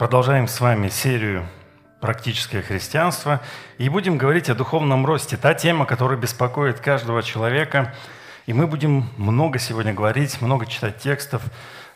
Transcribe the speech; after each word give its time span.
Продолжаем 0.00 0.48
с 0.48 0.58
вами 0.60 0.88
серию 0.88 1.46
«Практическое 2.00 2.62
христианство» 2.62 3.42
и 3.76 3.90
будем 3.90 4.16
говорить 4.16 4.48
о 4.48 4.54
духовном 4.54 5.04
росте. 5.04 5.36
Та 5.36 5.52
тема, 5.52 5.84
которая 5.84 6.18
беспокоит 6.18 6.80
каждого 6.80 7.22
человека. 7.22 7.94
И 8.46 8.54
мы 8.54 8.66
будем 8.66 9.10
много 9.18 9.58
сегодня 9.58 9.92
говорить, 9.92 10.40
много 10.40 10.64
читать 10.64 10.96
текстов. 11.02 11.42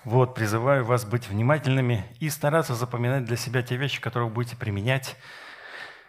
Вот, 0.05 0.35
призываю 0.35 0.85
вас 0.85 1.07
быть 1.07 1.29
внимательными 1.31 2.05
и 2.21 2.29
стараться 2.29 2.75
запоминать 2.75 3.25
для 3.25 3.39
себя 3.39 3.63
те 3.63 3.77
вещи, 3.77 4.03
которые 4.03 4.29
вы 4.29 4.35
будете 4.35 4.57
применять 4.57 5.17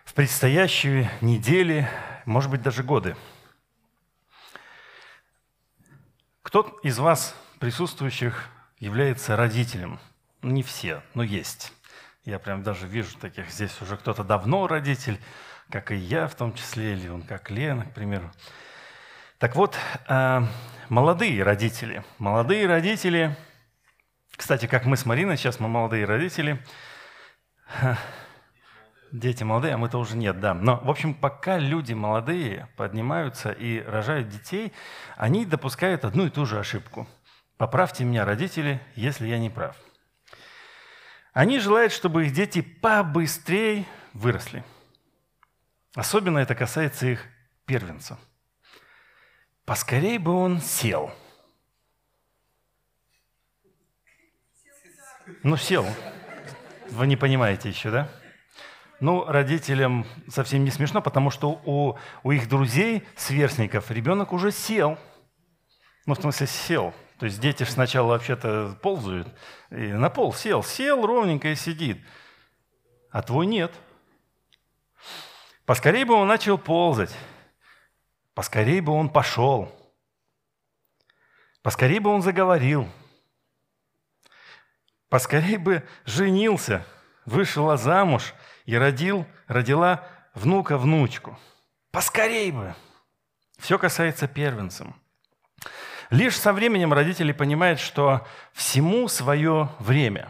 в 0.04 0.14
предстоящие 0.14 1.10
недели, 1.22 1.88
может 2.26 2.52
быть, 2.52 2.62
даже 2.62 2.84
годы. 2.84 3.16
Кто 6.42 6.78
из 6.84 7.00
вас, 7.00 7.34
присутствующих, 7.60 8.50
является 8.80 9.38
родителем? 9.38 9.98
Ну, 10.42 10.52
не 10.52 10.62
все, 10.62 11.02
но 11.14 11.24
есть. 11.24 11.72
Я 12.26 12.40
прям 12.40 12.64
даже 12.64 12.88
вижу 12.88 13.18
таких, 13.20 13.52
здесь 13.52 13.80
уже 13.84 13.98
кто-то 13.98 14.24
давно 14.24 14.66
родитель, 14.66 15.20
как 15.70 15.92
и 15.92 15.96
я 15.96 16.28
в 16.28 16.34
том 16.34 16.56
числе, 16.56 16.94
или 16.94 17.08
он 17.08 17.22
как 17.22 17.52
Лена, 17.52 17.86
к 17.86 17.94
примеру. 17.94 18.32
Так 19.38 19.56
вот, 19.56 19.78
э, 20.08 20.42
молодые 20.90 21.44
родители. 21.44 22.04
Молодые 22.18 22.66
родители, 22.66 23.38
кстати, 24.36 24.66
как 24.66 24.86
мы 24.86 24.98
с 24.98 25.06
Мариной, 25.06 25.38
сейчас 25.38 25.60
мы 25.60 25.68
молодые 25.68 26.06
родители. 26.06 26.60
Дети 29.12 29.44
молодые, 29.44 29.76
а 29.76 29.78
мы-то 29.78 30.00
уже 30.00 30.18
нет, 30.18 30.40
да. 30.40 30.56
Но, 30.56 30.78
в 30.78 30.90
общем, 30.90 31.14
пока 31.14 31.60
люди 31.60 31.94
молодые 31.94 32.68
поднимаются 32.76 33.52
и 33.52 33.82
рожают 33.82 34.30
детей, 34.30 34.74
они 35.16 35.46
допускают 35.46 36.04
одну 36.04 36.26
и 36.26 36.32
ту 36.32 36.48
же 36.48 36.60
ошибку. 36.60 37.08
Поправьте 37.58 38.04
меня, 38.04 38.26
родители, 38.26 38.82
если 38.96 39.28
я 39.28 39.38
не 39.38 39.52
прав. 39.52 39.78
Они 41.36 41.60
желают, 41.60 41.92
чтобы 41.92 42.26
их 42.26 42.32
дети 42.32 42.62
побыстрее 42.62 43.86
выросли. 44.14 44.64
Особенно 45.94 46.38
это 46.38 46.56
касается 46.56 47.08
их 47.08 47.26
первенца. 47.66 48.18
Поскорей 49.66 50.18
бы 50.18 50.32
он 50.32 50.62
сел. 50.62 51.14
Ну, 55.44 55.58
сел. 55.58 55.86
Вы 56.92 57.06
не 57.06 57.18
понимаете 57.18 57.68
еще, 57.68 57.92
да? 57.92 58.10
Ну, 59.02 59.26
родителям 59.26 60.06
совсем 60.30 60.64
не 60.64 60.72
смешно, 60.72 61.02
потому 61.02 61.32
что 61.32 61.62
у, 61.66 61.98
у 62.24 62.32
их 62.32 62.48
друзей, 62.48 63.06
сверстников, 63.18 63.92
ребенок 63.92 64.32
уже 64.32 64.52
сел. 64.52 64.98
Ну, 66.06 66.16
в 66.16 66.22
смысле, 66.22 66.48
сел– 66.48 66.94
то 67.20 67.26
есть 67.26 67.40
дети 67.40 67.64
сначала 67.64 68.10
вообще-то 68.10 68.78
ползают, 68.82 69.28
и 69.70 69.94
на 69.94 70.10
пол 70.10 70.34
сел, 70.34 70.64
сел 70.64 71.06
ровненько 71.06 71.50
и 71.50 71.56
сидит, 71.56 72.02
а 73.10 73.22
твой 73.22 73.46
нет. 73.46 73.74
Поскорей 75.66 76.04
бы 76.04 76.14
он 76.14 76.28
начал 76.28 76.58
ползать, 76.58 77.16
поскорей 78.34 78.82
бы 78.82 78.92
он 78.92 79.10
пошел, 79.10 79.74
поскорей 81.62 82.00
бы 82.00 82.10
он 82.10 82.22
заговорил, 82.22 82.90
поскорей 85.10 85.58
бы 85.58 85.88
женился, 86.04 86.86
вышла 87.26 87.78
замуж 87.78 88.34
и 88.66 88.76
родил, 88.76 89.26
родила 89.48 90.06
внука-внучку. 90.34 91.40
Поскорей 91.92 92.52
бы. 92.52 92.76
Все 93.58 93.80
касается 93.80 94.28
первенцам– 94.28 95.00
Лишь 96.10 96.38
со 96.38 96.54
временем 96.54 96.94
родители 96.94 97.32
понимают, 97.32 97.80
что 97.80 98.26
всему 98.54 99.08
свое 99.08 99.70
время. 99.80 100.30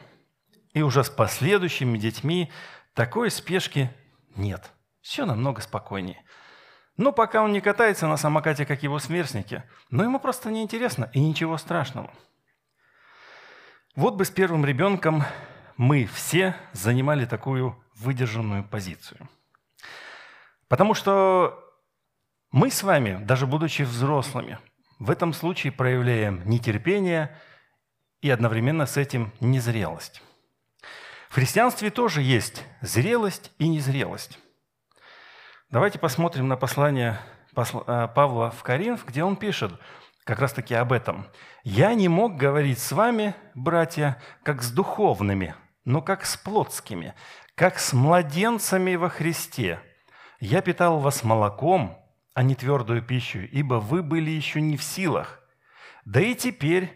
И 0.74 0.82
уже 0.82 1.04
с 1.04 1.10
последующими 1.10 1.98
детьми 1.98 2.52
такой 2.94 3.30
спешки 3.30 3.90
нет. 4.36 4.72
Все 5.02 5.26
намного 5.26 5.62
спокойнее. 5.62 6.24
Но 6.98 7.12
пока 7.12 7.44
он 7.44 7.52
не 7.52 7.62
катается 7.62 8.08
на 8.08 8.18
самокате, 8.18 8.66
как 8.66 8.84
его 8.84 9.00
сверстники, 9.00 9.64
но 9.90 10.04
ему 10.04 10.20
просто 10.20 10.50
неинтересно 10.50 11.10
и 11.14 11.20
ничего 11.20 11.58
страшного. 11.58 12.12
Вот 13.96 14.16
бы 14.16 14.26
с 14.26 14.30
первым 14.30 14.66
ребенком 14.66 15.24
мы 15.78 16.06
все 16.06 16.56
занимали 16.72 17.26
такую 17.26 17.82
выдержанную 17.96 18.64
позицию. 18.64 19.30
Потому 20.68 20.94
что 20.94 21.60
мы 22.52 22.72
с 22.72 22.82
вами, 22.84 23.24
даже 23.24 23.46
будучи 23.46 23.84
взрослыми, 23.84 24.58
в 25.00 25.10
этом 25.12 25.34
случае 25.34 25.72
проявляем 25.72 26.42
нетерпение 26.46 27.38
и 28.22 28.30
одновременно 28.30 28.86
с 28.86 28.98
этим 28.98 29.34
незрелость. 29.40 30.22
В 31.30 31.36
христианстве 31.36 31.90
тоже 31.90 32.22
есть 32.22 32.64
зрелость 32.82 33.52
и 33.60 33.68
незрелость. 33.68 34.40
Давайте 35.70 36.00
посмотрим 36.00 36.48
на 36.48 36.56
послание 36.56 37.20
э, 37.56 38.08
Павла 38.16 38.52
в 38.52 38.64
Коринф, 38.64 39.06
где 39.06 39.24
он 39.24 39.36
пишет 39.36 39.74
как 40.24 40.40
раз-таки 40.40 40.74
об 40.74 40.94
этом. 40.94 41.28
«Я 41.64 41.94
не 41.94 42.08
мог 42.08 42.38
говорить 42.38 42.80
с 42.80 42.92
вами, 42.92 43.36
братья, 43.54 44.22
как 44.44 44.64
с 44.64 44.72
духовными, 44.72 45.56
но 45.84 46.02
как 46.02 46.26
с 46.26 46.38
плотскими, 46.38 47.14
как 47.56 47.80
с 47.80 47.94
младенцами 47.94 48.96
во 48.96 49.10
Христе. 49.10 49.80
Я 50.40 50.62
питал 50.62 51.00
вас 51.00 51.24
молоком, 51.24 51.98
а 52.36 52.44
не 52.44 52.54
твердую 52.54 53.02
пищу, 53.02 53.40
ибо 53.40 53.76
вы 53.76 54.04
были 54.04 54.30
еще 54.30 54.62
не 54.62 54.78
в 54.78 54.84
силах. 54.84 55.40
Да 56.04 56.20
и 56.20 56.36
теперь 56.36 56.94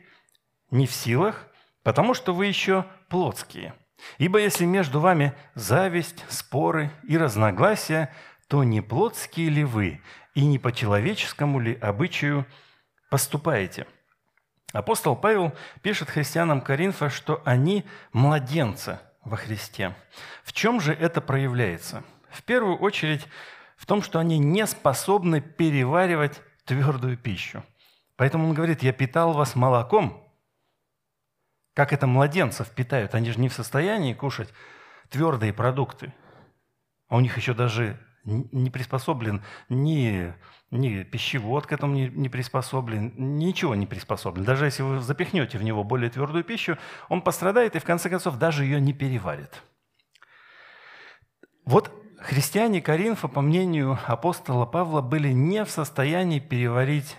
не 0.69 0.85
в 0.85 0.91
силах, 0.91 1.47
потому 1.81 2.13
что 2.13 2.33
вы 2.33 2.45
еще 2.45 2.85
плотские. 3.07 3.73
Ибо 4.17 4.39
если 4.39 4.66
между 4.66 4.99
вами 4.99 5.33
зависть, 5.55 6.25
споры 6.28 6.91
и 7.07 7.17
разногласия, 7.17 8.13
то 8.47 8.63
не 8.63 8.81
плотские 8.81 9.49
ли 9.49 9.63
вы 9.63 10.01
и 10.35 10.45
не 10.45 10.59
по 10.59 10.73
человеческому 10.73 11.59
ли 11.59 11.73
обычаю 11.75 12.45
поступаете? 13.09 13.88
Апостол 14.73 15.16
Павел 15.16 15.53
пишет 15.81 16.09
христианам 16.09 16.59
Коринфа, 16.59 17.09
что 17.09 17.41
они 17.45 17.85
младенцы 18.11 18.99
во 19.23 19.38
Христе. 19.38 19.95
В 20.44 20.51
чем 20.51 20.81
же 20.81 20.94
это 20.94 21.22
проявляется? 21.22 22.03
В 22.29 22.44
первую 22.44 22.78
очередь 22.78 23.25
в 23.79 23.85
том, 23.85 24.01
что 24.01 24.19
они 24.19 24.38
не 24.38 24.67
способны 24.67 25.40
переваривать 25.40 26.41
твердую 26.66 27.17
пищу. 27.17 27.63
Поэтому 28.17 28.50
он 28.50 28.53
говорит, 28.53 28.84
я 28.84 28.91
питал 28.91 29.31
вас 29.31 29.56
молоком, 29.56 30.22
как 31.73 31.94
это 31.94 32.06
младенцев 32.06 32.69
питают. 32.72 33.16
Они 33.16 33.31
же 33.31 33.40
не 33.40 33.47
в 33.47 33.53
состоянии 33.53 34.13
кушать 34.13 34.50
твердые 35.09 35.53
продукты. 35.53 36.13
А 37.07 37.16
у 37.16 37.22
них 37.22 37.38
еще 37.38 37.53
даже 37.53 37.97
не 38.25 38.69
приспособлен 38.69 39.41
ни, 39.69 40.34
ни 40.72 41.03
пищевод 41.03 41.66
к 41.66 41.72
этому 41.72 41.94
не, 41.94 42.09
не 42.09 42.28
приспособлен, 42.28 43.13
ничего 43.16 43.75
не 43.75 43.88
приспособлен. 43.88 44.44
Даже 44.44 44.66
если 44.66 44.84
вы 44.84 45.00
запихнете 45.00 45.57
в 45.57 45.63
него 45.63 45.85
более 45.85 46.09
твердую 46.09 46.44
пищу, 46.44 46.78
он 47.07 47.22
пострадает 47.22 47.78
и 47.78 47.79
в 47.79 47.85
конце 47.85 48.09
концов 48.09 48.38
даже 48.38 48.66
ее 48.66 48.81
не 48.81 48.91
переварит. 48.91 49.63
Вот 51.63 51.98
христиане 52.22 52.81
Коринфа, 52.81 53.28
по 53.28 53.41
мнению 53.41 53.97
апостола 54.06 54.66
Павла, 54.66 55.02
были 55.02 55.30
не 55.30 55.63
в 55.66 55.69
состоянии 55.69 56.40
переварить 56.40 57.18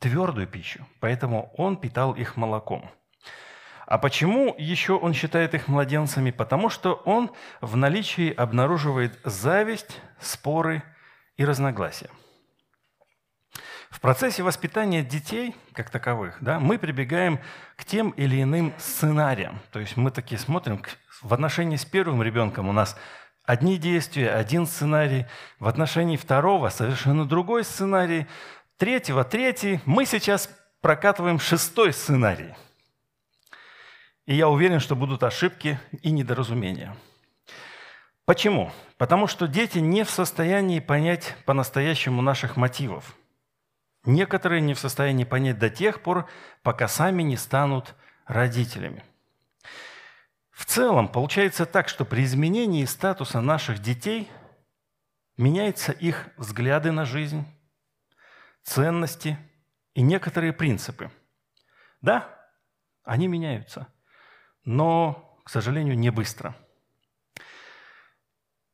твердую 0.00 0.46
пищу, 0.46 0.86
поэтому 1.00 1.52
он 1.56 1.76
питал 1.76 2.12
их 2.14 2.36
молоком. 2.36 2.90
А 3.86 3.98
почему 3.98 4.54
еще 4.58 4.94
он 4.94 5.12
считает 5.12 5.54
их 5.54 5.68
младенцами? 5.68 6.30
Потому 6.30 6.70
что 6.70 6.94
он 7.04 7.30
в 7.60 7.76
наличии 7.76 8.32
обнаруживает 8.32 9.18
зависть, 9.24 10.00
споры 10.18 10.82
и 11.36 11.44
разногласия. 11.44 12.10
В 13.90 14.00
процессе 14.00 14.42
воспитания 14.42 15.02
детей, 15.02 15.54
как 15.74 15.90
таковых, 15.90 16.38
да, 16.40 16.58
мы 16.58 16.78
прибегаем 16.78 17.38
к 17.76 17.84
тем 17.84 18.10
или 18.10 18.42
иным 18.42 18.72
сценариям. 18.78 19.60
То 19.70 19.80
есть 19.80 19.98
мы 19.98 20.10
такие 20.10 20.38
смотрим, 20.38 20.82
в 21.20 21.34
отношении 21.34 21.76
с 21.76 21.84
первым 21.84 22.22
ребенком 22.22 22.68
у 22.68 22.72
нас 22.72 22.96
Одни 23.44 23.76
действия, 23.76 24.30
один 24.30 24.66
сценарий, 24.66 25.26
в 25.58 25.66
отношении 25.66 26.16
второго 26.16 26.68
совершенно 26.68 27.24
другой 27.24 27.64
сценарий, 27.64 28.26
третьего 28.76 29.24
третий. 29.24 29.80
Мы 29.84 30.06
сейчас 30.06 30.48
прокатываем 30.80 31.40
шестой 31.40 31.92
сценарий. 31.92 32.54
И 34.26 34.34
я 34.34 34.48
уверен, 34.48 34.78
что 34.78 34.94
будут 34.94 35.24
ошибки 35.24 35.80
и 36.02 36.12
недоразумения. 36.12 36.96
Почему? 38.24 38.70
Потому 38.96 39.26
что 39.26 39.48
дети 39.48 39.78
не 39.78 40.04
в 40.04 40.10
состоянии 40.10 40.78
понять 40.78 41.34
по-настоящему 41.44 42.22
наших 42.22 42.56
мотивов. 42.56 43.16
Некоторые 44.04 44.60
не 44.60 44.74
в 44.74 44.78
состоянии 44.78 45.24
понять 45.24 45.58
до 45.58 45.68
тех 45.68 46.02
пор, 46.02 46.28
пока 46.62 46.86
сами 46.86 47.22
не 47.22 47.36
станут 47.36 47.96
родителями. 48.26 49.04
В 50.52 50.66
целом 50.66 51.08
получается 51.08 51.66
так, 51.66 51.88
что 51.88 52.04
при 52.04 52.24
изменении 52.24 52.84
статуса 52.84 53.40
наших 53.40 53.80
детей 53.80 54.30
меняются 55.36 55.92
их 55.92 56.28
взгляды 56.36 56.92
на 56.92 57.04
жизнь, 57.04 57.44
ценности 58.62 59.38
и 59.94 60.02
некоторые 60.02 60.52
принципы. 60.52 61.10
Да, 62.02 62.28
они 63.02 63.28
меняются, 63.28 63.88
но, 64.64 65.40
к 65.44 65.50
сожалению, 65.50 65.98
не 65.98 66.10
быстро. 66.10 66.54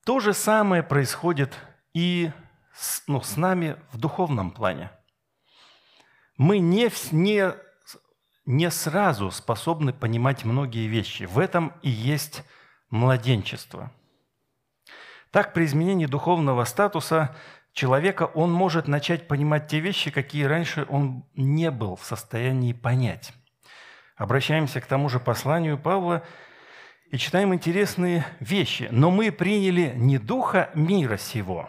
То 0.04 0.20
же 0.20 0.34
самое 0.34 0.82
происходит 0.82 1.56
и 1.94 2.32
с, 2.75 3.02
ну, 3.06 3.20
с 3.20 3.36
нами 3.36 3.76
в 3.92 3.98
духовном 3.98 4.50
плане. 4.50 4.90
Мы 6.36 6.58
не, 6.58 6.90
не, 7.12 7.54
не 8.48 8.70
сразу 8.70 9.30
способны 9.30 9.92
понимать 9.92 10.46
многие 10.46 10.86
вещи. 10.86 11.24
В 11.24 11.38
этом 11.38 11.74
и 11.82 11.90
есть 11.90 12.42
младенчество. 12.88 13.92
Так, 15.30 15.52
при 15.52 15.66
изменении 15.66 16.06
духовного 16.06 16.64
статуса 16.64 17.36
человека 17.74 18.22
он 18.22 18.50
может 18.50 18.88
начать 18.88 19.28
понимать 19.28 19.68
те 19.68 19.80
вещи, 19.80 20.10
какие 20.10 20.44
раньше 20.44 20.86
он 20.88 21.26
не 21.34 21.70
был 21.70 21.96
в 21.96 22.04
состоянии 22.06 22.72
понять. 22.72 23.34
Обращаемся 24.16 24.80
к 24.80 24.86
тому 24.86 25.10
же 25.10 25.20
посланию 25.20 25.76
Павла 25.76 26.22
и 27.10 27.18
читаем 27.18 27.52
интересные 27.52 28.24
вещи. 28.40 28.88
«Но 28.90 29.10
мы 29.10 29.30
приняли 29.30 29.92
не 29.94 30.16
духа 30.16 30.70
мира 30.72 31.18
сего, 31.18 31.68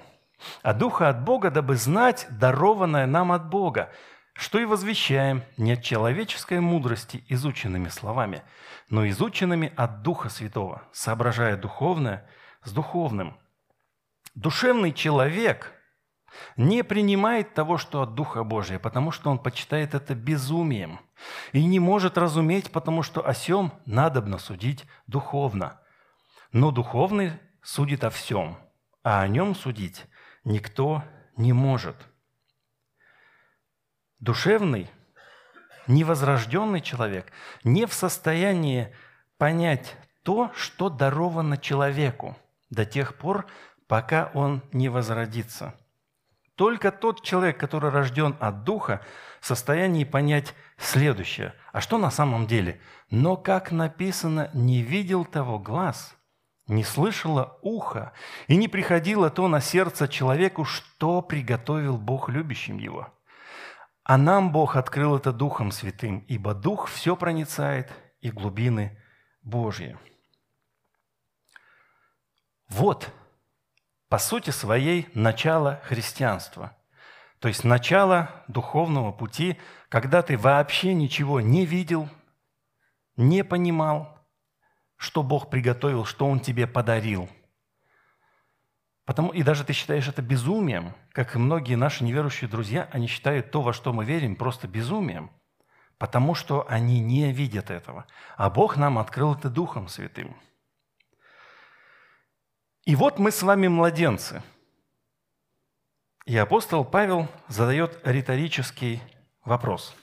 а 0.61 0.73
духа 0.73 1.09
от 1.09 1.25
Бога, 1.25 1.51
дабы 1.51 1.75
знать 1.75 2.25
дарованное 2.29 3.05
нам 3.05 3.33
от 3.33 3.49
Бога, 3.49 3.91
что 4.39 4.57
и 4.57 4.63
возвещаем 4.63 5.43
не 5.57 5.73
от 5.73 5.83
человеческой 5.83 6.61
мудрости 6.61 7.25
изученными 7.27 7.89
словами, 7.89 8.41
но 8.89 9.07
изученными 9.09 9.73
от 9.75 10.01
Духа 10.01 10.29
Святого, 10.29 10.83
соображая 10.93 11.57
духовное 11.57 12.25
с 12.63 12.71
духовным. 12.71 13.37
Душевный 14.35 14.93
человек 14.93 15.73
не 16.55 16.85
принимает 16.85 17.53
того, 17.53 17.77
что 17.77 18.01
от 18.01 18.15
Духа 18.15 18.45
Божия, 18.45 18.79
потому 18.79 19.11
что 19.11 19.29
он 19.29 19.39
почитает 19.39 19.93
это 19.93 20.15
безумием 20.15 21.01
и 21.51 21.65
не 21.65 21.81
может 21.81 22.17
разуметь, 22.17 22.71
потому 22.71 23.03
что 23.03 23.27
о 23.27 23.33
сем 23.33 23.73
надобно 23.85 24.37
судить 24.37 24.85
духовно. 25.05 25.81
Но 26.53 26.71
духовный 26.71 27.33
судит 27.61 28.05
о 28.05 28.09
всем, 28.09 28.57
а 29.03 29.19
о 29.19 29.27
нем 29.27 29.53
судить 29.53 30.05
никто 30.45 31.03
не 31.35 31.51
может. 31.51 32.08
Душевный, 34.19 34.89
невозрожденный 35.87 36.81
человек 36.81 37.31
не 37.63 37.85
в 37.85 37.93
состоянии 37.93 38.93
понять 39.37 39.95
то, 40.23 40.51
что 40.55 40.89
даровано 40.89 41.57
человеку 41.57 42.37
до 42.69 42.85
тех 42.85 43.15
пор, 43.15 43.47
пока 43.87 44.29
он 44.33 44.61
не 44.73 44.89
возродится. 44.89 45.73
Только 46.55 46.91
тот 46.91 47.23
человек, 47.23 47.57
который 47.57 47.91
рожден 47.91 48.35
от 48.41 48.65
Духа, 48.65 48.99
в 49.39 49.45
состоянии 49.45 50.03
понять 50.03 50.53
следующее. 50.77 51.53
А 51.71 51.79
что 51.79 51.97
на 51.97 52.11
самом 52.11 52.45
деле? 52.45 52.81
Но, 53.09 53.37
как 53.37 53.71
написано, 53.71 54.49
не 54.53 54.81
видел 54.81 55.23
того 55.23 55.59
глаз, 55.59 56.13
не 56.67 56.83
слышало 56.83 57.57
ухо, 57.61 58.11
и 58.47 58.57
не 58.57 58.67
приходило 58.67 59.29
то 59.29 59.47
на 59.47 59.61
сердце 59.61 60.09
человеку, 60.09 60.65
что 60.65 61.21
приготовил 61.21 61.97
Бог 61.97 62.27
любящим 62.27 62.79
его– 62.79 63.07
а 64.09 64.17
нам 64.17 64.51
Бог 64.51 64.75
открыл 64.75 65.17
это 65.17 65.31
Духом 65.31 65.71
Святым, 65.71 66.25
ибо 66.27 66.55
Дух 66.55 66.87
все 66.87 67.15
проницает 67.15 67.91
и 68.21 68.31
глубины 68.31 68.99
Божьи. 69.43 69.99
Вот, 72.69 73.13
по 74.07 74.17
сути 74.17 74.49
своей, 74.49 75.07
начало 75.13 75.79
христианства. 75.83 76.75
То 77.37 77.49
есть 77.49 77.63
начало 77.63 78.31
духовного 78.47 79.11
пути, 79.11 79.59
когда 79.89 80.23
ты 80.23 80.39
вообще 80.39 80.95
ничего 80.95 81.39
не 81.39 81.67
видел, 81.67 82.09
не 83.15 83.43
понимал, 83.43 84.17
что 84.97 85.21
Бог 85.21 85.51
приготовил, 85.51 86.03
что 86.03 86.25
Он 86.25 86.39
тебе 86.39 86.65
подарил– 86.65 87.29
Потому, 89.09 89.31
и 89.31 89.41
даже 89.41 89.63
ты 89.63 89.73
считаешь 89.73 90.07
это 90.07 90.21
безумием, 90.21 90.93
как 91.19 91.35
и 91.35 91.37
многие 91.37 91.75
наши 91.75 92.05
неверующие 92.05 92.49
друзья, 92.49 92.87
они 92.93 93.07
считают 93.07 93.51
то, 93.51 93.61
во 93.61 93.73
что 93.73 93.91
мы 93.91 94.05
верим, 94.05 94.37
просто 94.37 94.69
безумием, 94.69 95.29
потому 95.97 96.33
что 96.33 96.65
они 96.69 97.01
не 97.01 97.33
видят 97.33 97.71
этого. 97.71 98.07
А 98.37 98.49
Бог 98.49 98.77
нам 98.77 98.97
открыл 98.97 99.35
это 99.35 99.49
Духом 99.49 99.89
Святым. 99.89 100.33
И 102.85 102.95
вот 102.95 103.19
мы 103.19 103.31
с 103.31 103.43
вами 103.43 103.67
младенцы. 103.67 104.41
И 106.23 106.37
апостол 106.37 106.85
Павел 106.85 107.27
задает 107.49 107.99
риторический 108.05 109.01
вопрос. 109.43 109.93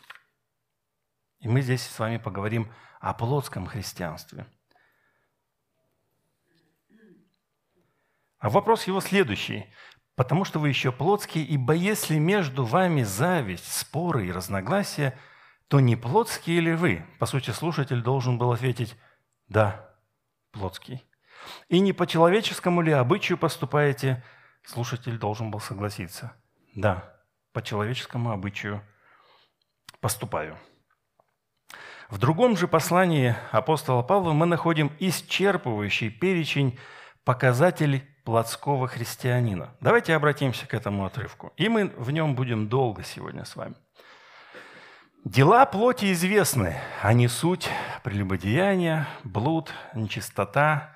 И 1.39 1.49
мы 1.49 1.63
здесь 1.63 1.81
с 1.81 1.99
вами 1.99 2.19
поговорим 2.19 2.71
о 3.01 3.15
плотском 3.15 3.65
христианстве– 3.65 4.47
А 8.39 8.49
вопрос 8.49 8.87
его 8.87 9.01
следующий. 9.01 9.67
«Потому 10.17 10.45
что 10.45 10.59
вы 10.59 10.71
еще 10.71 10.93
плотские, 10.93 11.45
ибо 11.45 11.75
если 11.75 12.19
между 12.19 12.65
вами 12.65 13.03
зависть, 13.03 13.71
споры 13.71 14.27
и 14.27 14.33
разногласия, 14.33 15.17
то 15.69 15.79
не 15.79 15.95
плотские 15.95 16.61
ли 16.61 16.75
вы?» 16.75 17.05
По 17.19 17.27
сути, 17.27 17.51
слушатель 17.51 18.03
должен 18.03 18.39
был 18.39 18.51
ответить 18.51 18.97
«Да, 19.49 19.95
плотский». 20.53 21.05
«И 21.69 21.81
не 21.81 21.93
по 21.93 22.07
человеческому 22.07 22.81
ли 22.81 22.93
обычаю 22.93 23.39
поступаете?» 23.39 24.25
Слушатель 24.65 25.19
должен 25.19 25.51
был 25.51 25.61
согласиться 25.61 26.33
«Да, 26.75 27.15
по 27.53 27.63
человеческому 27.63 28.33
обычаю 28.33 28.83
поступаю». 30.01 30.59
В 32.09 32.19
другом 32.19 32.57
же 32.57 32.69
послании 32.69 33.37
апостола 33.51 34.03
Павла 34.03 34.33
мы 34.33 34.47
находим 34.47 34.93
исчерпывающий 34.99 36.09
перечень 36.09 36.79
показателей 37.25 38.05
плотского 38.27 38.89
христианина. 38.89 39.71
Давайте 39.81 40.13
обратимся 40.13 40.67
к 40.67 40.75
этому 40.75 41.07
отрывку. 41.07 41.53
И 41.57 41.69
мы 41.69 41.87
в 41.97 42.11
нем 42.11 42.35
будем 42.35 42.69
долго 42.69 43.05
сегодня 43.05 43.45
с 43.45 43.55
вами. 43.55 43.77
Дела 45.25 45.65
плоти 45.65 46.13
известны, 46.13 46.77
они 47.03 47.29
суть 47.29 47.69
прелюбодеяния, 48.03 49.07
блуд, 49.23 49.73
нечистота, 49.95 50.93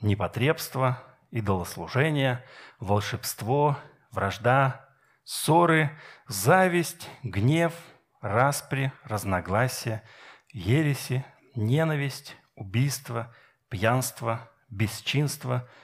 непотребство, 0.00 1.02
идолослужение, 1.32 2.44
волшебство, 2.78 3.76
вражда, 4.12 4.88
ссоры, 5.24 5.90
зависть, 6.28 7.08
гнев, 7.24 7.72
распри, 8.20 8.92
разногласия, 9.02 10.04
ереси, 10.52 11.24
ненависть, 11.56 12.36
убийство, 12.54 13.34
пьянство, 13.68 14.48
бесчинство– 14.70 15.68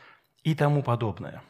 и 0.47 0.55
тому 0.55 0.85
подобное. 0.85 1.43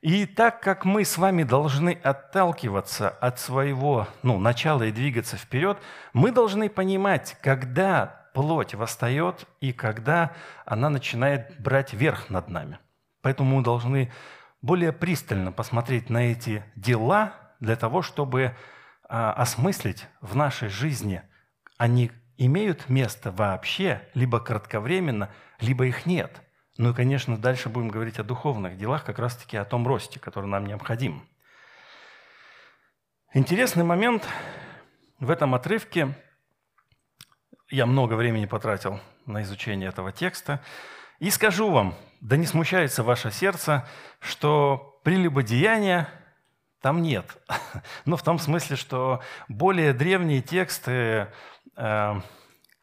И 0.00 0.26
так 0.26 0.60
как 0.60 0.84
мы 0.84 1.04
с 1.04 1.18
вами 1.18 1.42
должны 1.42 1.98
отталкиваться 2.04 3.08
от 3.08 3.40
своего 3.40 4.06
ну, 4.22 4.38
начала 4.38 4.84
и 4.84 4.92
двигаться 4.92 5.36
вперед, 5.36 5.78
мы 6.12 6.30
должны 6.30 6.70
понимать, 6.70 7.36
когда 7.42 8.28
плоть 8.32 8.74
восстает 8.74 9.48
и 9.60 9.72
когда 9.72 10.34
она 10.64 10.88
начинает 10.88 11.60
брать 11.60 11.94
верх 11.94 12.30
над 12.30 12.48
нами. 12.48 12.78
Поэтому 13.22 13.56
мы 13.56 13.64
должны 13.64 14.12
более 14.62 14.92
пристально 14.92 15.50
посмотреть 15.50 16.10
на 16.10 16.30
эти 16.30 16.62
дела 16.76 17.32
для 17.58 17.74
того, 17.74 18.02
чтобы 18.02 18.54
а, 19.08 19.32
осмыслить 19.32 20.06
в 20.20 20.36
нашей 20.36 20.68
жизни, 20.68 21.22
они 21.76 22.12
имеют 22.36 22.88
место 22.88 23.32
вообще, 23.32 24.08
либо 24.14 24.38
кратковременно, 24.38 25.30
либо 25.58 25.86
их 25.86 26.06
нет. 26.06 26.43
Ну 26.76 26.90
и, 26.90 26.94
конечно, 26.94 27.38
дальше 27.38 27.68
будем 27.68 27.88
говорить 27.88 28.18
о 28.18 28.24
духовных 28.24 28.76
делах, 28.76 29.04
как 29.04 29.20
раз-таки 29.20 29.56
о 29.56 29.64
том 29.64 29.86
росте, 29.86 30.18
который 30.18 30.46
нам 30.46 30.66
необходим. 30.66 31.28
Интересный 33.32 33.84
момент 33.84 34.26
в 35.20 35.30
этом 35.30 35.54
отрывке. 35.54 36.16
Я 37.70 37.86
много 37.86 38.14
времени 38.14 38.46
потратил 38.46 39.00
на 39.24 39.42
изучение 39.42 39.88
этого 39.88 40.10
текста. 40.10 40.60
И 41.20 41.30
скажу 41.30 41.70
вам, 41.70 41.94
да 42.20 42.36
не 42.36 42.46
смущается 42.46 43.04
ваше 43.04 43.30
сердце, 43.30 43.86
что 44.18 45.00
прелюбодеяния 45.04 46.08
там 46.80 47.02
нет. 47.02 47.36
Но 48.04 48.16
в 48.16 48.22
том 48.22 48.40
смысле, 48.40 48.74
что 48.76 49.22
более 49.48 49.92
древние 49.92 50.42
тексты, 50.42 51.28
э, 51.76 52.20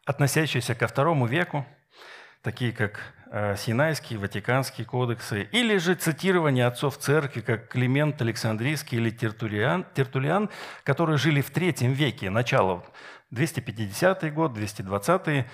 относящиеся 0.05 0.75
ко 0.75 0.87
второму 0.87 1.25
веку, 1.25 1.65
такие 2.41 2.71
как 2.71 3.13
Э, 3.33 3.55
Синайские, 3.57 4.19
Ватиканские 4.19 4.85
кодексы, 4.85 5.43
или 5.53 5.77
же 5.77 5.95
цитирование 5.95 6.65
отцов 6.65 6.97
церкви, 6.97 7.39
как 7.39 7.69
Климент 7.69 8.21
Александрийский 8.21 8.97
или 8.97 9.09
Тертулиан, 9.09 9.85
Тертулиан 9.93 10.49
которые 10.83 11.17
жили 11.17 11.39
в 11.39 11.49
третьем 11.49 11.93
веке, 11.93 12.29
начало 12.29 12.83
250 13.29 14.33
год, 14.33 14.53
220 14.53 15.45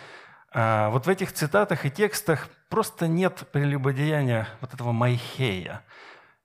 а, 0.54 0.90
Вот 0.90 1.06
в 1.06 1.10
этих 1.10 1.32
цитатах 1.32 1.86
и 1.86 1.92
текстах 1.92 2.50
просто 2.68 3.08
нет 3.08 3.44
прелюбодеяния 3.52 4.48
вот 4.60 4.74
этого 4.74 4.92
майхея– 4.92 5.84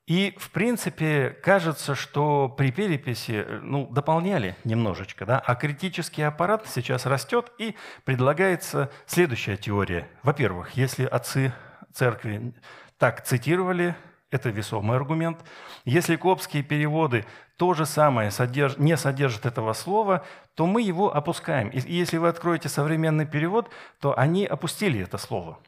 и, 0.07 0.35
в 0.37 0.51
принципе, 0.51 1.31
кажется, 1.43 1.95
что 1.95 2.49
при 2.49 2.73
переписи 2.73 3.45
э, 3.47 3.61
ну, 3.63 3.87
дополняли 3.87 4.57
немножечко, 4.65 5.25
да, 5.25 5.39
а 5.39 5.55
критический 5.55 6.23
аппарат 6.23 6.67
сейчас 6.67 7.07
растет, 7.07 7.53
и 7.59 7.77
предлагается 8.05 8.91
следующая 9.07 9.57
теория. 9.57 10.09
Во-первых, 10.25 10.73
если 10.73 11.05
отцы 11.05 11.53
церкви 11.93 12.53
так 12.99 13.25
цитировали, 13.25 13.95
это 14.33 14.49
весомый 14.49 14.97
аргумент. 14.97 15.39
Если 15.85 16.17
копские 16.17 16.63
переводы 16.63 17.25
то 17.57 17.75
же 17.75 17.87
самое 17.87 18.31
содерж... 18.31 18.79
не 18.79 18.97
содержат 18.97 19.47
этого 19.47 19.73
слова, 19.73 20.25
то 20.55 20.67
мы 20.67 20.83
его 20.83 21.15
опускаем. 21.15 21.69
И 21.69 21.81
если 21.93 22.17
вы 22.17 22.29
откроете 22.29 22.69
современный 22.69 23.27
перевод, 23.27 23.71
то 24.01 24.19
они 24.19 24.47
опустили 24.47 25.01
это 25.01 25.19
слово. 25.19 25.59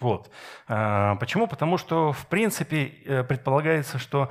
Вот. 0.00 0.30
А, 0.66 1.16
почему? 1.16 1.46
Потому 1.46 1.78
что, 1.78 2.12
в 2.12 2.26
принципе, 2.26 2.86
э, 3.04 3.24
предполагается, 3.24 3.98
что 3.98 4.30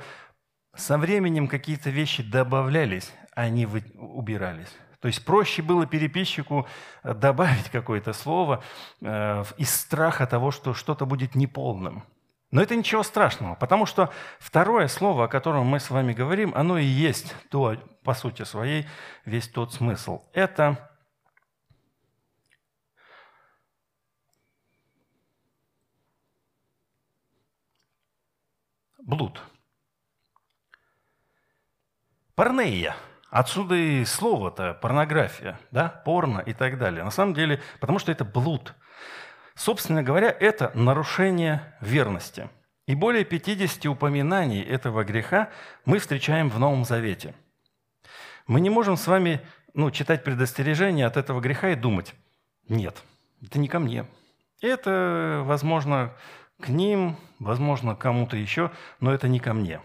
со 0.74 0.96
временем 0.96 1.48
какие-то 1.48 1.90
вещи 1.90 2.22
добавлялись, 2.22 3.12
а 3.34 3.42
они 3.42 3.66
убирались. 3.66 4.74
То 5.00 5.08
есть 5.08 5.24
проще 5.24 5.62
было 5.62 5.86
переписчику 5.86 6.66
э, 7.02 7.14
добавить 7.14 7.68
какое-то 7.72 8.12
слово 8.12 8.62
э, 9.00 9.44
из 9.58 9.74
страха 9.74 10.26
того, 10.26 10.50
что 10.50 10.74
что-то 10.74 11.06
будет 11.06 11.34
неполным. 11.34 12.04
Но 12.50 12.62
это 12.62 12.74
ничего 12.74 13.02
страшного, 13.02 13.56
потому 13.56 13.84
что 13.84 14.10
второе 14.38 14.88
слово, 14.88 15.24
о 15.24 15.28
котором 15.28 15.66
мы 15.66 15.80
с 15.80 15.90
вами 15.90 16.14
говорим, 16.14 16.52
оно 16.56 16.78
и 16.78 16.84
есть 16.84 17.34
то, 17.50 17.76
по 18.04 18.14
сути 18.14 18.44
своей, 18.44 18.86
весь 19.26 19.48
тот 19.48 19.74
смысл. 19.74 20.22
Это 20.32 20.90
блуд. 29.08 29.42
Порнея. 32.36 32.94
Отсюда 33.30 33.74
и 33.74 34.04
слово-то 34.04 34.74
порнография, 34.74 35.58
да, 35.72 35.88
порно 35.88 36.38
и 36.38 36.54
так 36.54 36.78
далее. 36.78 37.02
На 37.02 37.10
самом 37.10 37.34
деле, 37.34 37.60
потому 37.80 37.98
что 37.98 38.12
это 38.12 38.24
блуд– 38.24 38.74
Собственно 39.58 40.04
говоря, 40.04 40.30
это 40.30 40.70
нарушение 40.74 41.74
верности. 41.80 42.48
И 42.86 42.94
более 42.94 43.24
50 43.24 43.86
упоминаний 43.86 44.62
этого 44.62 45.02
греха 45.02 45.50
мы 45.84 45.98
встречаем 45.98 46.48
в 46.48 46.60
Новом 46.60 46.84
Завете. 46.84 47.34
Мы 48.46 48.60
не 48.60 48.70
можем 48.70 48.96
с 48.96 49.08
вами 49.08 49.40
ну, 49.74 49.90
читать 49.90 50.22
предостережения 50.22 51.04
от 51.04 51.16
этого 51.16 51.40
греха 51.40 51.70
и 51.70 51.74
думать, 51.74 52.14
нет, 52.68 53.02
это 53.42 53.58
не 53.58 53.66
ко 53.66 53.80
мне. 53.80 54.06
Это, 54.60 55.42
возможно, 55.44 56.14
к 56.60 56.68
ним, 56.68 57.16
возможно, 57.38 57.94
кому-то 57.94 58.36
еще, 58.36 58.72
но 59.00 59.12
это 59.12 59.28
не 59.28 59.40
ко 59.40 59.54
мне. 59.54 59.80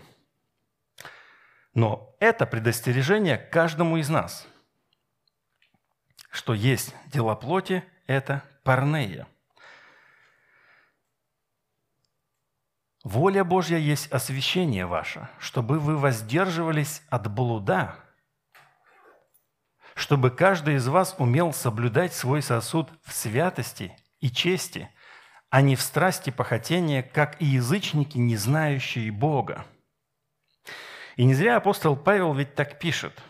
Но 1.74 2.16
это 2.20 2.46
предостережение 2.46 3.38
каждому 3.38 3.98
из 3.98 4.10
нас, 4.10 4.48
что 6.30 6.54
есть 6.54 6.96
дела 7.08 7.36
плоти– 7.36 7.84
это 8.08 8.44
парнея. 8.64 9.28
Воля 13.04 13.44
Божья 13.44 13.78
есть 13.78 14.12
освящение 14.12 14.86
ваше, 14.86 15.28
чтобы 15.38 15.78
вы 15.78 15.98
воздерживались 15.98 17.02
от 17.10 17.30
блуда, 17.30 17.96
чтобы 19.94 20.32
каждый 20.32 20.76
из 20.76 20.88
вас 20.88 21.16
умел 21.18 21.54
соблюдать 21.54 22.14
свой 22.14 22.42
сосуд 22.42 22.90
в 23.04 23.12
святости 23.12 23.98
и 24.22 24.30
чести, 24.32 24.90
а 25.54 25.62
не 25.62 25.76
в 25.76 25.84
страсти 25.84 26.32
похотения, 26.32 27.04
как 27.04 27.40
и 27.40 27.46
язычники, 27.46 28.18
не 28.18 28.36
знающие 28.36 29.12
Бога. 29.12 29.68
И 31.16 31.26
не 31.26 31.36
зря 31.36 31.58
апостол 31.58 31.96
Павел 31.96 32.34
ведь 32.34 32.56
так 32.56 32.80
пишет. 32.80 33.22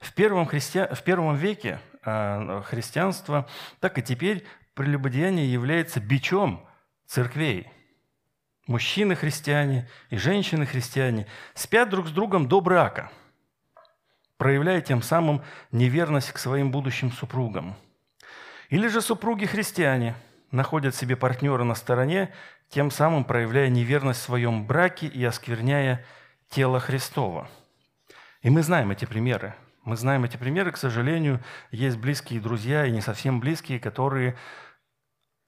В 0.00 0.12
первом, 0.14 0.46
христи... 0.46 0.80
в 0.92 1.00
первом 1.04 1.36
веке 1.36 1.78
э, 2.04 2.62
христианства, 2.64 3.48
так 3.78 3.98
и 3.98 4.02
теперь 4.02 4.44
прелюбодеяние 4.74 5.52
является 5.52 6.00
бичом 6.00 6.66
церквей– 7.06 7.70
мужчины-христиане 8.66 9.88
и 10.10 10.16
женщины-христиане 10.16 11.28
спят 11.54 11.88
друг 11.88 12.08
с 12.08 12.10
другом 12.10 12.48
до 12.48 12.60
брака, 12.62 13.12
проявляя 14.38 14.80
тем 14.80 15.02
самым 15.02 15.44
неверность 15.70 16.32
к 16.32 16.38
своим 16.38 16.72
будущим 16.72 17.12
супругам. 17.12 17.76
Или 18.70 18.88
же 18.88 19.00
супруги-христиане 19.00 20.16
находят 20.54 20.94
себе 20.94 21.16
партнера 21.16 21.64
на 21.64 21.74
стороне, 21.74 22.32
тем 22.70 22.90
самым 22.90 23.24
проявляя 23.24 23.68
неверность 23.68 24.20
в 24.20 24.24
своем 24.24 24.66
браке 24.66 25.06
и 25.06 25.22
оскверняя 25.24 26.04
тело 26.48 26.80
Христова. 26.80 27.48
И 28.42 28.50
мы 28.50 28.62
знаем 28.62 28.90
эти 28.90 29.04
примеры. 29.04 29.54
Мы 29.84 29.96
знаем 29.96 30.24
эти 30.24 30.38
примеры, 30.38 30.72
к 30.72 30.78
сожалению, 30.78 31.40
есть 31.70 31.98
близкие 31.98 32.40
друзья 32.40 32.86
и 32.86 32.90
не 32.90 33.02
совсем 33.02 33.40
близкие, 33.40 33.78
которые 33.78 34.36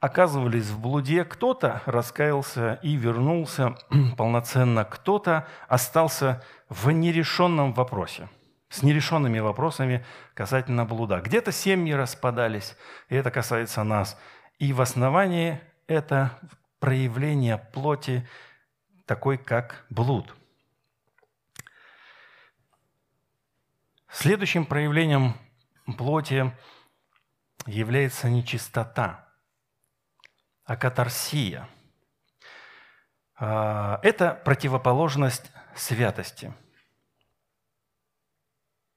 оказывались 0.00 0.66
в 0.66 0.78
блуде, 0.78 1.25
кто-то 1.25 1.82
раскаялся 1.86 2.78
и 2.82 2.96
вернулся 2.96 3.76
полноценно, 4.16 4.84
кто-то 4.84 5.46
остался 5.68 6.42
в 6.68 6.90
нерешенном 6.90 7.72
вопросе, 7.72 8.28
с 8.68 8.82
нерешенными 8.82 9.38
вопросами 9.38 10.04
касательно 10.34 10.84
блуда. 10.84 11.20
Где-то 11.20 11.50
семьи 11.50 11.92
распадались, 11.92 12.76
и 13.08 13.14
это 13.14 13.30
касается 13.30 13.84
нас. 13.84 14.18
И 14.58 14.72
в 14.72 14.80
основании 14.80 15.60
это 15.86 16.38
проявление 16.78 17.58
плоти 17.58 18.28
такой, 19.04 19.38
как 19.38 19.86
блуд. 19.90 20.34
Следующим 24.08 24.64
проявлением 24.64 25.34
плоти 25.98 26.56
является 27.66 28.30
нечистота– 28.30 29.22
акатарсия. 30.66 31.68
А, 33.38 34.00
это 34.02 34.34
противоположность 34.44 35.50
святости. 35.75 36.52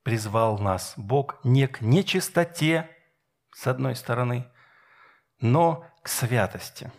Призвал 0.03 0.57
нас 0.57 0.93
Бог 0.97 1.43
не 1.43 1.67
к 1.67 1.81
нечистоте, 1.81 2.89
с 3.53 3.67
одной 3.67 3.95
стороны, 3.95 4.49
но 5.41 5.85
к 6.03 6.07
святости. 6.07 6.91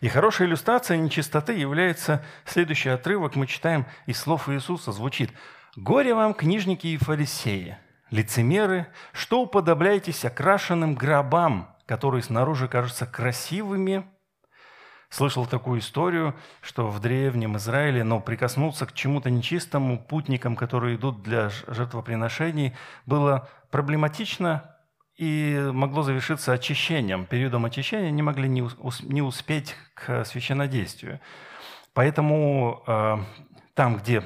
И 0.00 0.08
хорошая 0.08 0.48
иллюстрация 0.48 0.96
нечистоты 0.96 1.52
является 1.54 2.24
следующий 2.44 2.90
отрывок. 2.90 3.34
Мы 3.34 3.46
читаем 3.46 3.86
из 4.06 4.18
слов 4.18 4.48
Иисуса. 4.48 4.92
Звучит 4.92 5.32
«Горе 5.76 6.14
вам, 6.14 6.34
книжники 6.34 6.86
и 6.86 6.96
фарисеи, 6.96 7.76
лицемеры, 8.10 8.86
что 9.12 9.42
уподобляетесь 9.42 10.24
окрашенным 10.24 10.94
гробам, 10.94 11.74
которые 11.86 12.22
снаружи 12.22 12.68
кажутся 12.68 13.06
красивыми. 13.06 14.06
Слышал 15.10 15.46
такую 15.46 15.80
историю, 15.80 16.34
что 16.60 16.88
в 16.88 17.00
древнем 17.00 17.56
Израиле, 17.56 18.02
но 18.02 18.20
прикоснуться 18.20 18.86
к 18.86 18.92
чему-то 18.92 19.30
нечистому 19.30 20.02
путникам, 20.02 20.56
которые 20.56 20.96
идут 20.96 21.22
для 21.22 21.50
жертвоприношений, 21.50 22.74
было 23.06 23.48
проблематично 23.70 24.73
и 25.16 25.70
могло 25.72 26.02
завершиться 26.02 26.52
очищением. 26.52 27.26
Периодом 27.26 27.64
очищения 27.64 28.10
не 28.10 28.22
могли 28.22 28.48
не 28.48 29.22
успеть 29.22 29.76
к 29.94 30.24
священнодействию. 30.24 31.20
Поэтому 31.92 32.82
э, 32.86 33.18
там, 33.74 33.96
где 33.96 34.24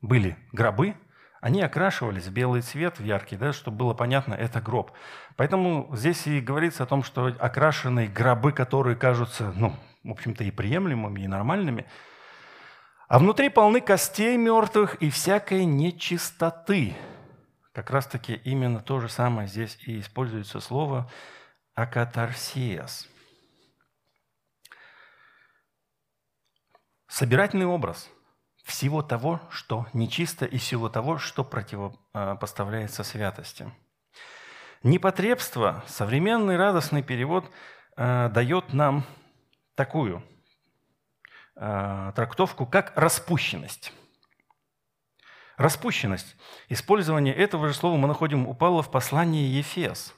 были 0.00 0.36
гробы, 0.52 0.94
они 1.40 1.62
окрашивались 1.62 2.26
в 2.26 2.32
белый 2.32 2.62
цвет, 2.62 2.98
в 2.98 3.04
яркий, 3.04 3.36
да, 3.36 3.52
чтобы 3.52 3.76
было 3.76 3.94
понятно, 3.94 4.34
это 4.34 4.60
гроб. 4.60 4.90
Поэтому 5.36 5.88
здесь 5.94 6.26
и 6.26 6.40
говорится 6.40 6.82
о 6.82 6.86
том, 6.86 7.04
что 7.04 7.26
окрашенные 7.38 8.08
гробы, 8.08 8.50
которые 8.50 8.96
кажутся, 8.96 9.52
ну, 9.54 9.76
в 10.02 10.10
общем-то, 10.10 10.42
и 10.42 10.50
приемлемыми, 10.50 11.20
и 11.20 11.28
нормальными, 11.28 11.86
а 13.06 13.20
внутри 13.20 13.48
полны 13.48 13.80
костей 13.80 14.36
мертвых 14.36 14.96
и 14.96 15.10
всякой 15.10 15.64
нечистоты. 15.64 16.96
Как 17.78 17.90
раз-таки 17.90 18.34
именно 18.34 18.80
то 18.80 18.98
же 18.98 19.08
самое 19.08 19.46
здесь 19.46 19.78
и 19.86 20.00
используется 20.00 20.58
слово 20.58 21.08
«акатарсиас». 21.76 23.06
Собирательный 27.06 27.66
образ– 27.66 28.10
всего 28.64 29.00
того, 29.02 29.40
что 29.50 29.86
нечисто, 29.92 30.44
и 30.44 30.58
всего 30.58 30.88
того, 30.88 31.18
что 31.18 31.44
противопоставляется 31.44 33.04
святости. 33.04 33.72
Непотребство, 34.82 35.84
современный 35.86 36.56
радостный 36.56 37.04
перевод, 37.04 37.48
э, 37.96 38.28
дает 38.30 38.72
нам 38.72 39.04
такую 39.76 40.24
э, 41.54 42.12
трактовку, 42.16 42.66
как 42.66 42.96
распущенность. 42.96 43.92
Распущенность. 45.58 46.36
Использование 46.68 47.34
этого 47.34 47.66
же 47.66 47.74
слова 47.74 47.96
мы 47.96 48.06
находим 48.06 48.46
у 48.46 48.54
Павла 48.54 48.80
в 48.80 48.92
послании 48.92 49.48
Ефес. 49.48 50.14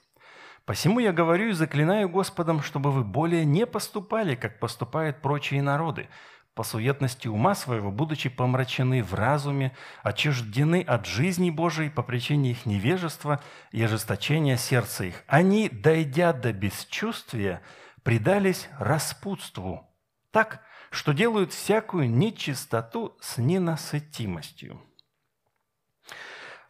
«Посему 0.66 1.00
я 1.00 1.14
говорю 1.14 1.48
и 1.48 1.52
заклинаю 1.52 2.10
Господом, 2.10 2.62
чтобы 2.62 2.92
вы 2.92 3.04
более 3.04 3.46
не 3.46 3.66
поступали, 3.66 4.34
как 4.34 4.60
поступают 4.60 5.22
прочие 5.22 5.62
народы, 5.62 6.10
по 6.54 6.62
суетности 6.62 7.26
ума 7.26 7.54
своего, 7.54 7.90
будучи 7.90 8.28
помрачены 8.28 9.02
в 9.02 9.14
разуме, 9.14 9.74
отчуждены 10.02 10.82
от 10.86 11.06
жизни 11.06 11.48
Божией 11.48 11.88
по 11.88 12.02
причине 12.02 12.50
их 12.50 12.66
невежества 12.66 13.40
и 13.72 13.82
ожесточения 13.82 14.58
сердца 14.58 15.04
их. 15.04 15.24
Они, 15.26 15.70
дойдя 15.70 16.34
до 16.34 16.52
бесчувствия, 16.52 17.62
предались 18.02 18.68
распутству, 18.78 19.88
так, 20.32 20.60
что 20.90 21.12
делают 21.14 21.54
всякую 21.54 22.10
нечистоту 22.10 23.16
с 23.22 23.38
ненасытимостью. 23.38 24.82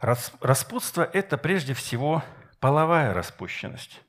Распутство– 0.01 1.07
это 1.13 1.37
прежде 1.37 1.75
всего 1.75 2.23
половая 2.59 3.13
распущенность. 3.13 4.01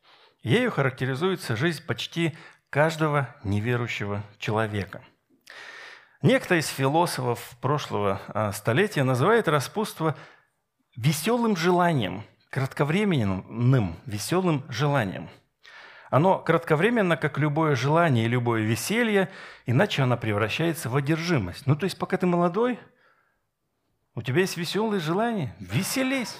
Ею 0.43 0.71
характеризуется 0.71 1.55
жизнь 1.55 1.85
почти 1.85 2.37
каждого 2.71 3.29
неверующего 3.45 4.23
человека. 4.39 5.03
Некто 6.23 6.55
из 6.55 6.69
философов 6.69 7.57
прошлого 7.61 8.23
а, 8.29 8.53
столетия 8.53 9.03
называет 9.03 9.49
распутство 9.49 10.17
веселым 10.97 11.57
желанием, 11.57 12.25
кратковременным 12.49 13.97
веселым 14.07 14.65
желанием. 14.71 15.29
Оно 16.09 16.39
кратковременно, 16.39 17.19
как 17.19 17.37
любое 17.39 17.75
желание 17.75 18.25
и 18.25 18.29
любое 18.29 18.63
веселье, 18.63 19.31
иначе 19.67 20.03
оно 20.03 20.17
превращается 20.17 20.89
в 20.89 20.97
одержимость. 20.97 21.67
Ну, 21.67 21.77
то 21.77 21.85
есть, 21.85 21.99
пока 21.99 22.17
ты 22.17 22.27
молодой, 22.27 22.79
у 24.15 24.23
тебя 24.23 24.41
есть 24.41 24.57
веселые 24.57 25.01
желания, 25.01 25.55
веселись 25.59 26.37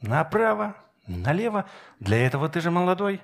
направо, 0.00 0.76
налево. 1.06 1.68
Для 1.98 2.24
этого 2.24 2.48
ты 2.48 2.60
же 2.60 2.70
молодой. 2.70 3.20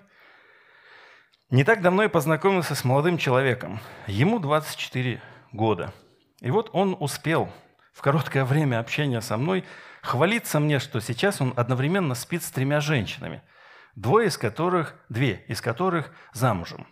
Не 1.50 1.62
так 1.62 1.80
давно 1.80 2.02
я 2.02 2.08
познакомился 2.08 2.74
с 2.74 2.84
молодым 2.84 3.18
человеком. 3.18 3.80
Ему 4.06 4.40
24 4.40 5.22
года. 5.52 5.92
И 6.40 6.50
вот 6.50 6.70
он 6.72 6.96
успел 6.98 7.48
в 7.92 8.02
короткое 8.02 8.44
время 8.44 8.80
общения 8.80 9.20
со 9.20 9.36
мной 9.36 9.64
хвалиться 10.02 10.60
мне, 10.60 10.80
что 10.80 11.00
сейчас 11.00 11.40
он 11.40 11.54
одновременно 11.56 12.14
спит 12.14 12.42
с 12.42 12.50
тремя 12.50 12.80
женщинами, 12.80 13.42
двое 13.94 14.28
из 14.28 14.36
которых, 14.36 14.96
две 15.08 15.44
из 15.48 15.60
которых 15.60 16.10
замужем. 16.32 16.86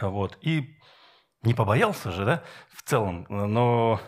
Вот. 0.00 0.38
И 0.40 0.78
не 1.42 1.54
побоялся 1.54 2.10
же, 2.10 2.24
да, 2.24 2.42
в 2.72 2.82
целом, 2.82 3.26
но 3.28 4.00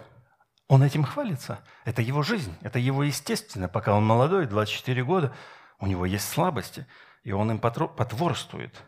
он 0.70 0.84
этим 0.84 1.02
хвалится. 1.02 1.64
Это 1.84 2.00
его 2.00 2.22
жизнь, 2.22 2.56
это 2.62 2.78
его 2.78 3.02
естественно. 3.02 3.68
Пока 3.68 3.92
он 3.92 4.06
молодой, 4.06 4.46
24 4.46 5.02
года, 5.02 5.34
у 5.80 5.86
него 5.88 6.06
есть 6.06 6.28
слабости, 6.28 6.86
и 7.24 7.32
он 7.32 7.50
им 7.50 7.58
потворствует. 7.58 8.80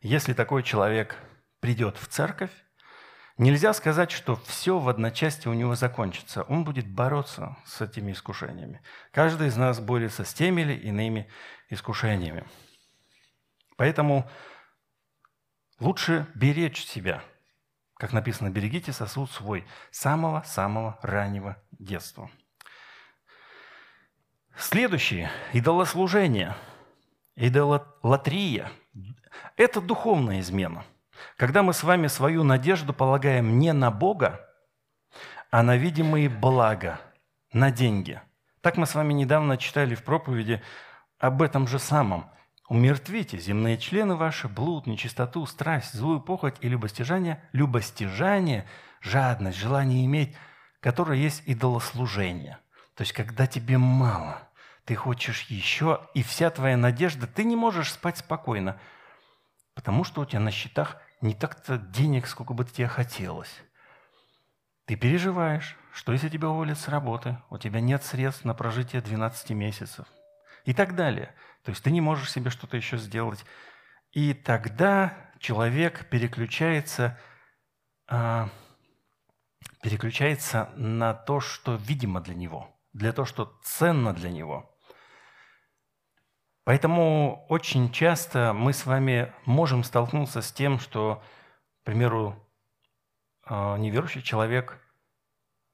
Если 0.00 0.32
такой 0.32 0.64
человек 0.64 1.16
придет 1.60 1.96
в 1.96 2.08
церковь, 2.08 2.50
нельзя 3.38 3.72
сказать, 3.74 4.10
что 4.10 4.34
все 4.44 4.80
в 4.80 4.88
одночасье 4.88 5.52
у 5.52 5.54
него 5.54 5.76
закончится. 5.76 6.42
Он 6.42 6.64
будет 6.64 6.88
бороться 6.88 7.56
с 7.64 7.80
этими 7.80 8.10
искушениями. 8.10 8.82
Каждый 9.12 9.46
из 9.46 9.56
нас 9.56 9.78
борется 9.78 10.24
с 10.24 10.34
теми 10.34 10.62
или 10.62 10.74
иными 10.74 11.30
искушениями. 11.70 12.44
Поэтому 13.76 14.28
лучше 15.78 16.26
беречь 16.34 16.84
себя– 16.84 17.22
как 17.96 18.12
написано, 18.12 18.50
берегите 18.50 18.92
сосуд 18.92 19.30
свой 19.30 19.66
самого-самого 19.90 20.98
раннего 21.02 21.56
детства. 21.72 22.30
Следующее– 24.56 25.30
идолослужение, 25.52 26.56
идолатрия. 27.36 28.70
Это 29.56 29.80
духовная 29.80 30.40
измена. 30.40 30.84
Когда 31.36 31.62
мы 31.62 31.72
с 31.72 31.82
вами 31.82 32.06
свою 32.06 32.42
надежду 32.42 32.92
полагаем 32.92 33.58
не 33.58 33.72
на 33.72 33.90
Бога, 33.90 34.40
а 35.50 35.62
на 35.62 35.76
видимые 35.76 36.28
блага, 36.28 37.00
на 37.52 37.70
деньги. 37.70 38.20
Так 38.60 38.76
мы 38.76 38.86
с 38.86 38.94
вами 38.94 39.12
недавно 39.12 39.56
читали 39.56 39.94
в 39.94 40.02
проповеди 40.02 40.62
об 41.18 41.40
этом 41.40 41.66
же 41.66 41.78
самом. 41.78 42.30
Умертвите 42.68 43.38
земные 43.38 43.78
члены 43.78 44.16
ваши, 44.16 44.48
блуд, 44.48 44.86
нечистоту, 44.86 45.46
страсть, 45.46 45.94
злую 45.94 46.20
похоть 46.20 46.56
и 46.60 46.68
любостяжание, 46.68 47.40
любостяжание, 47.52 48.66
жадность, 49.00 49.58
желание 49.58 50.04
иметь, 50.04 50.34
которое 50.80 51.18
есть 51.18 51.44
идолослужение. 51.46 52.58
То 52.96 53.02
есть, 53.02 53.12
когда 53.12 53.46
тебе 53.46 53.78
мало, 53.78 54.48
ты 54.84 54.96
хочешь 54.96 55.42
еще, 55.42 56.00
и 56.14 56.24
вся 56.24 56.50
твоя 56.50 56.76
надежда, 56.76 57.28
ты 57.28 57.44
не 57.44 57.54
можешь 57.54 57.92
спать 57.92 58.18
спокойно, 58.18 58.80
потому 59.74 60.02
что 60.02 60.22
у 60.22 60.24
тебя 60.24 60.40
на 60.40 60.50
счетах 60.50 60.96
не 61.20 61.34
так-то 61.34 61.78
денег, 61.78 62.26
сколько 62.26 62.52
бы 62.52 62.64
тебе 62.64 62.88
хотелось. 62.88 63.62
Ты 64.86 64.96
переживаешь, 64.96 65.76
что 65.92 66.12
если 66.12 66.28
тебя 66.28 66.48
уволят 66.48 66.78
с 66.78 66.88
работы, 66.88 67.38
у 67.48 67.58
тебя 67.58 67.80
нет 67.80 68.02
средств 68.02 68.44
на 68.44 68.54
прожитие 68.54 69.02
12 69.02 69.50
месяцев 69.50 70.06
и 70.66 70.74
так 70.74 70.94
далее– 70.94 71.34
то 71.66 71.70
есть 71.70 71.82
ты 71.82 71.90
не 71.90 72.00
можешь 72.00 72.30
себе 72.30 72.50
что-то 72.50 72.76
еще 72.76 72.96
сделать. 72.96 73.44
И 74.12 74.34
тогда 74.34 75.32
человек 75.40 76.08
переключается, 76.08 77.18
а, 78.06 78.50
переключается 79.82 80.70
на 80.76 81.12
то, 81.12 81.40
что 81.40 81.74
видимо 81.74 82.20
для 82.20 82.36
него, 82.36 82.72
для 82.92 83.12
того, 83.12 83.26
что 83.26 83.58
ценно 83.64 84.14
для 84.14 84.30
него. 84.30 84.72
Поэтому 86.62 87.44
очень 87.48 87.90
часто 87.90 88.52
мы 88.52 88.72
с 88.72 88.86
вами 88.86 89.34
можем 89.44 89.82
столкнуться 89.82 90.42
с 90.42 90.52
тем, 90.52 90.78
что, 90.78 91.20
к 91.82 91.86
примеру, 91.86 92.48
а, 93.42 93.76
неверующий 93.76 94.22
человек 94.22 94.78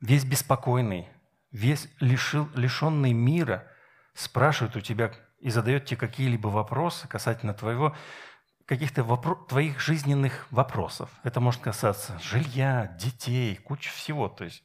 весь 0.00 0.24
беспокойный, 0.24 1.06
весь 1.50 1.86
лишил, 2.00 2.48
лишенный 2.54 3.12
мира, 3.12 3.68
спрашивает 4.14 4.76
у 4.76 4.80
тебя, 4.80 5.12
и 5.38 5.50
задает 5.50 5.86
тебе 5.86 5.98
какие-либо 5.98 6.48
вопросы 6.48 7.08
касательно 7.08 7.52
твоего, 7.52 7.96
каких-то 8.66 9.02
вопро- 9.02 9.46
твоих 9.48 9.80
жизненных 9.80 10.46
вопросов. 10.50 11.10
Это 11.24 11.40
может 11.40 11.60
касаться 11.60 12.18
жилья, 12.22 12.96
детей, 12.98 13.56
куча 13.56 13.90
всего. 13.90 14.28
То 14.28 14.44
есть, 14.44 14.62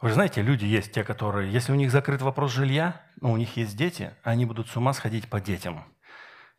вы 0.00 0.08
же 0.08 0.14
знаете, 0.14 0.42
люди 0.42 0.64
есть 0.64 0.92
те, 0.92 1.02
которые, 1.02 1.52
если 1.52 1.72
у 1.72 1.74
них 1.74 1.90
закрыт 1.90 2.22
вопрос 2.22 2.52
жилья, 2.52 3.02
но 3.20 3.32
у 3.32 3.36
них 3.36 3.56
есть 3.56 3.76
дети, 3.76 4.14
они 4.22 4.46
будут 4.46 4.68
с 4.68 4.76
ума 4.76 4.92
сходить 4.92 5.28
по 5.28 5.40
детям. 5.40 5.84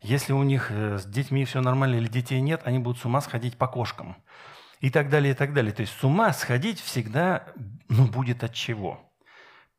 Если 0.02 0.32
у 0.32 0.42
них 0.42 0.70
э, 0.70 0.98
с 0.98 1.06
детьми 1.06 1.44
все 1.44 1.60
нормально 1.60 1.96
или 1.96 2.08
детей 2.08 2.40
нет, 2.40 2.62
они 2.64 2.80
будут 2.80 3.00
с 3.00 3.04
ума 3.04 3.20
сходить 3.20 3.56
по 3.56 3.68
кошкам. 3.68 4.16
И 4.80 4.90
так 4.90 5.08
далее, 5.08 5.32
и 5.32 5.36
так 5.36 5.54
далее. 5.54 5.72
То 5.72 5.82
есть 5.82 5.96
с 5.96 6.04
ума 6.04 6.32
сходить 6.32 6.80
всегда 6.80 7.46
ну, 7.88 8.06
будет 8.06 8.42
от 8.42 8.52
чего 8.52 9.11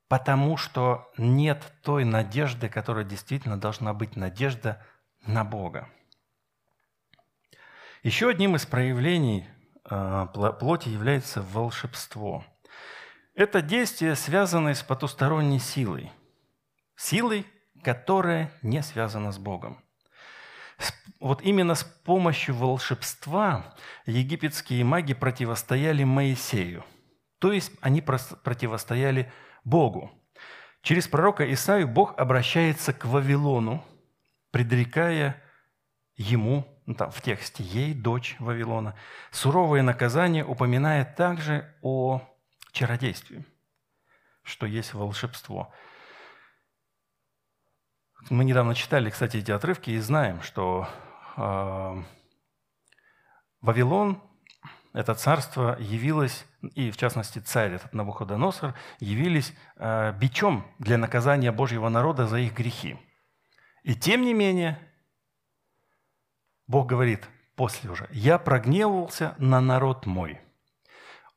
потому 0.07 0.57
что 0.57 1.11
нет 1.17 1.63
той 1.81 2.05
надежды, 2.05 2.69
которая 2.69 3.03
действительно 3.03 3.59
должна 3.59 3.93
быть 3.93 4.15
надежда 4.15 4.85
на 5.25 5.43
Бога. 5.43 5.89
Еще 8.03 8.29
одним 8.29 8.55
из 8.55 8.65
проявлений 8.65 9.47
а, 9.85 10.27
плоти 10.27 10.89
является 10.89 11.41
волшебство. 11.41 12.45
Это 13.33 13.61
действие, 13.61 14.15
связанное 14.15 14.73
с 14.73 14.83
потусторонней 14.83 15.59
силой. 15.59 16.11
Силой, 16.95 17.47
которая 17.83 18.51
не 18.61 18.83
связана 18.83 19.31
с 19.31 19.37
Богом. 19.37 19.83
Вот 21.19 21.41
именно 21.41 21.75
с 21.75 21.83
помощью 21.83 22.55
волшебства 22.55 23.73
египетские 24.05 24.83
маги 24.83 25.13
противостояли 25.13 26.03
Моисею. 26.03 26.83
То 27.39 27.51
есть 27.53 27.71
они 27.81 28.01
противостояли 28.01 29.31
Богу. 29.63 30.11
Через 30.81 31.07
пророка 31.07 31.51
Исаию 31.51 31.87
Бог 31.87 32.17
обращается 32.17 32.93
к 32.93 33.05
Вавилону, 33.05 33.83
предрекая 34.51 35.41
ему, 36.15 36.67
ну, 36.85 36.95
там 36.95 37.11
в 37.11 37.21
тексте 37.21 37.63
ей, 37.63 37.93
дочь 37.93 38.35
Вавилона, 38.39 38.95
суровое 39.31 39.81
наказание, 39.81 40.45
упоминая 40.45 41.05
также 41.05 41.73
о 41.81 42.21
чародействе, 42.71 43.45
что 44.43 44.65
есть 44.65 44.93
волшебство. 44.93 45.73
Мы 48.29 48.45
недавно 48.45 48.75
читали, 48.75 49.09
кстати, 49.09 49.37
эти 49.37 49.51
отрывки 49.51 49.89
и 49.91 49.99
знаем, 49.99 50.41
что 50.41 50.87
э, 51.35 52.03
Вавилон 53.61 54.21
это 54.93 55.15
царство 55.15 55.77
явилось, 55.79 56.45
и 56.75 56.91
в 56.91 56.97
частности 56.97 57.39
царь 57.39 57.73
этот 57.73 57.93
Навуходоносор, 57.93 58.73
явились 58.99 59.53
э, 59.75 60.13
бичом 60.13 60.65
для 60.79 60.97
наказания 60.97 61.51
Божьего 61.51 61.89
народа 61.89 62.27
за 62.27 62.39
их 62.39 62.53
грехи. 62.53 62.97
И 63.83 63.95
тем 63.95 64.21
не 64.21 64.33
менее, 64.33 64.79
Бог 66.67 66.87
говорит 66.87 67.27
после 67.55 67.89
уже, 67.89 68.07
«Я 68.11 68.37
прогневался 68.39 69.35
на 69.37 69.59
народ 69.59 70.05
мой, 70.05 70.39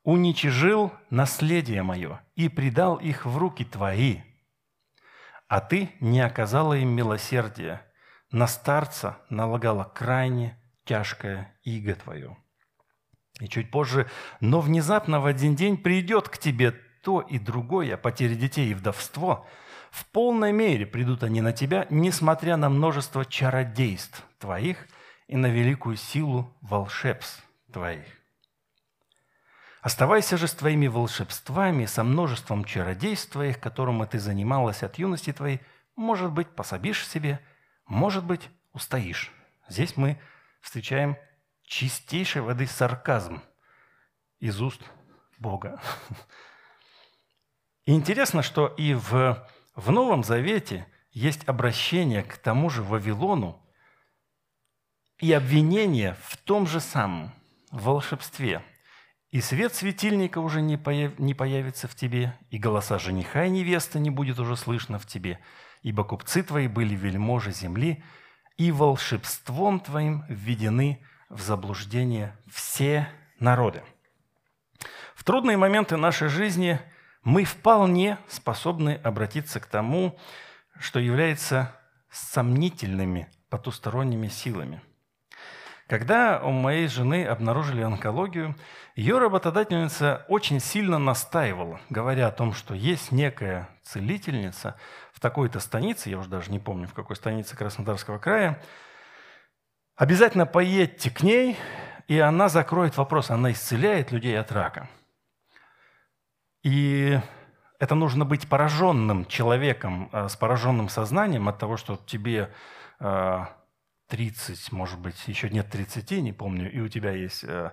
уничижил 0.03 0.93
наследие 1.09 1.83
мое 1.83 2.21
и 2.35 2.47
предал 2.47 2.95
их 2.95 3.25
в 3.25 3.37
руки 3.37 3.65
твои, 3.65 4.21
а 5.49 5.59
ты 5.59 5.91
не 5.99 6.21
оказала 6.21 6.73
им 6.73 6.89
милосердия, 6.89 7.81
на 8.31 8.47
старца 8.47 9.17
налагала 9.29 9.83
крайне 9.83 10.57
тяжкое 10.85 11.53
иго 11.63 11.95
твое». 11.95 12.37
И 13.39 13.47
чуть 13.47 13.69
позже, 13.69 14.09
но 14.39 14.61
внезапно 14.61 15.19
в 15.19 15.25
один 15.25 15.55
день 15.55 15.77
придет 15.77 16.29
к 16.29 16.37
тебе 16.37 16.71
то 17.03 17.21
и 17.21 17.39
другое, 17.39 17.95
потеря 17.97 18.35
детей 18.35 18.71
и 18.71 18.73
вдовство, 18.73 19.45
В 19.91 20.05
полной 20.07 20.51
мере 20.51 20.85
придут 20.85 21.23
они 21.23 21.39
на 21.41 21.53
тебя, 21.53 21.87
несмотря 21.89 22.57
на 22.57 22.69
множество 22.69 23.25
чародейств 23.25 24.23
твоих 24.37 24.85
и 25.27 25.37
на 25.37 25.47
великую 25.47 25.95
силу 25.95 26.53
волшебств 26.61 27.43
твоих. 27.71 28.05
Оставайся 29.81 30.35
же 30.35 30.47
с 30.47 30.53
твоими 30.53 30.87
волшебствами, 30.87 31.85
со 31.85 32.03
множеством 32.03 32.65
чародейств 32.65 33.31
твоих, 33.31 33.59
которым 33.59 34.05
ты 34.05 34.19
занималась 34.19 34.83
от 34.83 34.99
юности 34.99 35.31
твоей, 35.31 35.61
может 35.95 36.31
быть, 36.31 36.49
пособишь 36.49 37.07
себе, 37.07 37.39
может 37.85 38.25
быть, 38.25 38.49
устоишь. 38.73 39.31
Здесь 39.69 39.95
мы 39.95 40.19
встречаем 40.61 41.15
чистейшей 41.67 42.41
воды 42.41 42.65
сарказм 42.65 43.43
из 44.39 44.59
уст 44.59 44.81
Бога. 45.37 45.79
И 47.85 47.93
интересно, 47.93 48.41
что 48.41 48.67
и 48.77 48.95
в, 48.95 49.47
в 49.75 49.91
Новом 49.91 50.23
Завете 50.23 50.87
есть 51.11 51.47
обращение 51.47 52.23
к 52.23 52.37
тому 52.37 52.69
же 52.69 52.83
Вавилону 52.83 53.63
и 55.19 55.31
обвинение 55.31 56.17
в 56.23 56.35
том 56.35 56.67
же 56.67 56.81
самом 56.81 57.33
волшебстве– 57.71 58.61
и 59.29 59.41
свет 59.41 59.75
светильника 59.75 60.39
уже 60.39 60.61
не, 60.61 60.77
появ... 60.77 61.19
не 61.19 61.33
появится 61.33 61.87
в 61.87 61.95
тебе, 61.95 62.37
и 62.49 62.57
голоса 62.57 62.97
жениха 62.97 63.45
и 63.45 63.49
невесты 63.49 63.99
не 63.99 64.09
будет 64.09 64.39
уже 64.39 64.55
слышно 64.55 64.99
в 64.99 65.05
тебе, 65.05 65.39
ибо 65.81 66.03
купцы 66.03 66.43
твои 66.43 66.67
были 66.67 66.95
вельможи 66.95 67.51
земли, 67.51 68.03
и 68.57 68.71
волшебством 68.71 69.79
твоим 69.79 70.23
введены 70.29 71.05
в 71.29 71.41
заблуждение 71.41 72.35
все 72.51 73.07
народы. 73.39 73.83
В 75.15 75.23
трудные 75.23 75.57
моменты 75.57 75.97
нашей 75.97 76.29
жизни 76.29 76.79
мы 77.23 77.43
вполне 77.43 78.17
способны 78.27 78.99
обратиться 79.03 79.59
к 79.59 79.65
тому, 79.65 80.17
что 80.79 80.99
является 80.99 81.75
сомнительными 82.09 83.29
потусторонними 83.49 84.27
силами. 84.27 84.81
Когда 85.87 86.41
у 86.43 86.51
моей 86.51 86.87
жены 86.87 87.25
обнаружили 87.25 87.81
онкологию, 87.81 88.55
ее 88.95 89.19
работодательница 89.19 90.25
очень 90.27 90.59
сильно 90.59 90.99
настаивала, 90.99 91.79
говоря 91.89 92.27
о 92.27 92.31
том, 92.31 92.53
что 92.53 92.73
есть 92.73 93.13
некая 93.13 93.69
целительница 93.83 94.75
в 95.13 95.21
такой-то 95.21 95.61
станице, 95.61 96.09
я 96.09 96.19
уже 96.19 96.29
даже 96.29 96.51
не 96.51 96.59
помню, 96.59 96.89
в 96.89 96.93
какой 96.93 97.15
станице 97.15 97.55
Краснодарского 97.55 98.17
края, 98.17 98.61
обязательно 99.97 100.45
поедьте 100.45 101.09
к 101.09 101.21
ней, 101.23 101.57
и 102.07 102.19
она 102.19 102.47
закроет 102.47 102.95
вопрос, 102.95 103.29
она 103.29 103.51
исцеляет 103.51 104.11
людей 104.11 104.39
от 104.39 104.51
рака. 104.51 104.89
И 106.63 107.19
это 107.79 107.95
нужно 107.95 108.23
быть 108.23 108.47
пораженным 108.47 109.25
человеком, 109.25 110.09
э, 110.11 110.29
с 110.29 110.35
пораженным 110.35 110.89
сознанием 110.89 111.49
от 111.49 111.57
того, 111.57 111.77
что 111.77 111.99
тебе 112.05 112.53
э, 112.99 113.45
30, 114.07 114.71
может 114.71 114.99
быть, 114.99 115.27
еще 115.27 115.49
нет 115.49 115.69
30, 115.69 116.11
не 116.21 116.31
помню, 116.31 116.71
и 116.71 116.79
у 116.79 116.87
тебя 116.87 117.11
есть 117.11 117.43
э, 117.43 117.71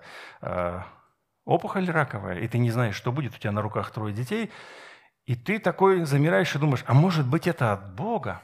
опухоль 1.45 1.89
раковая, 1.91 2.41
и 2.41 2.49
ты 2.49 2.59
не 2.59 2.71
знаешь, 2.71 2.97
что 2.97 3.13
будет, 3.13 3.35
у 3.35 3.39
тебя 3.39 3.53
на 3.53 3.63
руках 3.63 3.91
трое 3.91 4.13
детей, 4.13 4.51
и 5.27 5.37
ты 5.37 5.59
такой 5.59 6.05
замираешь 6.05 6.55
и 6.55 6.59
думаешь, 6.59 6.85
а 6.87 6.95
может 6.95 7.27
быть, 7.27 7.47
это 7.47 7.73
от 7.73 7.95
Бога? 7.95 8.43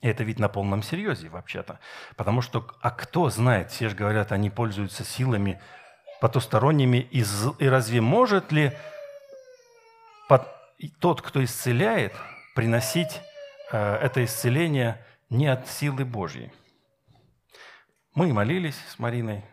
Это 0.00 0.22
ведь 0.24 0.38
на 0.38 0.48
полном 0.48 0.82
серьезе 0.82 1.28
вообще-то. 1.28 1.80
Потому 2.16 2.40
что, 2.40 2.66
а 2.80 2.90
кто 2.90 3.30
знает, 3.30 3.70
все 3.70 3.88
же 3.88 3.96
говорят, 3.96 4.32
они 4.32 4.50
пользуются 4.50 5.04
силами 5.04 5.60
потусторонними, 6.20 6.98
и, 6.98 7.24
и 7.58 7.68
разве 7.68 8.00
может 8.00 8.52
ли 8.52 8.72
под, 10.28 10.48
тот, 11.00 11.22
кто 11.22 11.42
исцеляет, 11.42 12.12
приносить 12.54 13.20
э, 13.72 13.94
это 13.96 14.24
исцеление– 14.24 15.04
не 15.30 15.46
от 15.46 15.68
силы 15.68 16.04
Божьей. 16.04 16.52
Мы 18.14 18.32
молились 18.32 18.78
с 18.88 18.98
Мариной, 18.98 19.44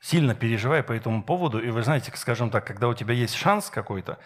сильно 0.00 0.34
переживая 0.34 0.82
по 0.82 0.92
этому 0.92 1.22
поводу. 1.22 1.60
И 1.60 1.70
вы 1.70 1.82
знаете, 1.82 2.12
скажем 2.16 2.50
так, 2.50 2.66
когда 2.66 2.88
у 2.88 2.94
тебя 2.94 3.14
есть 3.14 3.34
шанс 3.34 3.70
какой-то, 3.70 4.18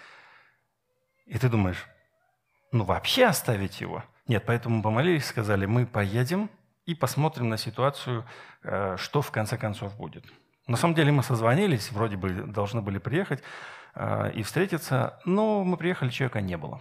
и 1.26 1.38
ты 1.38 1.48
думаешь, 1.48 1.86
ну 2.70 2.84
вообще 2.84 3.26
оставить 3.26 3.80
его? 3.80 4.04
Нет, 4.26 4.44
поэтому 4.46 4.82
помолились, 4.82 5.26
сказали, 5.26 5.66
мы 5.66 5.86
поедем 5.86 6.50
и 6.86 6.94
посмотрим 6.94 7.48
на 7.48 7.56
ситуацию, 7.56 8.24
э, 8.62 8.96
что 8.98 9.22
в 9.22 9.30
конце 9.30 9.56
концов 9.56 9.96
будет. 9.96 10.24
На 10.66 10.76
самом 10.76 10.94
деле 10.94 11.10
мы 11.10 11.22
созвонились, 11.22 11.90
вроде 11.90 12.16
бы 12.16 12.30
должны 12.30 12.82
были 12.82 12.98
приехать 12.98 13.42
э, 13.94 14.32
и 14.32 14.42
встретиться, 14.42 15.20
но 15.24 15.64
мы 15.64 15.76
приехали, 15.76 16.10
человека 16.10 16.40
не 16.40 16.56
было. 16.56 16.80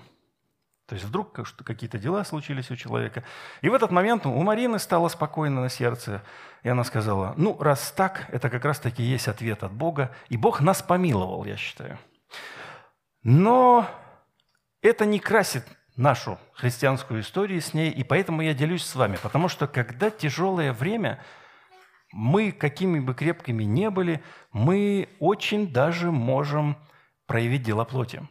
То 0.92 0.96
есть 0.96 1.08
вдруг 1.08 1.32
какие-то 1.64 1.98
дела 1.98 2.24
случились 2.26 2.70
у 2.70 2.76
человека. 2.76 3.24
И 3.62 3.70
в 3.70 3.74
этот 3.74 3.92
момент 3.92 4.26
у 4.26 4.44
Марины 4.44 4.78
стало 4.78 5.08
спокойно 5.08 5.62
на 5.62 5.70
сердце. 5.70 6.22
И 6.64 6.70
она 6.70 6.84
сказала, 6.84 7.34
ну, 7.38 7.58
раз 7.58 7.94
так, 7.94 8.26
это 8.30 8.50
как 8.50 8.66
раз-таки 8.66 9.02
есть 9.02 9.30
ответ 9.30 9.64
от 9.64 9.72
Бога. 9.72 10.14
И 10.28 10.36
Бог 10.36 10.60
нас 10.60 10.82
помиловал, 10.82 11.46
я 11.46 11.56
считаю. 11.56 11.98
Но 13.24 13.90
это 14.82 15.06
не 15.06 15.20
красит 15.20 15.64
нашу 15.96 16.38
христианскую 16.54 17.22
историю 17.22 17.62
с 17.62 17.74
ней, 17.74 17.92
и 17.92 18.04
поэтому 18.04 18.42
я 18.42 18.54
делюсь 18.54 18.86
с 18.86 18.96
вами. 18.96 19.18
Потому 19.22 19.48
что 19.48 19.68
когда 19.68 20.10
тяжелое 20.10 20.74
время, 20.74 21.24
мы, 22.12 22.52
какими 22.52 23.00
бы 23.00 23.14
крепкими 23.14 23.64
не 23.64 23.90
были, 23.90 24.24
мы 24.52 25.10
очень 25.20 25.72
даже 25.72 26.12
можем 26.12 26.78
проявить 27.26 27.64
дела 27.64 27.86
плоти. 27.86 28.22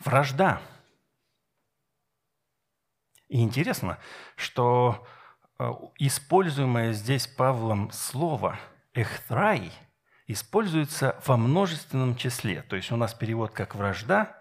вражда. 0.00 0.60
И 3.28 3.42
интересно, 3.42 3.98
что 4.34 5.06
э, 5.58 5.70
используемое 5.98 6.92
здесь 6.92 7.26
Павлом 7.28 7.90
слово 7.92 8.58
«эхтрай» 8.92 9.72
используется 10.32 11.20
во 11.26 11.36
множественном 11.36 12.16
числе. 12.16 12.62
То 12.62 12.76
есть 12.76 12.92
у 12.92 12.96
нас 12.96 13.14
перевод 13.14 13.52
как 13.52 13.74
«вражда», 13.74 14.36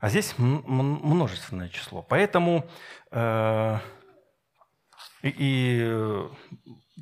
а 0.00 0.08
здесь 0.08 0.34
множественное 0.38 1.68
число. 1.68 2.02
Поэтому 2.02 2.66
э, 3.10 3.78
и, 5.22 5.28
и 5.28 5.80
э, 5.82 6.30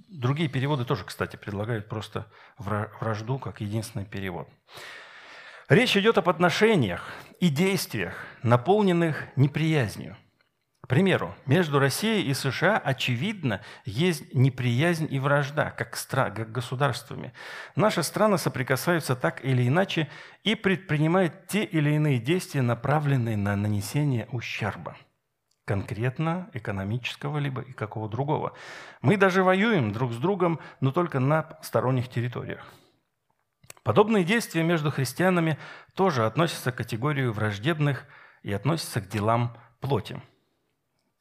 другие 0.09 0.49
переводы 0.49 0.85
тоже, 0.85 1.05
кстати, 1.05 1.37
предлагают 1.37 1.89
просто 1.89 2.27
вражду 2.59 3.39
как 3.39 3.61
единственный 3.61 4.05
перевод. 4.05 4.49
Речь 5.69 5.97
идет 5.97 6.19
об 6.19 6.29
отношениях 6.29 7.09
и 7.41 7.51
действиях, 7.51 8.15
наполненных 8.43 9.25
неприязнью. 9.37 10.17
Примеру, 10.89 11.35
между 11.45 11.79
Россией 11.79 12.31
и 12.31 12.33
США, 12.33 12.79
очевидно, 12.79 13.61
есть 13.85 14.35
неприязнь 14.35 15.07
и 15.11 15.19
вражда, 15.19 15.71
как, 15.71 15.99
как 16.11 16.51
государствами. 16.51 17.35
Наши 17.77 18.03
страны 18.03 18.39
соприкасаются 18.39 19.15
так 19.15 19.45
или 19.45 19.69
иначе 19.69 20.09
и 20.45 20.55
предпринимают 20.55 21.47
те 21.47 21.63
или 21.63 21.91
иные 21.91 22.19
действия, 22.19 22.63
направленные 22.63 23.37
на 23.37 23.55
нанесение 23.55 24.27
ущерба 24.33 24.97
конкретно 25.67 26.49
экономического 26.55 27.37
либо 27.37 27.61
и 27.61 27.73
какого 27.73 28.09
другого. 28.09 28.55
Мы 29.03 29.19
даже 29.19 29.43
воюем 29.43 29.93
друг 29.93 30.15
с 30.15 30.17
другом, 30.17 30.61
но 30.81 30.93
только 30.93 31.21
на 31.21 31.59
сторонних 31.61 32.09
территориях. 32.09 32.67
Подобные 33.83 34.25
действия 34.25 34.63
между 34.63 34.91
христианами 34.91 35.59
тоже 35.95 36.25
относятся 36.25 36.73
к 36.73 36.77
категорию 36.77 37.35
враждебных 37.35 38.07
и 38.43 38.51
относятся 38.51 39.03
к 39.03 39.09
делам 39.09 39.59
плоти. 39.81 40.23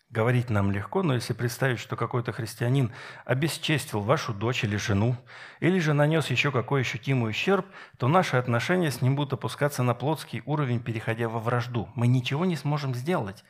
Говорить 0.09 0.49
нам 0.49 0.71
легко, 0.71 1.03
но 1.03 1.15
если 1.15 1.33
представить, 1.33 1.79
что 1.79 1.97
какой-то 1.97 2.31
христианин 2.31 2.93
обесчестил 3.25 3.99
вашу 3.99 4.33
дочь 4.33 4.63
или 4.63 4.77
жену, 4.77 5.17
или 5.59 5.79
же 5.79 5.93
нанес 5.93 6.25
еще 6.27 6.51
какой 6.51 6.81
ощутимый 6.81 7.31
ущерб, 7.31 7.65
то 7.97 8.07
наши 8.07 8.37
отношения 8.37 8.89
с 8.89 9.01
ним 9.01 9.17
будут 9.17 9.33
опускаться 9.33 9.83
на 9.83 9.93
плотский 9.93 10.43
уровень, 10.45 10.81
переходя 10.81 11.27
во 11.27 11.39
вражду. 11.39 11.89
Мы 11.93 12.07
ничего 12.07 12.45
не 12.45 12.55
сможем 12.55 12.95
сделать 12.95 13.43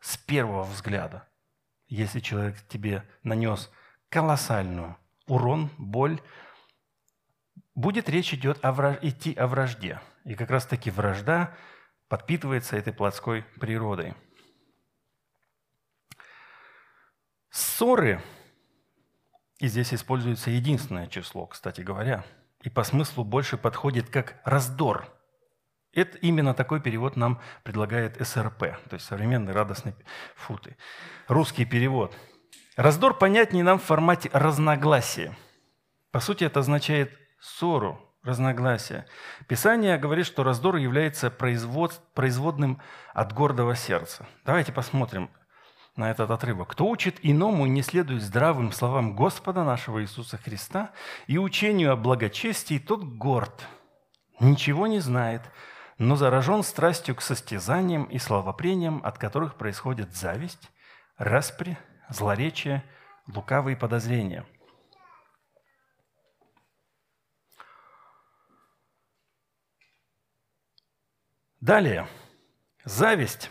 с 0.00 0.16
первого 0.16 0.62
взгляда, 0.62 1.28
если 1.88 2.20
человек 2.20 2.56
тебе 2.68 3.02
нанес 3.24 3.70
колоссальную 4.08 4.96
урон, 5.26 5.70
боль, 5.78 6.20
будет 7.74 8.08
речь 8.08 8.32
идет 8.32 8.64
о 8.64 8.72
враж... 8.72 8.98
идти 9.02 9.34
о 9.34 9.48
вражде. 9.48 10.00
И 10.24 10.34
как 10.34 10.50
раз-таки 10.50 10.90
вражда 10.90 11.56
подпитывается 12.08 12.76
этой 12.76 12.92
плотской 12.92 13.42
природой. 13.60 14.14
Ссоры, 17.56 18.20
и 19.60 19.66
здесь 19.66 19.94
используется 19.94 20.50
единственное 20.50 21.06
число, 21.06 21.46
кстати 21.46 21.80
говоря, 21.80 22.22
и 22.60 22.68
по 22.68 22.84
смыслу 22.84 23.24
больше 23.24 23.56
подходит 23.56 24.10
как 24.10 24.36
раздор. 24.44 25.08
Это 25.94 26.18
именно 26.18 26.52
такой 26.52 26.82
перевод 26.82 27.16
нам 27.16 27.40
предлагает 27.62 28.20
СРП, 28.20 28.58
то 28.58 28.92
есть 28.92 29.06
современный 29.06 29.54
радостный 29.54 29.94
футы. 30.34 30.76
Русский 31.28 31.64
перевод. 31.64 32.14
Раздор 32.76 33.16
понятнее 33.16 33.64
нам 33.64 33.78
в 33.78 33.84
формате 33.84 34.28
разногласия. 34.34 35.34
По 36.10 36.20
сути, 36.20 36.44
это 36.44 36.60
означает 36.60 37.18
ссору, 37.40 37.98
разногласия. 38.22 39.06
Писание 39.48 39.96
говорит, 39.96 40.26
что 40.26 40.42
раздор 40.42 40.76
является 40.76 41.30
производ, 41.30 42.02
производным 42.12 42.82
от 43.14 43.32
гордого 43.32 43.74
сердца. 43.74 44.26
Давайте 44.44 44.72
посмотрим 44.72 45.30
на 45.96 46.10
этот 46.10 46.30
отрывок. 46.30 46.68
«Кто 46.68 46.86
учит 46.86 47.18
иному 47.22 47.66
и 47.66 47.70
не 47.70 47.82
следует 47.82 48.22
здравым 48.22 48.70
словам 48.72 49.16
Господа 49.16 49.64
нашего 49.64 50.02
Иисуса 50.02 50.36
Христа 50.36 50.92
и 51.26 51.38
учению 51.38 51.92
о 51.92 51.96
благочестии, 51.96 52.78
тот 52.78 53.02
горд, 53.02 53.66
ничего 54.38 54.86
не 54.86 55.00
знает, 55.00 55.42
но 55.98 56.16
заражен 56.16 56.62
страстью 56.62 57.14
к 57.14 57.22
состязаниям 57.22 58.04
и 58.04 58.18
словопрениям, 58.18 59.00
от 59.04 59.18
которых 59.18 59.56
происходит 59.56 60.14
зависть, 60.14 60.70
распри, 61.16 61.78
злоречие, 62.10 62.84
лукавые 63.26 63.76
подозрения». 63.76 64.44
Далее. 71.66 72.06
Зависть. 72.84 73.50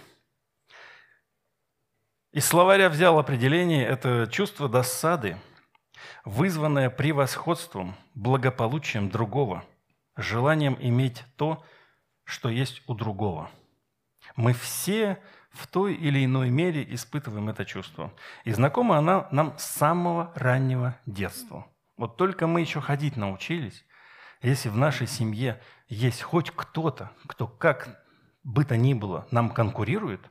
Из 2.36 2.45
словаря 2.45 2.89
взял 2.89 3.17
определение– 3.17 3.86
это 3.88 4.28
чувство 4.30 4.67
досады, 4.67 5.38
вызванное 6.26 6.89
превосходством, 6.89 7.95
благополучием 8.13 9.10
другого, 9.10 9.63
желанием 10.17 10.76
иметь 10.82 11.24
то, 11.38 11.63
что 12.26 12.50
есть 12.50 12.82
у 12.88 12.93
другого. 12.93 13.50
Мы 14.36 14.52
все 14.52 15.17
в 15.52 15.65
той 15.65 15.93
или 15.93 16.26
иной 16.26 16.50
мере 16.50 16.86
испытываем 16.93 17.48
это 17.48 17.63
чувство. 17.63 18.12
И 18.43 18.52
знакома 18.52 18.98
она 18.98 19.30
нам 19.32 19.58
с 19.58 19.63
самого 19.63 20.34
раннего 20.36 21.00
детства. 21.06 21.65
Вот 21.95 22.17
только 22.17 22.48
мы 22.48 22.60
еще 22.60 22.82
ходить 22.82 23.15
научились, 23.15 23.86
если 24.41 24.67
в 24.67 24.76
нашей 24.76 25.08
семье 25.08 25.62
есть 25.88 26.21
хоть 26.21 26.52
кто-то, 26.52 27.12
кто 27.28 27.48
как 27.48 28.04
бы 28.43 28.65
то 28.65 28.76
ни 28.76 28.93
было 28.93 29.26
нам 29.32 29.52
конкурирует, 29.52 30.30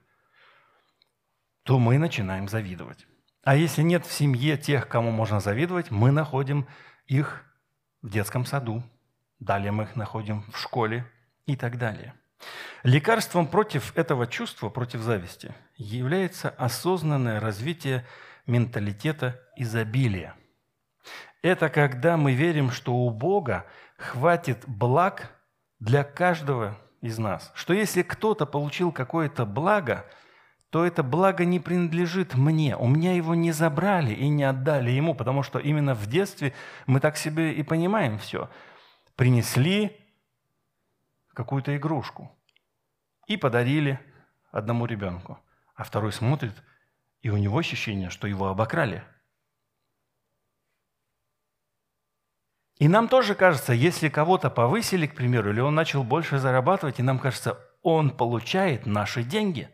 то 1.64 1.78
мы 1.78 1.98
начинаем 1.98 2.48
завидовать. 2.48 3.06
А 3.42 3.56
если 3.56 3.82
нет 3.82 4.06
в 4.06 4.12
семье 4.12 4.56
тех, 4.56 4.88
кому 4.88 5.10
можно 5.10 5.40
завидовать, 5.40 5.90
мы 5.90 6.12
находим 6.12 6.66
их 7.06 7.44
в 8.00 8.10
детском 8.10 8.46
саду, 8.46 8.82
далее 9.38 9.72
мы 9.72 9.84
их 9.84 9.96
находим 9.96 10.44
в 10.52 10.58
школе 10.58 11.04
и 11.46 11.56
так 11.56 11.78
далее. 11.78 12.14
Лекарством 12.82 13.46
против 13.46 13.96
этого 13.96 14.26
чувства, 14.26 14.68
против 14.68 15.00
зависти, 15.00 15.54
является 15.76 16.50
осознанное 16.50 17.40
развитие 17.40 18.06
менталитета 18.46 19.40
изобилия. 19.56 20.34
Это 21.42 21.68
когда 21.68 22.16
мы 22.16 22.32
верим, 22.32 22.70
что 22.70 22.94
у 22.94 23.10
Бога 23.10 23.66
хватит 23.96 24.64
благ 24.66 25.30
для 25.78 26.04
каждого 26.04 26.78
из 27.00 27.18
нас. 27.18 27.52
Что 27.54 27.72
если 27.72 28.02
кто-то 28.02 28.46
получил 28.46 28.92
какое-то 28.92 29.44
благо, 29.44 30.06
то 30.74 30.84
это 30.84 31.04
благо 31.04 31.44
не 31.44 31.60
принадлежит 31.60 32.34
мне. 32.34 32.76
У 32.76 32.88
меня 32.88 33.14
его 33.14 33.36
не 33.36 33.52
забрали 33.52 34.12
и 34.12 34.26
не 34.26 34.42
отдали 34.42 34.90
ему, 34.90 35.14
потому 35.14 35.44
что 35.44 35.60
именно 35.60 35.94
в 35.94 36.08
детстве 36.08 36.52
мы 36.86 36.98
так 36.98 37.16
себе 37.16 37.52
и 37.52 37.62
понимаем 37.62 38.18
все. 38.18 38.50
Принесли 39.14 39.96
какую-то 41.32 41.76
игрушку 41.76 42.36
и 43.28 43.36
подарили 43.36 44.00
одному 44.50 44.86
ребенку, 44.86 45.38
а 45.76 45.84
второй 45.84 46.10
смотрит, 46.10 46.60
и 47.22 47.30
у 47.30 47.36
него 47.36 47.56
ощущение, 47.56 48.10
что 48.10 48.26
его 48.26 48.48
обокрали– 48.48 49.04
И 52.78 52.88
нам 52.88 53.06
тоже 53.06 53.36
кажется, 53.36 53.72
если 53.72 54.08
кого-то 54.08 54.50
повысили, 54.50 55.06
к 55.06 55.14
примеру, 55.14 55.50
или 55.50 55.60
он 55.60 55.76
начал 55.76 56.02
больше 56.02 56.40
зарабатывать, 56.40 56.98
и 56.98 57.04
нам 57.04 57.20
кажется, 57.20 57.56
он 57.82 58.10
получает 58.10 58.84
наши 58.84 59.22
деньги. 59.22 59.73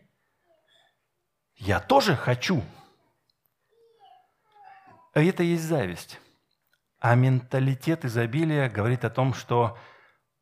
Я 1.61 1.79
тоже 1.79 2.17
хочу. 2.17 2.63
Это 5.15 5.43
есть 5.43 5.63
зависть. 5.63 6.21
А 6.99 7.15
менталитет 7.15 8.05
изобилия 8.05 8.69
говорит 8.69 9.05
о 9.05 9.11
том, 9.11 9.33
что 9.33 9.79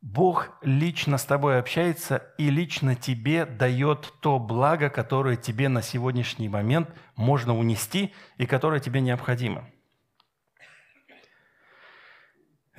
Бог 0.01 0.49
лично 0.61 1.17
с 1.17 1.25
тобой 1.25 1.59
общается 1.59 2.17
и 2.37 2.49
лично 2.49 2.95
тебе 2.95 3.45
дает 3.45 4.11
то 4.19 4.39
благо, 4.39 4.89
которое 4.89 5.35
тебе 5.35 5.69
на 5.69 5.81
сегодняшний 5.81 6.49
момент 6.49 6.89
можно 7.15 7.55
унести 7.55 8.13
и 8.37 8.47
которое 8.47 8.79
тебе 8.79 8.99
необходимо– 8.99 9.69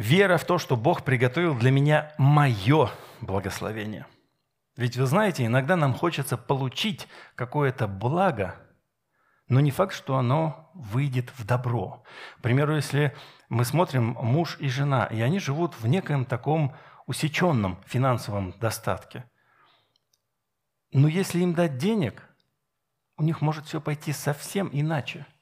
Вера 0.00 0.38
в 0.38 0.46
то, 0.46 0.56
что 0.56 0.78
Бог 0.78 1.04
приготовил 1.04 1.54
для 1.54 1.70
меня 1.70 2.14
мое 2.16 2.90
благословение. 3.20 4.06
Ведь 4.80 4.96
вы 4.96 5.04
знаете, 5.04 5.44
иногда 5.44 5.76
нам 5.76 5.92
хочется 5.92 6.38
получить 6.38 7.06
какое-то 7.34 7.86
благо, 7.86 8.56
но 9.46 9.60
не 9.60 9.70
факт, 9.70 9.94
что 9.94 10.16
оно 10.16 10.70
выйдет 10.72 11.28
в 11.36 11.44
добро. 11.44 12.02
К 12.38 12.40
примеру, 12.40 12.74
если 12.76 13.14
мы 13.50 13.66
смотрим 13.66 14.16
муж 14.22 14.56
и 14.58 14.70
жена, 14.70 15.04
и 15.04 15.20
они 15.20 15.38
живут 15.38 15.74
в 15.78 15.86
некоем 15.86 16.24
таком 16.24 16.74
усеченном 17.06 17.76
финансовом 17.84 18.54
достатке. 18.58 19.30
Но 20.92 21.08
если 21.08 21.40
им 21.40 21.52
дать 21.52 21.76
денег, 21.76 22.22
у 23.18 23.22
них 23.22 23.42
может 23.42 23.66
все 23.66 23.82
пойти 23.82 24.14
совсем 24.14 24.70
иначе– 24.72 25.26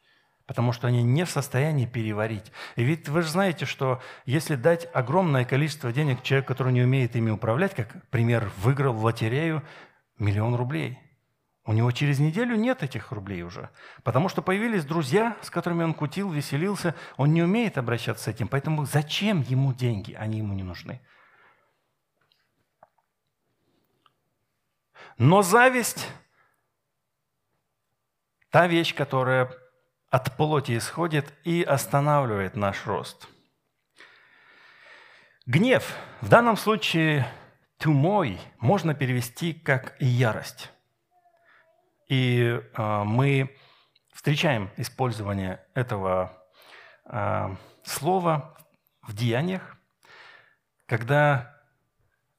потому 0.49 0.73
что 0.73 0.89
они 0.89 1.03
не 1.03 1.27
в 1.27 1.31
состоянии 1.31 1.85
переварить. 1.85 2.51
И 2.75 2.83
ведь 2.83 3.07
вы 3.09 3.21
же 3.21 3.29
знаете, 3.29 3.67
что 3.67 4.01
если 4.25 4.57
дать 4.57 4.89
огромное 4.95 5.45
количество 5.45 5.93
денег 5.93 6.23
человеку, 6.23 6.49
который 6.49 6.73
не 6.73 6.83
умеет 6.83 7.15
ими 7.15 7.31
управлять, 7.31 7.75
как, 7.75 8.09
пример, 8.09 8.51
выиграл 8.57 8.95
в 8.95 9.05
лотерею 9.05 9.63
миллион 10.19 10.55
рублей, 10.55 10.99
у 11.67 11.75
него 11.75 11.93
через 11.93 12.19
неделю 12.19 12.57
нет 12.57 12.83
этих 12.83 13.13
рублей 13.13 13.43
уже, 13.43 13.69
потому 14.03 14.31
что 14.31 14.41
появились 14.41 14.87
друзья, 14.87 15.37
с 15.43 15.51
которыми 15.51 15.85
он 15.85 15.93
кутил, 15.93 16.33
веселился, 16.33 16.95
он 17.19 17.35
не 17.35 17.43
умеет 17.43 17.77
обращаться 17.77 18.25
с 18.25 18.29
этим, 18.29 18.49
поэтому 18.49 18.87
зачем 18.87 19.43
ему 19.43 19.75
деньги, 19.75 20.15
они 20.15 20.39
ему 20.39 20.55
не 20.55 20.63
нужны. 20.63 21.03
Но 25.19 25.43
зависть– 25.43 26.09
та 28.51 28.67
вещь, 28.67 28.95
которая 28.95 29.53
от 30.11 30.37
плоти 30.37 30.77
исходит 30.77 31.33
и 31.45 31.63
останавливает 31.63 32.57
наш 32.57 32.87
рост. 32.87 33.29
Гнев, 35.47 35.97
в 36.21 36.29
данном 36.29 36.57
случае 36.57 37.27
тумой, 37.79 38.39
можно 38.59 38.95
перевести 38.95 39.53
как 39.53 39.97
ярость. 40.01 40.71
И 42.09 42.61
э, 42.77 43.03
мы 43.05 43.57
встречаем 44.13 44.71
использование 44.77 45.65
этого 45.75 46.37
э, 47.05 47.55
слова 47.85 48.57
в 49.03 49.15
деяниях, 49.15 49.77
когда 50.87 51.55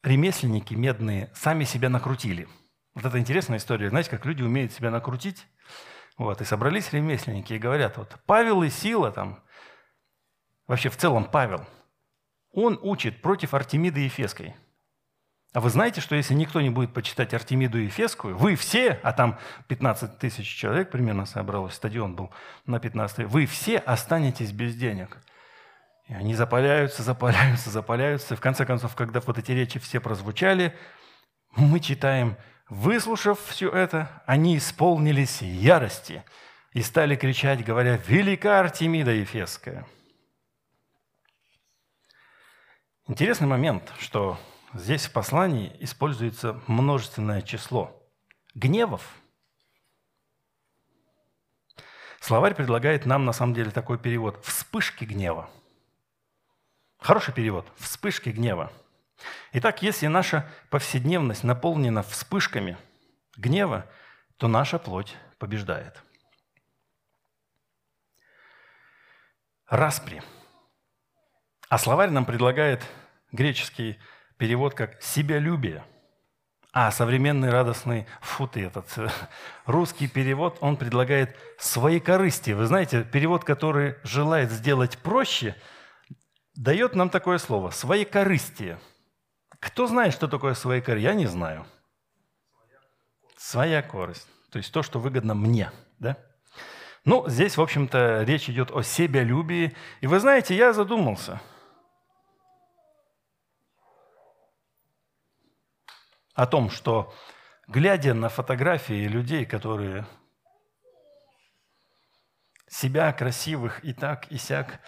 ремесленники 0.03 0.73
медные 0.73 1.31
сами 1.33 1.63
себя 1.63 1.89
накрутили. 1.89 2.47
Вот 2.95 3.05
это 3.05 3.19
интересная 3.19 3.57
история. 3.59 3.89
Знаете, 3.89 4.09
как 4.09 4.25
люди 4.25 4.41
умеют 4.41 4.73
себя 4.73 4.91
накрутить? 4.91 5.45
Вот, 6.19 6.41
и 6.41 6.45
собрались 6.45 6.91
ремесленники 6.91 7.53
и 7.53 7.57
говорят, 7.57 7.95
вот 7.95 8.13
Павел 8.25 8.61
и 8.63 8.69
Сила 8.69 9.09
там, 9.09 9.39
вообще 10.67 10.89
в 10.89 10.97
целом 10.97 11.23
Павел, 11.23 11.65
он 12.51 12.77
учит 12.81 13.21
против 13.21 13.53
Артемиды 13.53 14.01
Ефеской. 14.01 14.53
А 15.53 15.61
вы 15.61 15.69
знаете, 15.69 16.01
что 16.01 16.15
если 16.15 16.33
никто 16.33 16.59
не 16.59 16.69
будет 16.69 16.93
почитать 16.93 17.33
Артемиду 17.33 17.77
Ефесскую, 17.77 18.35
вы 18.35 18.57
все, 18.57 18.99
а 19.01 19.13
там 19.13 19.39
15 19.69 20.19
тысяч 20.19 20.45
человек 20.45 20.91
примерно 20.91 21.25
собралось, 21.25 21.75
стадион 21.75 22.17
был 22.17 22.31
на 22.65 22.81
15 22.81 23.25
вы 23.29 23.45
все 23.45 23.77
останетесь 23.77 24.51
без 24.51 24.75
денег. 24.75 25.19
И 26.09 26.13
они 26.13 26.35
запаляются, 26.35 27.01
запаляются, 27.01 27.69
запаляются. 27.69 28.33
И 28.33 28.37
в 28.37 28.41
конце 28.41 28.65
концов, 28.65 28.93
когда 28.93 29.21
вот 29.21 29.37
эти 29.37 29.53
речи 29.53 29.79
все 29.79 30.01
прозвучали, 30.01 30.75
мы 31.55 31.79
читаем– 31.79 32.35
Выслушав 32.69 33.39
все 33.47 33.69
это, 33.69 34.21
они 34.27 34.55
исполнились 34.55 35.41
ярости 35.41 36.23
и 36.71 36.83
стали 36.83 37.15
кричать, 37.15 37.65
говоря, 37.65 37.97
«Велика 37.97 38.59
Артемида 38.59 39.11
Ефесская!» 39.11 39.87
Интересный 43.07 43.47
момент, 43.47 43.91
что 43.97 44.39
здесь 44.75 45.07
в 45.07 45.11
послании 45.11 45.75
используется 45.79 46.61
множественное 46.67 47.41
число 47.41 48.07
гневов. 48.53 49.01
Словарь 52.19 52.53
предлагает 52.53 53.07
нам 53.07 53.25
на 53.25 53.33
самом 53.33 53.55
деле 53.55 53.71
такой 53.71 53.97
перевод– 53.97 54.39
«вспышки 54.45 55.05
гнева». 55.05 55.49
Хороший 56.99 57.33
перевод– 57.33 57.65
«вспышки 57.77 58.29
гнева». 58.29 58.71
Итак, 59.53 59.81
если 59.81 60.07
наша 60.07 60.49
повседневность 60.69 61.43
наполнена 61.43 62.03
вспышками 62.03 62.77
гнева, 63.37 63.85
то 64.37 64.47
наша 64.47 64.79
плоть 64.79 65.15
побеждает. 65.37 66.01
Распри. 69.67 70.23
А 71.69 71.77
словарь 71.77 72.09
нам 72.09 72.25
предлагает 72.25 72.83
греческий 73.31 73.99
перевод 74.37 74.73
как 74.73 75.01
«себялюбие». 75.01 75.83
А 76.71 76.91
современный 76.91 77.49
радостный, 77.49 78.05
фу 78.21 78.47
ты, 78.47 78.65
этот 78.65 78.85
э, 78.97 79.09
русский 79.65 80.07
перевод, 80.07 80.59
он 80.61 80.77
предлагает 80.77 81.35
свои 81.57 81.99
корысти. 81.99 82.51
Вы 82.51 82.67
знаете, 82.67 83.03
перевод, 83.03 83.43
который 83.43 83.95
желает 84.03 84.51
сделать 84.51 84.99
проще, 84.99 85.55
дает 86.55 86.93
нам 86.93 87.09
такое 87.09 87.39
слово– 87.39 87.69
свои 87.71 88.05
корысти. 88.05 88.77
Кто 89.59 89.87
знает, 89.87 90.13
что 90.13 90.27
такое 90.27 90.53
свои 90.53 90.81
корысти? 90.81 91.05
Я 91.05 91.13
не 91.13 91.25
знаю. 91.25 91.65
Своя 93.37 93.81
корость. 93.81 94.27
То 94.51 94.57
есть 94.57 94.71
то, 94.71 94.83
что 94.83 94.99
выгодно 94.99 95.35
мне. 95.35 95.71
Да? 95.99 96.17
Ну, 97.05 97.27
здесь, 97.29 97.57
в 97.57 97.61
общем-то, 97.61 98.23
речь 98.23 98.49
идет 98.49 98.71
о 98.71 98.81
себялюбии. 98.83 99.75
И 100.01 100.07
вы 100.07 100.19
знаете, 100.19 100.55
я 100.55 100.73
задумался– 100.73 101.41
о 106.39 106.47
том, 106.47 106.69
что 106.69 107.13
глядя 107.67 108.13
на 108.13 108.29
фотографии 108.29 109.07
людей, 109.07 109.45
которые 109.45 110.07
себя 112.69 113.11
красивых 113.11 113.83
и 113.83 113.91
так, 113.91 114.31
и 114.31 114.37
сяк, 114.37 114.79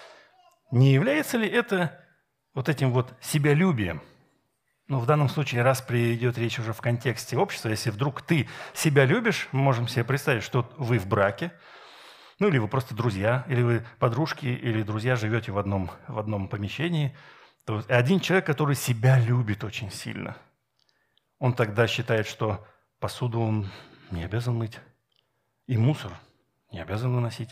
не 0.71 0.93
является 0.93 1.37
ли 1.37 1.49
это 1.49 2.07
вот 2.53 2.69
этим 2.69 2.93
вот 2.93 3.13
себялюбием? 3.19 4.01
Ну, 4.91 4.99
в 4.99 5.05
данном 5.05 5.29
случае, 5.29 5.61
раз 5.61 5.81
придет 5.81 6.37
речь 6.37 6.59
уже 6.59 6.73
в 6.73 6.81
контексте 6.81 7.37
общества, 7.37 7.69
если 7.69 7.89
вдруг 7.91 8.21
ты 8.21 8.49
себя 8.73 9.05
любишь, 9.05 9.47
мы 9.53 9.61
можем 9.61 9.87
себе 9.87 10.03
представить, 10.03 10.43
что 10.43 10.69
вы 10.77 10.99
в 10.99 11.07
браке, 11.07 11.53
ну, 12.39 12.49
или 12.49 12.57
вы 12.57 12.67
просто 12.67 12.93
друзья, 12.93 13.45
или 13.47 13.61
вы 13.61 13.85
подружки, 13.99 14.45
или 14.45 14.83
друзья 14.83 15.15
живете 15.15 15.53
в 15.53 15.57
одном, 15.57 15.91
в 16.07 16.19
одном 16.19 16.49
помещении. 16.49 17.15
То 17.65 17.81
один 17.87 18.19
человек, 18.19 18.45
который 18.45 18.75
себя 18.75 19.17
любит 19.17 19.63
очень 19.63 19.89
сильно– 19.91 20.35
он 21.41 21.53
тогда 21.53 21.87
считает, 21.87 22.27
что 22.27 22.63
посуду 22.99 23.41
он 23.41 23.67
не 24.11 24.23
обязан 24.23 24.55
мыть, 24.55 24.79
и 25.65 25.75
мусор 25.75 26.11
не 26.71 26.79
обязан 26.79 27.15
выносить. 27.15 27.49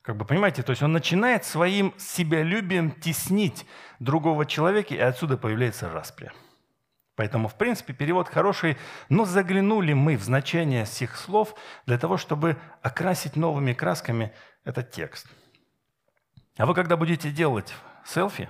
Как 0.00 0.16
бы 0.16 0.24
понимаете, 0.24 0.62
то 0.62 0.70
есть 0.70 0.80
он 0.80 0.92
начинает 0.92 1.44
своим 1.44 1.92
себялюбием 1.98 2.92
теснить 2.92 3.66
другого 3.98 4.46
человека, 4.46 4.94
и 4.94 4.98
отсюда 4.98 5.36
появляется 5.36 5.90
распря. 5.90 6.32
Поэтому, 7.16 7.48
в 7.48 7.54
принципе, 7.54 7.92
перевод 7.94 8.28
хороший, 8.28 8.76
но 9.08 9.24
заглянули 9.24 9.94
мы 9.94 10.16
в 10.16 10.22
значение 10.22 10.84
всех 10.84 11.16
слов 11.16 11.54
для 11.86 11.98
того, 11.98 12.18
чтобы 12.18 12.58
окрасить 12.82 13.36
новыми 13.36 13.72
красками 13.72 14.32
этот 14.64 14.90
текст. 14.90 15.26
А 16.58 16.66
вы, 16.66 16.74
когда 16.74 16.96
будете 16.96 17.30
делать 17.30 17.74
селфи 18.04 18.48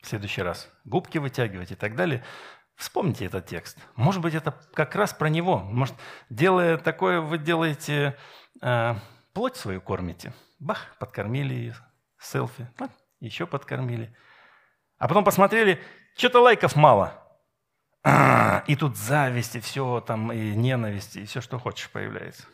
в 0.00 0.06
следующий 0.06 0.42
раз, 0.42 0.70
губки 0.84 1.18
вытягивать 1.18 1.72
и 1.72 1.76
так 1.76 1.96
далее, 1.96 2.24
Вспомните 2.76 3.26
этот 3.26 3.46
текст. 3.46 3.78
Может 3.94 4.22
быть, 4.22 4.34
это 4.34 4.58
как 4.74 4.96
раз 4.96 5.12
про 5.12 5.28
него. 5.28 5.58
Может, 5.58 5.94
делая 6.30 6.78
такое, 6.78 7.20
вы 7.20 7.38
делаете 7.38 8.16
э, 8.60 8.94
плоть 9.34 9.56
свою 9.56 9.80
кормите. 9.80 10.32
Бах, 10.58 10.96
подкормили 10.98 11.74
селфи. 12.18 12.68
Ну, 12.80 12.88
еще 13.20 13.46
подкормили. 13.46 14.16
А 14.98 15.06
потом 15.06 15.22
посмотрели, 15.22 15.80
что-то 16.16 16.40
лайков 16.40 16.74
мало. 16.74 17.21
А, 18.04 18.64
и 18.66 18.74
тут 18.74 18.96
зависть, 18.96 19.56
и 19.56 19.60
все 19.60 20.00
там, 20.00 20.32
и 20.32 20.54
ненависть, 20.54 21.16
и 21.16 21.24
все, 21.24 21.40
что 21.40 21.58
хочешь, 21.58 21.90
появляется. 21.90 22.44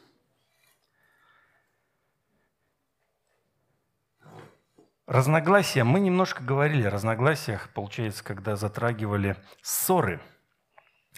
Разногласия. 5.06 5.84
Мы 5.84 6.00
немножко 6.00 6.42
говорили 6.42 6.86
о 6.86 6.90
разногласиях, 6.90 7.70
получается, 7.70 8.22
когда 8.22 8.56
затрагивали 8.56 9.36
ссоры. 9.62 10.20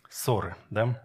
Ссоры, 0.09 0.55
да? 0.71 1.03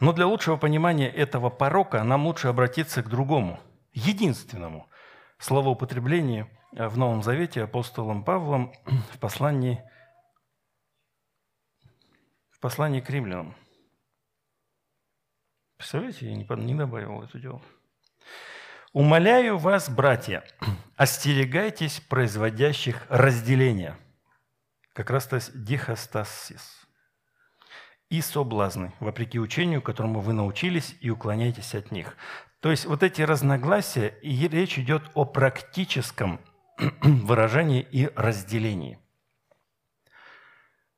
Но 0.00 0.12
для 0.12 0.26
лучшего 0.26 0.56
понимания 0.56 1.08
этого 1.08 1.48
порока 1.48 2.02
нам 2.02 2.26
лучше 2.26 2.48
обратиться 2.48 3.04
к 3.04 3.08
другому, 3.08 3.60
единственному 3.92 4.88
словоупотреблению 5.38 6.48
в 6.72 6.98
Новом 6.98 7.22
Завете 7.22 7.62
апостолом 7.62 8.24
Павлом 8.24 8.72
в 9.12 9.18
послании, 9.20 9.84
послании 12.62 13.00
к 13.00 13.10
римлянам. 13.10 13.54
Представляете, 15.76 16.30
я 16.30 16.36
не, 16.36 16.74
добавил 16.74 17.22
это 17.22 17.38
дело. 17.38 17.60
Умоляю 18.92 19.58
вас, 19.58 19.90
братья, 19.90 20.44
остерегайтесь 20.96 22.00
производящих 22.00 23.04
разделения, 23.08 23.98
как 24.92 25.10
раз 25.10 25.26
то 25.26 25.40
дихостасис, 25.52 26.86
и 28.10 28.20
соблазны, 28.20 28.92
вопреки 29.00 29.40
учению, 29.40 29.82
которому 29.82 30.20
вы 30.20 30.32
научились, 30.32 30.94
и 31.00 31.10
уклоняйтесь 31.10 31.74
от 31.74 31.90
них. 31.90 32.16
То 32.60 32.70
есть 32.70 32.84
вот 32.84 33.02
эти 33.02 33.22
разногласия, 33.22 34.14
и 34.22 34.46
речь 34.46 34.78
идет 34.78 35.02
о 35.14 35.24
практическом 35.24 36.38
выражении 37.02 37.82
и 37.90 38.06
разделении. 38.14 39.01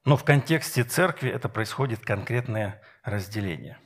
Но 0.04 0.16
в 0.16 0.24
контексте 0.24 0.84
церкви 0.84 1.30
это 1.30 1.48
происходит 1.48 2.00
конкретное 2.00 2.82
разделение. 3.02 3.78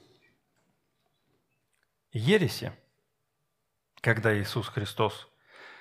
Ереси– 2.13 2.73
когда 4.01 4.37
Иисус 4.39 4.69
Христос 4.69 5.29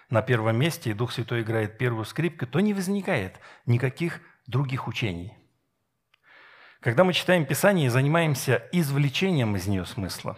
на 0.10 0.22
первом 0.22 0.58
месте 0.58 0.92
и 0.92 0.94
Дух 0.94 1.12
Святой 1.12 1.42
играет 1.42 1.78
первую 1.78 2.06
скрипку, 2.06 2.48
то 2.48 2.60
не 2.60 2.74
возникает 2.74 3.40
никаких 3.66 4.22
других 4.46 4.88
учений. 4.88 5.34
Когда 6.80 7.04
мы 7.04 7.14
читаем 7.14 7.46
Писание 7.46 7.88
и 7.88 7.90
занимаемся 7.90 8.68
извлечением 8.72 9.56
из 9.56 9.68
нее 9.68 9.86
смысла, 9.86 10.38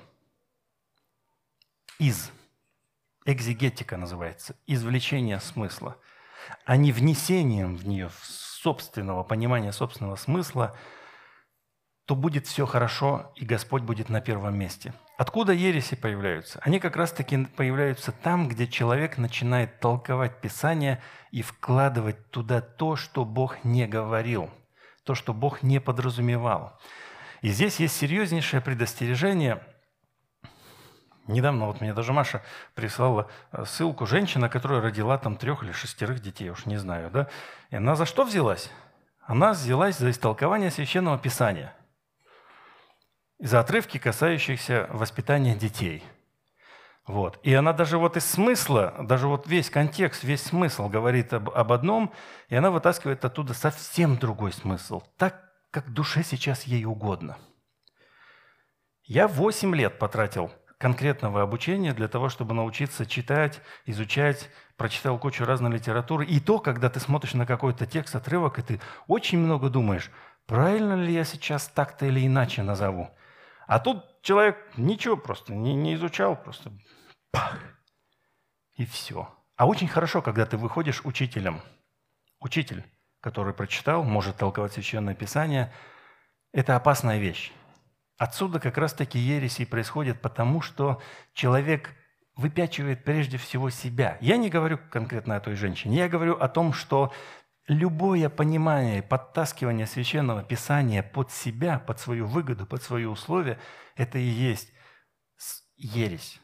из, 2.00 2.32
экзегетика 3.26 3.98
называется, 3.98 4.56
извлечение 4.66 5.40
смысла, 5.40 5.98
а 6.66 6.78
не 6.78 6.92
внесением 6.92 7.76
в 7.76 7.86
нее 7.88 8.10
собственного 8.62 9.24
понимания 9.24 9.72
собственного 9.72 10.16
смысла– 10.16 10.76
то 12.10 12.16
будет 12.16 12.48
все 12.48 12.66
хорошо, 12.66 13.32
и 13.36 13.46
Господь 13.46 13.84
будет 13.84 14.10
на 14.10 14.20
первом 14.20 14.58
месте. 14.58 14.96
Откуда 15.20 15.54
ереси 15.54 15.96
появляются? 15.96 16.60
Они 16.64 16.80
как 16.80 16.96
раз-таки 16.96 17.46
появляются 17.46 18.12
там, 18.12 18.48
где 18.48 18.66
человек 18.66 19.20
начинает 19.20 19.80
толковать 19.80 20.42
Писание 20.42 21.04
и 21.30 21.44
вкладывать 21.44 22.32
туда 22.32 22.62
то, 22.62 22.96
что 22.96 23.26
Бог 23.26 23.64
не 23.64 23.86
говорил, 23.86 24.50
то, 25.04 25.14
что 25.14 25.36
Бог 25.36 25.62
не 25.62 25.80
подразумевал. 25.80 26.80
И 27.44 27.50
здесь 27.50 27.80
есть 27.80 27.96
серьезнейшее 27.96 28.62
предостережение. 28.62 29.62
Недавно 31.30 31.68
вот 31.68 31.82
мне 31.82 31.94
даже 31.94 32.14
Маша 32.14 32.42
прислала 32.76 33.30
э, 33.52 33.64
ссылку. 33.66 34.06
Женщина, 34.06 34.50
которая 34.50 34.82
родила 34.82 35.18
там 35.18 35.38
трех 35.38 35.64
или 35.64 35.72
шестерых 35.72 36.22
детей, 36.22 36.50
уж 36.50 36.66
не 36.66 36.78
знаю, 36.78 37.10
да? 37.12 37.28
И 37.70 37.76
она 37.76 37.96
за 37.96 38.06
что 38.06 38.24
взялась? 38.24 38.72
Она 39.26 39.52
взялась 39.52 39.98
за 39.98 40.10
истолкование 40.10 40.72
Священного 40.72 41.18
Писания– 41.18 41.74
за 43.40 43.62
отрывки, 43.62 43.98
касающихся 43.98 44.88
воспитания 44.92 45.56
детей. 45.56 46.04
Вот. 47.08 47.40
И 47.42 47.54
она 47.54 47.74
даже 47.74 47.98
вот 47.98 48.18
из 48.18 48.26
смысла, 48.26 48.94
даже 49.02 49.28
вот 49.28 49.48
весь 49.48 49.70
контекст, 49.70 50.24
весь 50.24 50.44
смысл 50.44 50.90
говорит 50.90 51.34
об, 51.34 51.50
об 51.50 51.72
одном, 51.72 52.14
и 52.50 52.56
она 52.56 52.70
вытаскивает 52.70 53.26
оттуда 53.26 53.54
совсем 53.54 54.18
другой 54.18 54.52
смысл, 54.54 55.02
так, 55.18 55.52
как 55.72 55.92
душе 55.92 56.24
сейчас 56.24 56.64
ей 56.64 56.86
угодно. 56.86 57.38
Я 59.04 59.28
8 59.28 59.74
лет 59.74 59.98
потратил 59.98 60.52
конкретного 60.80 61.44
обучения 61.44 61.94
для 61.94 62.08
того, 62.08 62.30
чтобы 62.30 62.56
научиться 62.56 63.06
читать, 63.06 63.62
изучать, 63.86 64.50
прочитал 64.78 65.20
кучу 65.20 65.46
разной 65.46 65.72
литературы. 65.72 66.26
И 66.26 66.40
то, 66.40 66.58
когда 66.60 66.90
ты 66.90 67.00
смотришь 67.00 67.34
на 67.34 67.46
какой-то 67.46 67.86
текст, 67.86 68.16
отрывок, 68.16 68.58
и 68.58 68.62
ты 68.64 68.82
очень 69.06 69.38
много 69.38 69.70
думаешь, 69.70 70.10
правильно 70.48 70.94
ли 70.96 71.14
я 71.14 71.26
сейчас 71.26 71.68
так-то 71.68 72.06
или 72.06 72.26
иначе 72.26 72.64
назову. 72.64 73.10
А 73.68 73.80
тут 73.80 74.22
человек 74.24 74.58
ничего 74.78 75.18
просто 75.18 75.54
не, 75.54 75.76
не 75.76 75.94
изучал, 75.96 76.36
просто 76.36 76.72
пах, 77.32 77.60
и 78.76 78.86
все. 78.86 79.28
А 79.58 79.68
очень 79.68 79.90
хорошо, 79.90 80.22
когда 80.22 80.46
ты 80.46 80.56
выходишь 80.56 81.02
учителем. 81.04 81.62
Учитель, 82.40 82.86
который 83.20 83.54
прочитал, 83.54 84.06
может 84.06 84.38
толковать 84.38 84.72
Священное 84.72 85.14
Писание, 85.14 85.74
это 86.54 86.78
опасная 86.78 87.20
вещь. 87.20 87.52
Отсюда 88.20 88.60
как 88.60 88.78
раз-таки 88.78 89.18
ереси 89.18 89.64
происходят, 89.64 90.22
потому 90.22 90.60
что 90.60 91.02
человек 91.34 91.96
выпячивает 92.36 93.06
прежде 93.06 93.38
всего 93.38 93.70
себя. 93.70 94.18
Я 94.20 94.36
не 94.36 94.50
говорю 94.50 94.78
конкретно 94.92 95.38
о 95.38 95.40
той 95.40 95.56
женщине, 95.56 95.96
я 95.96 96.10
говорю 96.10 96.36
о 96.36 96.50
том, 96.50 96.74
что 96.74 97.14
любое 97.70 98.28
понимание, 98.30 99.02
подтаскивание 99.02 99.88
священного 99.88 100.44
писания 100.44 101.02
под 101.02 101.32
себя, 101.32 101.80
под 101.80 102.02
свою 102.02 102.28
выгоду, 102.28 102.66
под 102.66 102.84
свои 102.84 103.06
условия, 103.06 103.58
это 103.96 104.18
и 104.18 104.24
есть 104.28 104.74
ересь, 105.78 106.42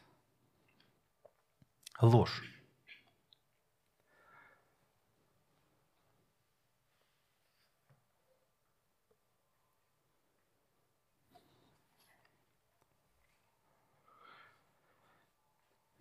ложь. 2.00 2.42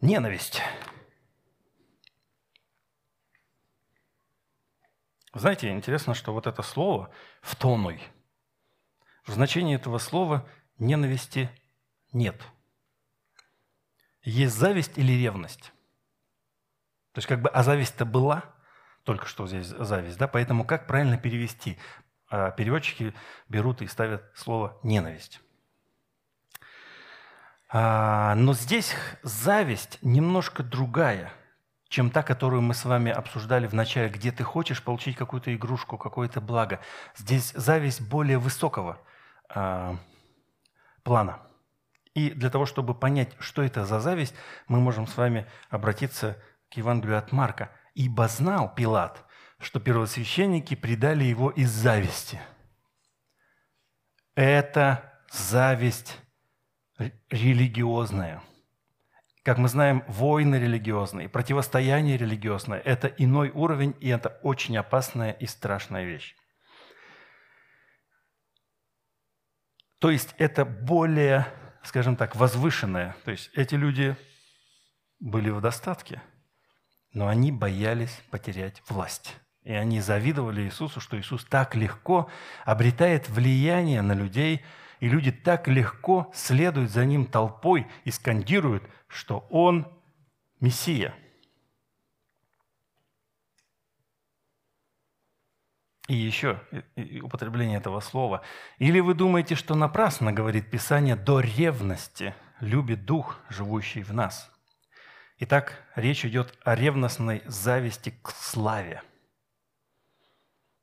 Ненависть. 0.06 0.62
Знаете, 5.34 5.72
интересно, 5.72 6.14
что 6.14 6.32
вот 6.32 6.46
это 6.46 6.62
слово 6.62 7.12
«втонуй», 7.42 8.00
в 9.26 9.32
значении 9.32 9.76
этого 9.76 9.98
слова 9.98 10.48
ненависти 10.78 11.50
нет. 12.14 12.40
Есть 14.22 14.54
зависть 14.56 14.96
или 15.00 15.12
ревность. 15.14 15.74
То 17.14 17.18
есть 17.18 17.28
как 17.28 17.42
бы, 17.42 17.50
а 17.50 17.64
зависть-то 17.64 18.06
была, 18.06 18.44
только 19.06 19.26
что 19.26 19.48
здесь 19.48 19.66
зависть, 19.66 20.20
да, 20.20 20.28
поэтому 20.28 20.66
как 20.66 20.86
правильно 20.86 21.18
перевести? 21.18 21.80
А 22.28 22.52
переводчики 22.52 23.16
берут 23.50 23.82
и 23.82 23.88
ставят 23.88 24.32
слово 24.36 24.80
«ненависть». 24.84 25.42
А, 27.78 28.36
но 28.36 28.54
здесь 28.54 28.96
зависть 29.22 30.00
немножко 30.02 30.64
другая, 30.64 31.34
чем 31.90 32.10
та, 32.10 32.24
которую 32.24 32.62
мы 32.62 32.74
с 32.74 32.86
вами 32.86 33.12
обсуждали 33.12 33.68
в 33.68 33.74
начале, 33.74 34.08
где 34.08 34.32
ты 34.32 34.46
хочешь 34.46 34.82
получить 34.82 35.18
какую-то 35.18 35.54
игрушку, 35.54 35.98
какое-то 35.98 36.40
благо. 36.40 36.80
Здесь 37.18 37.52
зависть 37.52 38.00
более 38.00 38.38
высокого 38.38 39.02
а, 39.50 39.98
плана. 41.04 41.42
И 42.14 42.30
для 42.30 42.50
того, 42.50 42.66
чтобы 42.66 42.96
понять, 42.96 43.36
что 43.40 43.62
это 43.62 43.86
за 43.86 44.00
зависть, 44.00 44.36
мы 44.70 44.80
можем 44.80 45.06
с 45.06 45.18
вами 45.18 45.46
обратиться 45.70 46.42
к 46.72 46.78
Евангелию 46.78 47.18
от 47.18 47.34
Марка. 47.34 47.72
«Ибо 47.94 48.30
знал 48.30 48.74
Пилат, 48.74 49.26
что 49.60 49.82
первосвященники 49.82 50.76
предали 50.76 51.26
его 51.26 51.50
из 51.50 51.72
зависти». 51.72 52.40
Это 54.34 55.20
зависть 55.30 56.22
религиозная. 57.30 58.42
Как 59.44 59.58
мы 59.58 59.68
знаем, 59.68 60.04
войны 60.08 60.56
религиозные, 60.56 61.30
противостояние 61.30 62.18
религиозное– 62.18 62.80
это 62.86 63.08
иной 63.08 63.52
уровень, 63.52 63.96
и 64.00 64.10
это 64.10 64.40
очень 64.42 64.76
опасная 64.78 65.32
и 65.32 65.46
страшная 65.46 66.06
вещь. 66.06 66.36
То 70.00 70.10
есть 70.10 70.34
это 70.38 70.66
более, 70.66 71.48
скажем 71.84 72.16
так, 72.16 72.36
возвышенное. 72.36 73.16
То 73.24 73.32
есть 73.32 73.52
эти 73.54 73.76
люди 73.76 74.16
были 75.20 75.50
в 75.50 75.62
достатке– 75.62 76.22
но 77.16 77.30
они 77.30 77.52
боялись 77.52 78.22
потерять 78.30 78.84
власть. 78.88 79.38
И 79.64 79.72
они 79.72 80.02
завидовали 80.02 80.62
Иисусу, 80.62 81.00
что 81.00 81.18
Иисус 81.18 81.46
так 81.46 81.74
легко 81.74 82.30
обретает 82.66 83.30
влияние 83.30 84.02
на 84.02 84.12
людей, 84.12 84.64
и 85.00 85.08
люди 85.08 85.32
так 85.32 85.68
легко 85.68 86.32
следуют 86.34 86.92
за 86.92 87.06
Ним 87.06 87.26
толпой 87.26 87.88
и 88.04 88.12
скандируют, 88.12 88.84
что 89.08 89.46
Он 89.50 89.88
Мессия. 90.60 91.14
И 96.08 96.14
еще 96.14 96.62
употребление 97.24 97.80
этого 97.80 98.00
слова. 98.00 98.44
Или 98.78 99.00
вы 99.00 99.16
думаете, 99.16 99.56
что 99.56 99.74
напрасно, 99.74 100.32
говорит 100.32 100.70
Писание, 100.70 101.16
до 101.16 101.40
ревности 101.40 102.36
любит 102.60 103.06
Дух, 103.06 103.40
живущий 103.50 104.04
в 104.04 104.14
нас– 104.14 104.52
Итак, 105.38 105.84
речь 105.96 106.24
идет 106.24 106.58
о 106.64 106.76
ревностной 106.76 107.44
зависти 107.46 108.18
к 108.22 108.30
славе. 108.30 109.04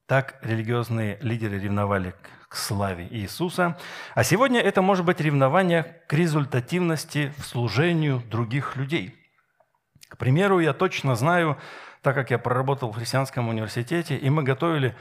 Так 0.06 0.38
религиозные 0.42 1.16
лидеры 1.22 1.58
ревновали 1.58 2.10
к 2.10 2.41
славе 2.56 3.06
Иисуса. 3.10 3.78
А 4.14 4.24
сегодня 4.24 4.60
это 4.60 4.82
может 4.82 5.04
быть 5.04 5.20
ревнование 5.20 6.00
к 6.06 6.12
результативности 6.12 7.32
в 7.38 7.44
служению 7.44 8.22
других 8.30 8.76
людей. 8.76 9.14
К 10.08 10.16
примеру, 10.16 10.60
я 10.60 10.72
точно 10.72 11.14
знаю, 11.16 11.58
так 12.02 12.14
как 12.14 12.30
я 12.30 12.38
проработал 12.38 12.92
в 12.92 12.96
христианском 12.96 13.48
университете, 13.48 14.16
и 14.16 14.30
мы 14.30 14.42
готовили 14.42 14.94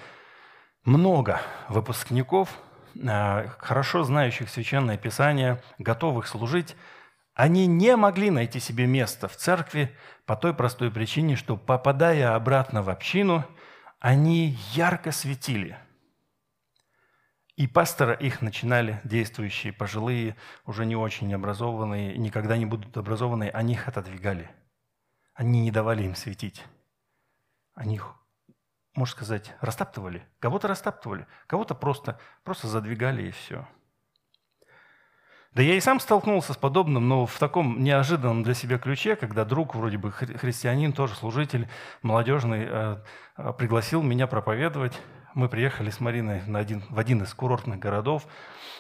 много 0.86 1.42
выпускников, 1.70 2.50
э, 2.96 3.48
хорошо 3.60 4.04
знающих 4.04 4.50
Священное 4.50 4.98
Писание, 4.98 5.62
готовых 5.78 6.28
служить 6.28 6.76
они 7.34 7.66
не 7.66 7.96
могли 7.96 8.30
найти 8.30 8.60
себе 8.60 8.86
место 8.86 9.28
в 9.28 9.36
церкви 9.36 9.96
по 10.26 10.36
той 10.36 10.54
простой 10.54 10.92
причине, 10.92 11.36
что, 11.36 11.56
попадая 11.58 12.36
обратно 12.36 12.84
в 12.84 12.90
общину, 12.90 13.46
они 14.00 14.58
ярко 14.74 15.12
светили. 15.12 15.78
И 17.56 17.68
пастора 17.68 18.14
их 18.14 18.42
начинали 18.42 19.02
действующие, 19.04 19.74
пожилые, 19.74 20.36
уже 20.66 20.86
не 20.86 20.96
очень 20.96 21.34
образованные, 21.34 22.18
никогда 22.18 22.58
не 22.58 22.66
будут 22.66 22.96
образованные, 22.98 23.52
они 23.52 23.74
их 23.74 23.88
отодвигали. 23.88 24.50
Они 25.34 25.62
не 25.62 25.72
давали 25.72 26.04
им 26.04 26.16
светить. 26.16 26.64
Они 27.74 27.96
их, 27.96 28.16
можно 28.96 29.12
сказать, 29.12 29.54
растаптывали. 29.60 30.26
Кого-то 30.40 30.68
растаптывали, 30.68 31.28
кого-то 31.48 31.76
просто, 31.76 32.20
просто 32.44 32.68
задвигали 32.68 33.28
и 33.28 33.32
все. 33.32 33.68
Да 35.54 35.62
я 35.62 35.76
и 35.76 35.82
сам 35.82 36.00
столкнулся 36.00 36.54
с 36.54 36.58
подобным, 36.58 37.10
но 37.10 37.26
в 37.26 37.38
таком 37.38 37.84
неожиданном 37.84 38.42
для 38.42 38.54
себя 38.54 38.78
ключе, 38.78 39.18
когда 39.18 39.44
друг, 39.44 39.76
вроде 39.76 39.98
бы 39.98 40.10
христианин, 40.12 40.94
тоже 40.94 41.14
служитель 41.16 41.68
молодежный, 42.02 42.66
э, 42.70 43.04
э, 43.36 43.54
пригласил 43.58 44.02
меня 44.02 44.28
проповедовать. 44.28 44.98
Мы 45.34 45.48
приехали 45.48 45.90
с 45.90 46.00
Мариной 46.00 46.42
на 46.46 46.60
один, 46.60 46.84
в 46.90 47.00
один 47.00 47.24
из 47.24 47.34
курортных 47.34 47.80
городов. 47.80 48.28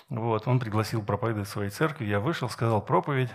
Вот, 0.09 0.47
он 0.47 0.59
пригласил 0.59 1.01
проповедовать 1.01 1.47
в 1.47 1.51
своей 1.51 1.69
церкви. 1.69 2.05
Я 2.05 2.19
вышел, 2.19 2.49
сказал 2.49 2.81
проповедь. 2.81 3.29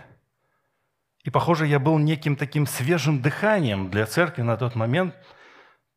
И, 1.23 1.29
похоже, 1.29 1.65
я 1.67 1.79
был 1.79 1.97
неким 1.97 2.35
таким 2.35 2.67
свежим 2.67 3.21
дыханием 3.21 3.89
для 3.89 4.05
церкви 4.05 4.43
на 4.43 4.55
тот 4.55 4.75
момент. 4.75 5.15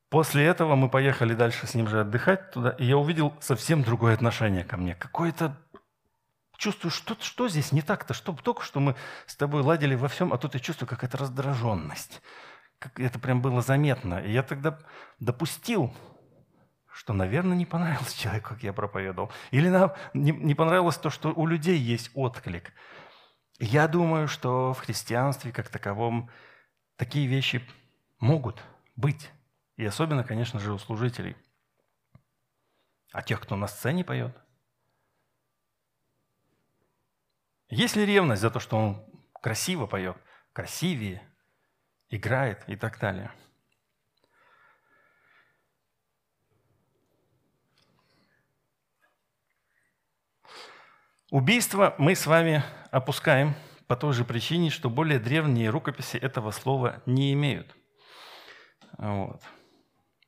После 0.08 0.44
этого 0.44 0.74
мы 0.74 0.88
поехали 0.88 1.34
дальше 1.34 1.66
с 1.66 1.74
ним 1.74 1.86
же 1.86 2.00
отдыхать 2.00 2.50
туда, 2.50 2.70
и 2.70 2.84
я 2.84 2.96
увидел 2.96 3.32
совсем 3.40 3.84
другое 3.84 4.14
отношение 4.14 4.64
ко 4.64 4.76
мне. 4.76 4.94
Какое-то 4.94 5.56
чувствую, 6.56 6.90
что, 6.90 7.16
что 7.20 7.48
здесь 7.48 7.70
не 7.70 7.80
так-то, 7.80 8.12
что 8.12 8.32
только 8.32 8.62
что 8.62 8.80
мы 8.80 8.96
с 9.26 9.36
тобой 9.36 9.62
ладили 9.62 9.94
во 9.94 10.08
всем, 10.08 10.32
а 10.32 10.38
тут 10.38 10.54
я 10.54 10.60
чувствую 10.60 10.88
какая-то 10.88 11.18
раздраженность. 11.18 12.22
Как 12.80 12.98
это 12.98 13.18
прям 13.18 13.40
было 13.40 13.62
заметно. 13.62 14.18
И 14.18 14.32
я 14.32 14.42
тогда 14.42 14.78
допустил, 15.20 15.94
что, 16.92 17.12
наверное, 17.12 17.56
не 17.56 17.66
понравилось 17.66 18.14
человеку, 18.14 18.50
как 18.50 18.62
я 18.62 18.72
проповедовал. 18.72 19.32
Или 19.50 19.68
нам 19.68 19.92
не, 20.14 20.32
не 20.32 20.54
понравилось 20.54 20.96
то, 20.96 21.10
что 21.10 21.30
у 21.30 21.46
людей 21.46 21.78
есть 21.78 22.10
отклик. 22.14 22.72
Я 23.58 23.88
думаю, 23.88 24.28
что 24.28 24.72
в 24.72 24.80
христианстве 24.80 25.52
как 25.52 25.68
таковом 25.68 26.30
такие 26.96 27.26
вещи 27.26 27.62
могут 28.18 28.62
быть. 28.96 29.30
И 29.76 29.84
особенно, 29.84 30.24
конечно 30.24 30.60
же, 30.60 30.72
у 30.72 30.78
служителей. 30.78 31.36
А 33.12 33.22
тех, 33.22 33.40
кто 33.40 33.56
на 33.56 33.66
сцене 33.66 34.04
поет– 34.04 34.36
Есть 37.70 37.94
ли 37.94 38.04
ревность 38.04 38.42
за 38.42 38.50
то, 38.50 38.58
что 38.58 38.76
он 38.76 39.04
красиво 39.40 39.86
поет, 39.86 40.16
красивее, 40.52 41.22
играет 42.08 42.68
и 42.68 42.74
так 42.74 42.98
далее? 42.98 43.30
Убийство 51.30 51.94
мы 51.96 52.16
с 52.16 52.26
вами 52.26 52.64
опускаем 52.90 53.54
по 53.86 53.94
той 53.94 54.12
же 54.14 54.24
причине, 54.24 54.70
что 54.70 54.90
более 54.90 55.20
древние 55.20 55.70
рукописи 55.70 56.16
этого 56.16 56.50
слова 56.50 57.02
не 57.06 57.32
имеют. 57.34 57.76
Вот. 58.98 59.40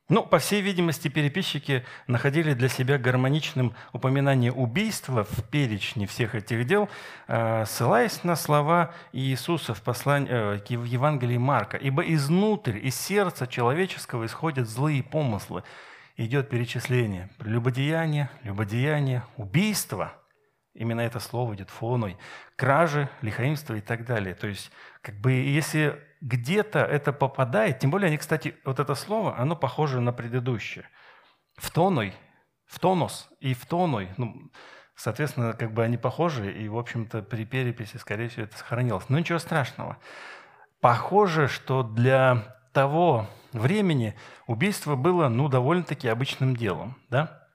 Ну, 0.09 0.23
по 0.25 0.39
всей 0.39 0.61
видимости, 0.61 1.09
переписчики 1.09 1.85
находили 2.07 2.55
для 2.55 2.69
себя 2.69 2.99
гармоничным 2.99 3.75
упоминание 3.93 4.53
убийства 4.53 5.25
в 5.25 5.43
перечне 5.51 6.07
всех 6.07 6.37
этих 6.37 6.67
дел, 6.67 6.89
э, 7.27 7.65
ссылаясь 7.67 8.23
на 8.23 8.37
слова 8.37 8.95
Иисуса 9.13 9.75
в, 9.75 9.83
послании, 9.83 10.29
э, 10.31 10.77
в 10.77 10.85
Евангелии 10.85 11.39
Марка. 11.39 11.79
«Ибо 11.79 12.03
изнутрь, 12.03 12.79
из 12.79 12.95
сердца 12.95 13.49
человеческого 13.49 14.27
исходят 14.27 14.69
злые 14.69 15.03
помыслы». 15.03 15.65
Идет 16.17 16.51
перечисление. 16.51 17.31
Прелюбодеяние, 17.39 18.29
любодеяние, 18.45 19.25
убийство. 19.37 20.13
Именно 20.75 21.03
это 21.03 21.21
слово 21.21 21.55
идет 21.55 21.71
фоной. 21.71 22.17
Кражи, 22.57 23.09
лихаимство 23.21 23.75
и 23.75 23.81
так 23.81 24.07
далее. 24.07 24.35
То 24.35 24.47
есть, 24.47 24.71
как 25.03 25.17
бы, 25.17 25.33
если 25.33 26.03
где-то 26.23 26.79
это 26.81 27.13
попадает, 27.13 27.79
тем 27.79 27.91
более 27.91 28.09
они, 28.09 28.17
кстати, 28.17 28.57
вот 28.65 28.79
это 28.79 28.95
слово, 28.95 29.37
оно 29.37 29.55
похоже 29.55 30.01
на 30.01 30.13
предыдущее. 30.13 30.89
В 31.57 31.71
тоной, 31.71 32.15
в 32.67 32.79
тонус 32.79 33.29
и 33.41 33.53
в 33.53 33.67
тоной, 33.67 34.09
ну, 34.17 34.51
соответственно, 34.95 35.53
как 35.53 35.75
бы 35.75 35.85
они 35.85 35.99
похожи, 35.99 36.51
и, 36.51 36.69
в 36.69 36.79
общем-то, 36.79 37.23
при 37.23 37.45
переписи, 37.45 37.99
скорее 37.99 38.29
всего, 38.29 38.45
это 38.45 38.57
сохранилось. 38.57 39.09
Но 39.09 39.19
ничего 39.19 39.39
страшного. 39.39 39.99
Похоже, 40.81 41.49
что 41.49 41.83
для 41.83 42.57
того 42.73 43.29
времени 43.53 44.15
убийство 44.47 44.97
было, 44.97 45.29
ну, 45.29 45.49
довольно-таки 45.49 46.09
обычным 46.09 46.57
делом, 46.57 46.97
да? 47.11 47.47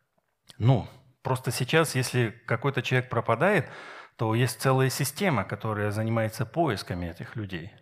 Ну, 0.60 0.88
просто 1.28 1.52
сейчас, 1.52 1.96
если 1.96 2.30
какой-то 2.46 2.82
человек 2.82 3.10
пропадает, 3.10 3.70
то 4.16 4.34
есть 4.34 4.62
целая 4.62 4.90
система, 4.90 5.44
которая 5.44 5.92
занимается 5.92 6.46
поисками 6.46 7.08
этих 7.08 7.36
людей– 7.36 7.74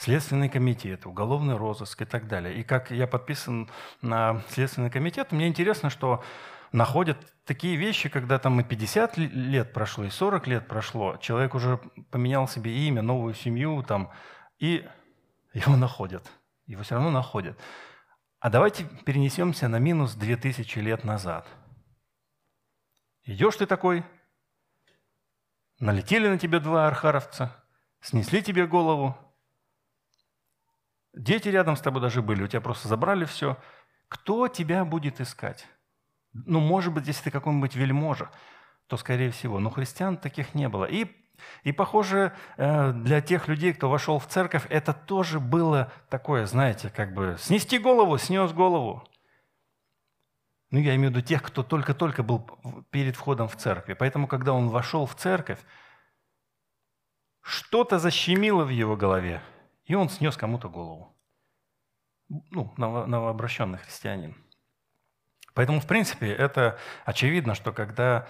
Следственный 0.00 0.48
комитет, 0.48 1.04
уголовный 1.04 1.58
розыск 1.58 2.00
и 2.00 2.04
так 2.06 2.26
далее. 2.26 2.54
И 2.54 2.62
как 2.62 2.90
я 2.90 3.06
подписан 3.06 3.68
на 4.00 4.42
Следственный 4.48 4.88
комитет, 4.88 5.30
мне 5.30 5.46
интересно, 5.46 5.90
что 5.90 6.24
находят 6.72 7.18
такие 7.44 7.76
вещи, 7.76 8.08
когда 8.08 8.38
там 8.38 8.58
и 8.60 8.64
50 8.64 9.18
лет 9.18 9.74
прошло, 9.74 10.04
и 10.04 10.08
40 10.08 10.46
лет 10.46 10.68
прошло, 10.68 11.18
человек 11.18 11.54
уже 11.54 11.76
поменял 12.10 12.48
себе 12.48 12.72
имя, 12.86 13.02
новую 13.02 13.34
семью, 13.34 13.82
там, 13.82 14.10
и 14.58 14.88
его 15.52 15.76
находят. 15.76 16.32
Его 16.66 16.82
все 16.82 16.94
равно 16.94 17.10
находят. 17.10 17.58
А 18.38 18.48
давайте 18.48 18.86
перенесемся 19.04 19.68
на 19.68 19.80
минус 19.80 20.14
2000 20.14 20.78
лет 20.78 21.04
назад. 21.04 21.46
Идешь 23.24 23.56
ты 23.56 23.66
такой, 23.66 24.04
налетели 25.78 26.28
на 26.28 26.38
тебя 26.38 26.60
два 26.60 26.86
архаровца, 26.86 27.64
снесли 28.00 28.42
тебе 28.42 28.66
голову, 28.66 29.16
дети 31.14 31.48
рядом 31.48 31.76
с 31.76 31.80
тобой 31.80 32.00
даже 32.00 32.22
были, 32.22 32.42
у 32.42 32.46
тебя 32.46 32.60
просто 32.60 32.88
забрали 32.88 33.24
все. 33.24 33.56
Кто 34.08 34.48
тебя 34.48 34.84
будет 34.84 35.20
искать? 35.20 35.66
Ну, 36.32 36.60
может 36.60 36.92
быть, 36.92 37.06
если 37.06 37.24
ты 37.24 37.30
какой-нибудь 37.30 37.74
вельможа, 37.76 38.30
то, 38.86 38.96
скорее 38.96 39.30
всего. 39.30 39.58
Но 39.58 39.70
христиан 39.70 40.16
таких 40.16 40.54
не 40.54 40.68
было. 40.68 40.84
И, 40.84 41.06
и 41.62 41.72
похоже, 41.72 42.32
э, 42.56 42.92
для 42.92 43.20
тех 43.20 43.48
людей, 43.48 43.72
кто 43.72 43.88
вошел 43.88 44.18
в 44.18 44.26
церковь, 44.26 44.66
это 44.68 44.92
тоже 44.92 45.40
было 45.40 45.92
такое, 46.08 46.46
знаете, 46.46 46.90
как 46.90 47.14
бы 47.14 47.36
снести 47.38 47.78
голову, 47.78 48.18
снес 48.18 48.52
голову. 48.52 49.06
Ну, 50.70 50.78
я 50.78 50.94
имею 50.94 51.10
в 51.10 51.14
виду 51.16 51.26
тех, 51.26 51.42
кто 51.42 51.62
только-только 51.62 52.22
был 52.22 52.48
перед 52.90 53.16
входом 53.16 53.48
в 53.48 53.56
церковь. 53.56 53.98
Поэтому, 53.98 54.28
когда 54.28 54.52
он 54.52 54.68
вошел 54.68 55.04
в 55.04 55.16
церковь, 55.16 55.58
что-то 57.42 57.98
защемило 57.98 58.64
в 58.64 58.68
его 58.68 58.96
голове, 58.96 59.42
и 59.84 59.94
он 59.94 60.08
снес 60.08 60.36
кому-то 60.36 60.68
голову. 60.68 61.16
Ну, 62.28 62.72
новообращенный 62.76 63.78
христианин. 63.78 64.36
Поэтому, 65.54 65.80
в 65.80 65.86
принципе, 65.86 66.30
это 66.32 66.78
очевидно, 67.04 67.56
что 67.56 67.72
когда 67.72 68.28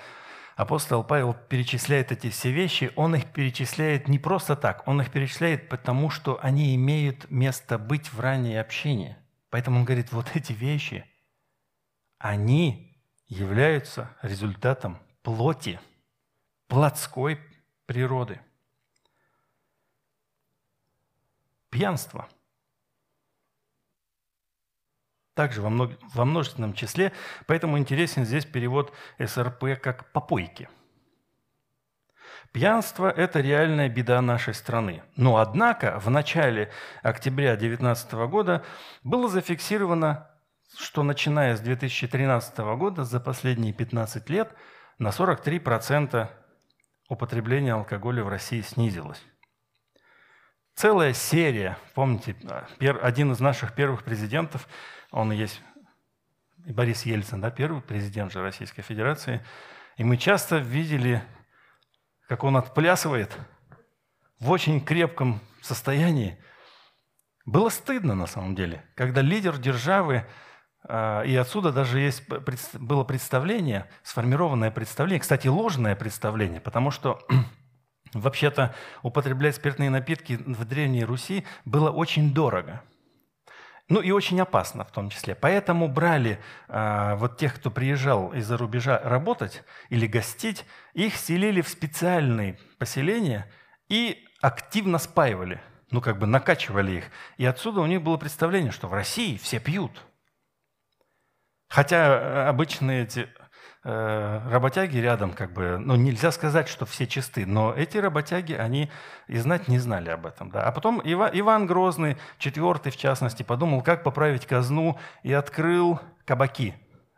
апостол 0.56 1.04
Павел 1.04 1.34
перечисляет 1.34 2.10
эти 2.10 2.30
все 2.30 2.50
вещи, 2.50 2.92
он 2.96 3.14
их 3.14 3.30
перечисляет 3.32 4.08
не 4.08 4.18
просто 4.18 4.56
так, 4.56 4.88
он 4.88 5.02
их 5.02 5.10
перечисляет 5.10 5.68
потому, 5.68 6.08
что 6.08 6.38
они 6.42 6.74
имеют 6.74 7.30
место 7.30 7.78
быть 7.78 8.10
в 8.10 8.20
раннее 8.20 8.62
общение. 8.62 9.18
Поэтому 9.50 9.80
он 9.80 9.84
говорит, 9.84 10.12
вот 10.12 10.34
эти 10.34 10.54
вещи, 10.54 11.04
они 12.20 12.96
являются 13.26 14.16
результатом 14.22 14.98
плоти, 15.22 15.80
плотской 16.68 17.40
природы. 17.86 18.40
Пьянство– 21.70 22.28
также 25.40 25.62
во, 25.62 25.70
мног... 25.70 25.92
во 26.12 26.26
множественном 26.26 26.74
числе, 26.74 27.12
поэтому 27.46 27.78
интересен 27.78 28.26
здесь 28.26 28.44
перевод 28.44 28.92
СРП 29.18 29.80
как 29.80 30.12
«попойки». 30.12 30.68
Пьянство– 32.52 33.08
это 33.16 33.40
реальная 33.40 33.88
беда 33.88 34.20
нашей 34.20 34.52
страны. 34.52 35.02
Но, 35.16 35.38
однако, 35.38 35.98
в 36.00 36.10
начале 36.10 36.70
октября 37.02 37.56
2019 37.56 38.12
года 38.28 38.64
было 39.02 39.28
зафиксировано, 39.28 40.29
что 40.76 41.02
начиная 41.02 41.56
с 41.56 41.60
2013 41.60 42.58
года 42.58 43.04
за 43.04 43.20
последние 43.20 43.72
15 43.72 44.28
лет 44.30 44.54
на 44.98 45.08
43% 45.08 46.28
употребление 47.08 47.74
алкоголя 47.74 48.22
в 48.24 48.28
России 48.28 48.60
снизилось. 48.60 49.22
Целая 50.74 51.12
серия, 51.12 51.76
помните, 51.94 52.36
один 52.78 53.32
из 53.32 53.40
наших 53.40 53.74
первых 53.74 54.04
президентов– 54.04 54.68
он 55.10 55.32
есть 55.32 55.60
Борис 56.58 57.02
Ельцин, 57.04 57.40
да, 57.40 57.50
первый 57.50 57.82
президент 57.82 58.32
же 58.32 58.42
Российской 58.42 58.82
Федерации. 58.82 59.44
И 59.96 60.04
мы 60.04 60.16
часто 60.16 60.58
видели, 60.58 61.22
как 62.28 62.44
он 62.44 62.56
отплясывает 62.56 63.36
в 64.38 64.50
очень 64.50 64.80
крепком 64.80 65.40
состоянии. 65.60 66.38
Было 67.44 67.70
стыдно 67.70 68.14
на 68.14 68.26
самом 68.26 68.54
деле, 68.54 68.84
когда 68.94 69.20
лидер 69.20 69.58
державы, 69.58 70.26
и 71.26 71.36
отсюда 71.36 71.72
даже 71.72 72.00
есть, 72.00 72.24
было 72.74 73.04
представление, 73.04 73.88
сформированное 74.02 74.70
представление, 74.70 75.20
кстати, 75.20 75.48
ложное 75.48 75.94
представление, 75.94 76.60
потому 76.60 76.90
что 76.90 77.20
вообще-то 78.12 78.74
употреблять 79.02 79.56
спиртные 79.56 79.90
напитки 79.90 80.38
в 80.44 80.64
Древней 80.64 81.04
Руси 81.04 81.44
было 81.64 81.90
очень 81.90 82.34
дорого– 82.34 82.82
ну 83.90 84.00
и 84.00 84.12
очень 84.12 84.40
опасно 84.40 84.84
в 84.84 84.92
том 84.92 85.10
числе. 85.10 85.34
Поэтому 85.34 85.88
брали 85.88 86.38
э, 86.68 87.14
вот 87.16 87.36
тех, 87.36 87.56
кто 87.56 87.70
приезжал 87.70 88.32
из-за 88.32 88.56
рубежа 88.56 89.00
работать 89.02 89.64
или 89.90 90.06
гостить, 90.06 90.64
их 90.94 91.16
селили 91.16 91.60
в 91.60 91.68
специальные 91.68 92.56
поселения 92.78 93.50
и 93.88 94.24
активно 94.40 94.98
спаивали, 94.98 95.60
ну 95.90 96.00
как 96.00 96.18
бы 96.18 96.26
накачивали 96.26 96.92
их. 96.98 97.04
И 97.36 97.44
отсюда 97.44 97.80
у 97.80 97.86
них 97.86 98.00
было 98.00 98.16
представление, 98.16 98.70
что 98.70 98.86
в 98.86 98.94
России 98.94 99.36
все 99.36 99.58
пьют. 99.58 100.04
Хотя 101.70 101.96
э, 101.96 102.48
обычные 102.48 103.04
эти 103.04 103.30
Э, 103.82 104.46
работяги 104.50 104.98
рядом, 104.98 105.32
как 105.32 105.54
бы, 105.54 105.78
ну, 105.78 105.96
нельзя 105.96 106.32
сказать, 106.32 106.68
что 106.68 106.84
все 106.84 107.06
чисты, 107.06 107.46
но 107.46 107.72
эти 107.72 107.96
работяги, 107.96 108.52
они 108.52 108.90
и 109.26 109.38
знать 109.38 109.68
не 109.68 109.78
знали 109.78 110.10
об 110.10 110.26
этом. 110.26 110.50
Да. 110.50 110.64
А 110.64 110.72
потом 110.72 111.00
Иван, 111.02 111.30
Иван 111.32 111.66
Грозный, 111.66 112.18
четвертый 112.36 112.92
в 112.92 112.98
частности, 112.98 113.42
подумал, 113.42 113.80
как 113.80 114.02
поправить 114.02 114.44
казну, 114.44 114.98
и 115.22 115.32
открыл 115.32 115.98
кабаки 116.26 116.74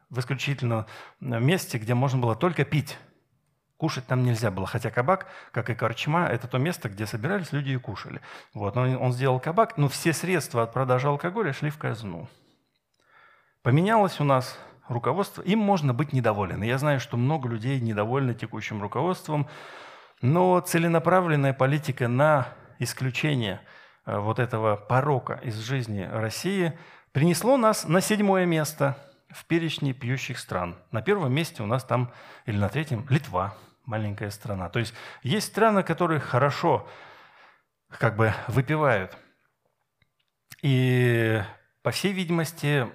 в 0.09 0.21
исключительно 0.21 0.87
месте, 1.19 1.79
где 1.79 1.95
можно 1.95 2.21
было 2.21 2.37
только 2.37 2.65
пить. 2.65 2.97
Кушать 3.77 4.07
там 4.07 4.23
нельзя 4.23 4.53
было, 4.53 4.69
хотя 4.69 4.91
кабак, 4.91 5.27
как 5.51 5.69
и 5.69 5.75
корчма, 5.75 6.29
это 6.29 6.47
то 6.47 6.59
место, 6.59 6.89
где 6.89 7.07
собирались 7.07 7.51
люди 7.51 7.73
и 7.73 7.77
кушали. 7.77 8.21
Вот, 8.55 8.77
он, 8.77 8.95
он 8.95 9.13
сделал 9.13 9.41
кабак, 9.41 9.79
но 9.79 9.89
все 9.89 10.13
средства 10.13 10.63
от 10.63 10.73
продажи 10.73 11.09
алкоголя 11.09 11.53
шли 11.53 11.71
в 11.71 11.79
казну. 11.79 12.29
Поменялось 13.63 14.19
у 14.19 14.25
нас 14.25 14.59
руководство, 14.89 15.41
им 15.43 15.61
можно 15.61 15.95
быть 15.95 16.13
недоволен. 16.13 16.63
я 16.63 16.79
знаю, 16.79 16.99
что 16.99 17.17
много 17.17 17.49
людей 17.49 17.79
недовольны 17.81 18.35
текущим 18.35 18.83
руководством, 18.83 19.49
но 20.21 20.59
целенаправленная 20.59 21.53
политика 21.53 22.09
на 22.09 22.49
исключение 22.81 23.61
э, 24.05 24.19
вот 24.19 24.41
этого 24.41 24.75
порока 24.75 25.35
из 25.45 25.57
жизни 25.59 26.03
России 26.03 26.77
принесло 27.13 27.57
нас 27.57 27.87
на 27.87 28.01
седьмое 28.01 28.47
место 28.47 28.97
в 29.31 29.45
перечне 29.45 29.93
пьющих 29.93 30.41
стран. 30.41 30.77
На 30.91 31.01
первом 31.01 31.33
месте 31.33 31.63
у 31.63 31.67
нас 31.67 31.85
там, 31.85 32.13
или 32.47 32.57
на 32.57 32.69
третьем, 32.69 33.07
Литва, 33.11 33.55
маленькая 33.85 34.31
страна. 34.31 34.71
То 34.71 34.81
есть 34.81 34.93
есть 35.23 35.47
страны, 35.47 35.85
которые 35.85 36.19
хорошо 36.19 36.89
как 37.89 38.17
бы 38.17 38.35
выпивают. 38.49 39.17
И, 40.63 41.41
по 41.83 41.93
всей 41.93 42.13
видимости, 42.13 42.89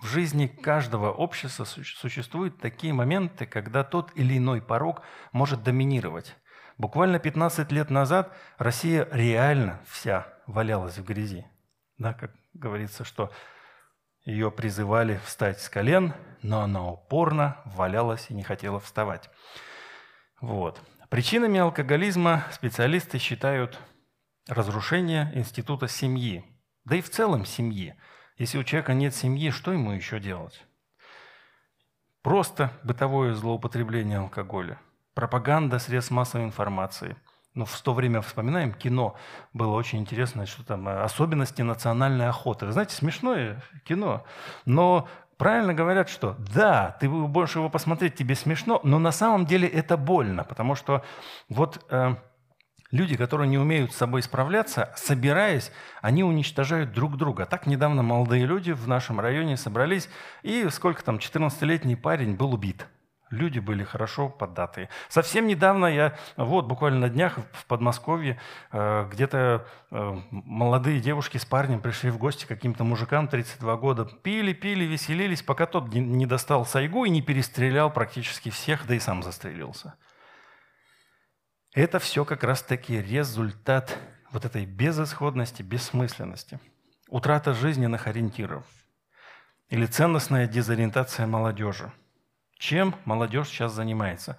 в 0.00 0.06
жизни 0.06 0.46
каждого 0.46 1.12
общества 1.12 1.64
существуют 1.64 2.58
такие 2.58 2.92
моменты, 2.92 3.44
когда 3.44 3.84
тот 3.84 4.10
или 4.14 4.38
иной 4.38 4.62
порог 4.62 5.02
может 5.32 5.62
доминировать. 5.62 6.36
Буквально 6.78 7.18
15 7.18 7.70
лет 7.70 7.90
назад 7.90 8.34
Россия 8.56 9.06
реально 9.12 9.80
вся 9.86 10.26
валялась 10.46 10.96
в 10.96 11.04
грязи. 11.04 11.46
Да, 11.98 12.14
как 12.14 12.32
говорится, 12.54 13.04
что 13.04 13.30
ее 14.24 14.50
призывали 14.50 15.20
встать 15.26 15.60
с 15.60 15.68
колен, 15.68 16.14
но 16.40 16.62
она 16.62 16.86
упорно 16.88 17.58
валялась 17.66 18.30
и 18.30 18.34
не 18.34 18.42
хотела 18.42 18.80
вставать. 18.80 19.28
Вот. 20.40 20.80
Причинами 21.10 21.60
алкоголизма 21.60 22.44
специалисты 22.52 23.18
считают 23.18 23.78
разрушение 24.48 25.30
института 25.34 25.88
семьи, 25.88 26.42
да 26.84 26.96
и 26.96 27.02
в 27.02 27.10
целом 27.10 27.44
семьи– 27.44 27.94
если 28.40 28.56
у 28.56 28.64
человека 28.64 28.94
нет 28.94 29.14
семьи, 29.14 29.50
что 29.50 29.70
ему 29.70 29.92
еще 29.92 30.18
делать? 30.18 30.64
Просто 32.22 32.72
бытовое 32.82 33.34
злоупотребление 33.34 34.18
алкоголя, 34.18 34.78
пропаганда 35.12 35.78
средств 35.78 36.10
массовой 36.10 36.46
информации. 36.46 37.16
Ну, 37.52 37.66
в 37.66 37.80
то 37.82 37.92
время, 37.92 38.22
вспоминаем, 38.22 38.72
кино 38.72 39.14
было 39.52 39.74
очень 39.74 39.98
интересно, 39.98 40.46
что 40.46 40.64
там 40.64 40.88
э, 40.88 41.02
особенности 41.02 41.60
национальной 41.60 42.28
охоты. 42.28 42.64
Вы 42.64 42.72
знаете, 42.72 42.94
смешное 42.94 43.62
кино, 43.84 44.24
но 44.64 45.06
правильно 45.36 45.74
говорят, 45.74 46.08
что 46.08 46.34
да, 46.38 46.96
ты 46.98 47.10
больше 47.10 47.58
его 47.58 47.68
посмотреть, 47.68 48.14
тебе 48.14 48.36
смешно, 48.36 48.80
но 48.84 48.98
на 48.98 49.12
самом 49.12 49.44
деле 49.44 49.68
это 49.68 49.98
больно, 49.98 50.44
потому 50.44 50.76
что 50.76 51.04
вот 51.50 51.84
э, 51.90 52.14
Люди, 52.90 53.16
которые 53.16 53.48
не 53.48 53.58
умеют 53.58 53.92
с 53.92 53.96
собой 53.96 54.22
справляться, 54.22 54.92
собираясь, 54.96 55.70
они 56.02 56.24
уничтожают 56.24 56.92
друг 56.92 57.16
друга. 57.16 57.46
Так 57.46 57.66
недавно 57.66 58.02
молодые 58.02 58.46
люди 58.46 58.72
в 58.72 58.88
нашем 58.88 59.20
районе 59.20 59.56
собрались, 59.56 60.08
и 60.42 60.66
сколько 60.70 61.04
там, 61.04 61.16
14-летний 61.16 61.96
парень 61.96 62.34
был 62.34 62.52
убит 62.52 62.86
Люди 63.30 63.60
были 63.60 63.84
хорошо 63.84 64.28
поддатые. 64.28 64.88
Совсем 65.08 65.46
недавно 65.46 65.86
я, 65.86 66.16
вот 66.36 66.66
буквально 66.66 66.98
на 66.98 67.08
днях 67.08 67.38
в 67.52 67.64
Подмосковье, 67.66 68.40
э, 68.72 69.08
где-то 69.08 69.68
э, 69.92 70.16
молодые 70.32 71.00
девушки 71.00 71.38
с 71.38 71.44
парнем 71.44 71.80
пришли 71.80 72.10
в 72.10 72.18
гости 72.18 72.44
к 72.44 72.48
каким-то 72.48 72.82
мужикам 72.82 73.28
32 73.28 73.76
года. 73.76 74.04
Пили, 74.04 74.52
пили, 74.52 74.84
веселились, 74.84 75.42
пока 75.42 75.66
тот 75.66 75.94
не 75.94 76.26
достал 76.26 76.66
сайгу 76.66 77.04
и 77.04 77.10
не 77.10 77.22
перестрелял 77.22 77.92
практически 77.92 78.50
всех, 78.50 78.84
да 78.88 78.96
и 78.96 78.98
сам 78.98 79.22
застрелился. 79.22 79.94
Это 81.72 81.98
все 81.98 82.24
как 82.24 82.42
раз-таки 82.44 83.00
результат 83.00 83.96
вот 84.32 84.44
этой 84.44 84.66
безысходности, 84.66 85.62
бессмысленности, 85.62 86.60
утрата 87.08 87.54
жизненных 87.54 88.06
ориентиров 88.06 88.64
или 89.68 89.86
ценностная 89.86 90.46
дезориентация 90.46 91.26
молодежи– 91.26 91.92
чем 92.60 92.94
молодежь 93.06 93.48
сейчас 93.48 93.72
занимается? 93.72 94.38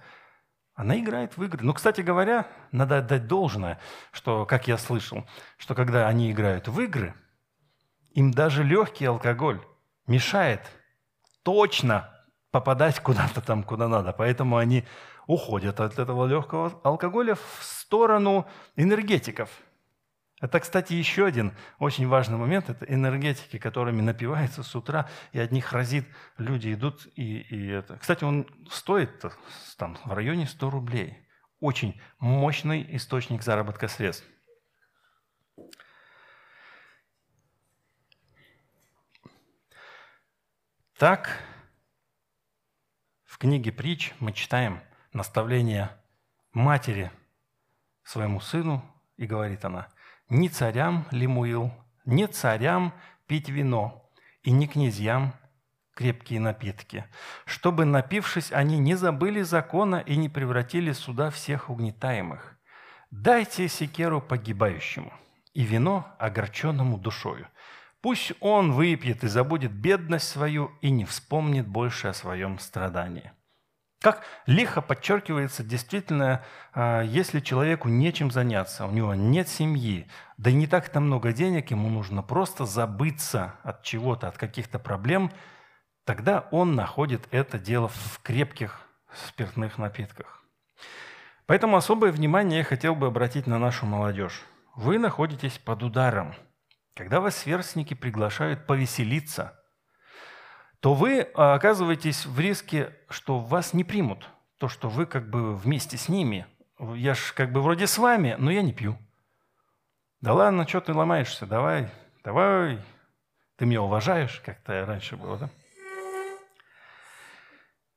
Она 0.74 0.98
играет 0.98 1.36
в 1.36 1.42
игры. 1.42 1.64
Ну, 1.64 1.74
кстати 1.74 2.02
говоря, 2.02 2.46
надо 2.70 2.98
отдать 2.98 3.26
должное, 3.26 3.80
что, 4.12 4.46
как 4.46 4.68
я 4.68 4.78
слышал, 4.78 5.26
что 5.58 5.74
когда 5.74 6.06
они 6.06 6.30
играют 6.30 6.68
в 6.68 6.80
игры, 6.80 7.14
им 8.12 8.30
даже 8.30 8.62
легкий 8.62 9.06
алкоголь 9.06 9.60
мешает 10.06 10.60
точно 11.42 12.08
попадать 12.52 13.00
куда-то 13.00 13.40
там, 13.40 13.64
куда 13.64 13.88
надо. 13.88 14.12
Поэтому 14.12 14.56
они 14.56 14.84
уходят 15.32 15.80
от 15.80 15.98
этого 15.98 16.26
легкого 16.26 16.80
алкоголя 16.84 17.34
в 17.34 17.58
сторону 17.60 18.46
энергетиков– 18.76 19.50
это, 20.42 20.58
кстати, 20.58 20.92
еще 20.92 21.24
один 21.24 21.56
очень 21.78 22.08
важный 22.08 22.36
момент. 22.36 22.68
Это 22.68 22.84
энергетики, 22.92 23.58
которыми 23.58 24.00
напивается 24.00 24.64
с 24.64 24.74
утра, 24.74 25.08
и 25.30 25.38
от 25.38 25.52
них 25.52 25.72
разит. 25.72 26.04
Люди 26.36 26.74
идут 26.74 27.06
и, 27.14 27.42
и 27.42 27.68
это. 27.68 27.96
Кстати, 27.96 28.24
он 28.24 28.48
стоит 28.68 29.24
там, 29.78 29.96
в 30.04 30.12
районе 30.12 30.48
100 30.48 30.68
рублей. 30.68 31.16
Очень 31.60 32.00
мощный 32.18 32.84
источник 32.96 33.44
заработка 33.44 33.86
средств. 33.86 34.26
Так, 40.98 41.38
в 43.24 43.38
книге 43.38 43.70
притч 43.70 44.12
мы 44.18 44.32
читаем 44.32 44.82
наставление 45.12 45.90
матери 46.52 47.10
своему 48.04 48.40
сыну, 48.40 48.84
и 49.16 49.26
говорит 49.26 49.64
она– 49.64 49.88
ни 50.34 50.48
царям, 50.48 51.06
Лемуил, 51.10 51.70
не 52.06 52.26
царям 52.26 52.94
пить 53.26 53.50
вино, 53.50 54.10
и 54.42 54.50
не 54.50 54.66
князьям 54.66 55.34
крепкие 55.94 56.40
напитки, 56.40 57.04
чтобы, 57.44 57.84
напившись, 57.84 58.50
они 58.50 58.78
не 58.78 58.94
забыли 58.94 59.42
закона 59.42 59.96
и 59.96 60.16
не 60.16 60.30
превратили 60.30 60.92
суда 60.92 61.28
всех 61.28 61.68
угнетаемых. 61.68 62.56
Дайте 63.10 63.68
секеру 63.68 64.22
погибающему 64.22 65.12
и 65.52 65.64
вино 65.64 66.06
огорченному 66.18 66.96
душою. 66.96 67.46
Пусть 68.00 68.32
он 68.40 68.72
выпьет 68.72 69.22
и 69.24 69.28
забудет 69.28 69.72
бедность 69.72 70.30
свою 70.30 70.72
и 70.80 70.90
не 70.90 71.04
вспомнит 71.04 71.68
больше 71.68 72.08
о 72.08 72.14
своем 72.14 72.58
страдании. 72.58 73.32
Как 74.02 74.24
лихо 74.46 74.82
подчеркивается, 74.82 75.62
действительно, 75.62 76.42
а, 76.74 77.02
если 77.02 77.38
человеку 77.38 77.88
нечем 77.88 78.32
заняться, 78.32 78.84
у 78.84 78.90
него 78.90 79.14
нет 79.14 79.48
семьи, 79.48 80.08
да 80.38 80.50
и 80.50 80.54
не 80.54 80.66
так-то 80.66 80.98
много 80.98 81.32
денег, 81.32 81.70
ему 81.70 81.88
нужно 81.88 82.20
просто 82.20 82.66
забыться 82.66 83.54
от 83.62 83.84
чего-то, 83.84 84.26
от 84.26 84.36
каких-то 84.36 84.80
проблем, 84.80 85.30
тогда 86.04 86.48
он 86.50 86.74
находит 86.74 87.28
это 87.30 87.60
дело 87.60 87.88
в 87.88 88.20
крепких 88.24 88.80
спиртных 89.14 89.78
напитках. 89.78 90.42
Поэтому 91.46 91.76
особое 91.76 92.10
внимание 92.10 92.58
я 92.58 92.64
хотел 92.64 92.96
бы 92.96 93.06
обратить 93.06 93.46
на 93.46 93.60
нашу 93.60 93.86
молодежь. 93.86 94.42
Вы 94.74 94.98
находитесь 94.98 95.58
под 95.58 95.84
ударом. 95.84 96.34
Когда 96.96 97.20
вас 97.20 97.36
сверстники 97.36 97.94
приглашают 97.94 98.66
повеселиться– 98.66 99.56
то 100.82 100.94
вы 100.94 101.28
а, 101.34 101.54
оказываетесь 101.54 102.26
в 102.26 102.40
риске, 102.40 102.92
что 103.08 103.38
вас 103.38 103.72
не 103.72 103.84
примут. 103.84 104.28
То, 104.58 104.66
что 104.66 104.88
вы 104.88 105.06
как 105.06 105.30
бы 105.30 105.54
вместе 105.54 105.96
с 105.96 106.08
ними. 106.08 106.44
Я 106.96 107.14
ж 107.14 107.32
как 107.36 107.52
бы 107.52 107.62
вроде 107.62 107.86
с 107.86 107.98
вами, 107.98 108.34
но 108.36 108.50
я 108.50 108.62
не 108.62 108.72
пью. 108.72 108.98
Да 110.20 110.32
ладно, 110.34 110.66
что 110.66 110.80
ты 110.80 110.92
ломаешься? 110.92 111.46
Давай, 111.46 111.88
давай. 112.24 112.80
Ты 113.56 113.66
меня 113.66 113.80
уважаешь, 113.82 114.42
как-то 114.44 114.84
раньше 114.84 115.16
было, 115.16 115.38
да? 115.38 115.50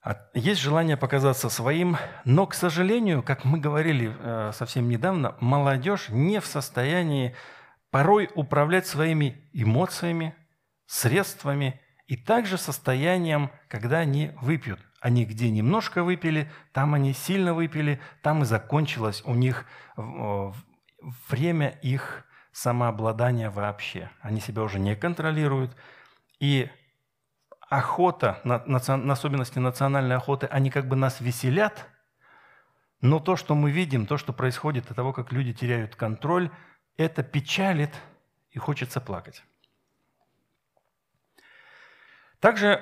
А 0.04 0.30
есть 0.36 0.62
желание 0.62 0.96
показаться 0.96 1.50
своим, 1.50 1.98
но, 2.24 2.46
к 2.46 2.54
сожалению, 2.54 3.24
как 3.24 3.46
мы 3.46 3.58
говорили 3.58 4.16
э, 4.16 4.52
совсем 4.54 4.90
недавно, 4.90 5.36
молодежь 5.40 6.10
не 6.10 6.40
в 6.40 6.46
состоянии 6.46 7.36
порой 7.90 8.30
управлять 8.36 8.86
своими 8.86 9.50
эмоциями, 9.54 10.36
средствами 10.86 11.82
и 12.08 12.16
также 12.16 12.58
состоянием, 12.58 13.52
когда 13.68 14.00
они 14.00 14.32
выпьют. 14.42 14.80
Они 15.02 15.26
где 15.26 15.52
немножко 15.52 16.04
выпили, 16.04 16.50
там 16.72 16.94
они 16.94 17.14
сильно 17.14 17.54
выпили, 17.54 18.00
там 18.22 18.42
и 18.44 18.46
закончилось 18.46 19.22
у 19.26 19.34
них 19.36 19.66
время 21.30 21.70
их 21.82 22.26
самообладания 22.52 23.52
вообще. 23.52 24.10
Они 24.22 24.40
себя 24.40 24.64
уже 24.64 24.80
не 24.80 24.96
контролируют. 24.96 25.76
И 26.40 26.70
охота, 27.70 28.40
на, 28.44 28.64
на 28.66 29.14
особенности 29.14 29.60
национальной 29.60 30.16
охоты, 30.16 30.48
они 30.48 30.70
как 30.72 30.88
бы 30.88 30.96
нас 30.96 31.22
веселят, 31.22 31.88
но 33.02 33.20
то, 33.20 33.36
что 33.36 33.56
мы 33.56 33.72
видим, 33.72 34.06
то, 34.08 34.18
что 34.18 34.34
происходит 34.34 34.90
от 34.90 34.96
того, 34.96 35.14
как 35.14 35.32
люди 35.32 35.54
теряют 35.54 35.96
контроль, 35.96 36.50
это 36.98 37.24
печалит 37.24 37.92
и 38.52 38.58
хочется 38.58 39.02
плакать. 39.02 39.44
Также 42.40 42.82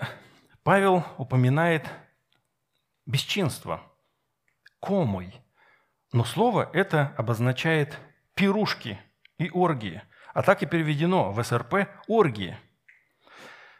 Павел 0.63 1.03
упоминает 1.17 1.89
бесчинство, 3.05 3.81
комой. 4.79 5.33
Но 6.11 6.23
слово 6.23 6.69
это 6.73 7.13
обозначает 7.17 7.97
пирушки 8.33 8.99
и 9.37 9.49
оргии, 9.49 10.01
а 10.33 10.43
так 10.43 10.63
и 10.63 10.65
переведено 10.65 11.31
в 11.31 11.43
СРП 11.43 11.89
оргии. 12.07 12.57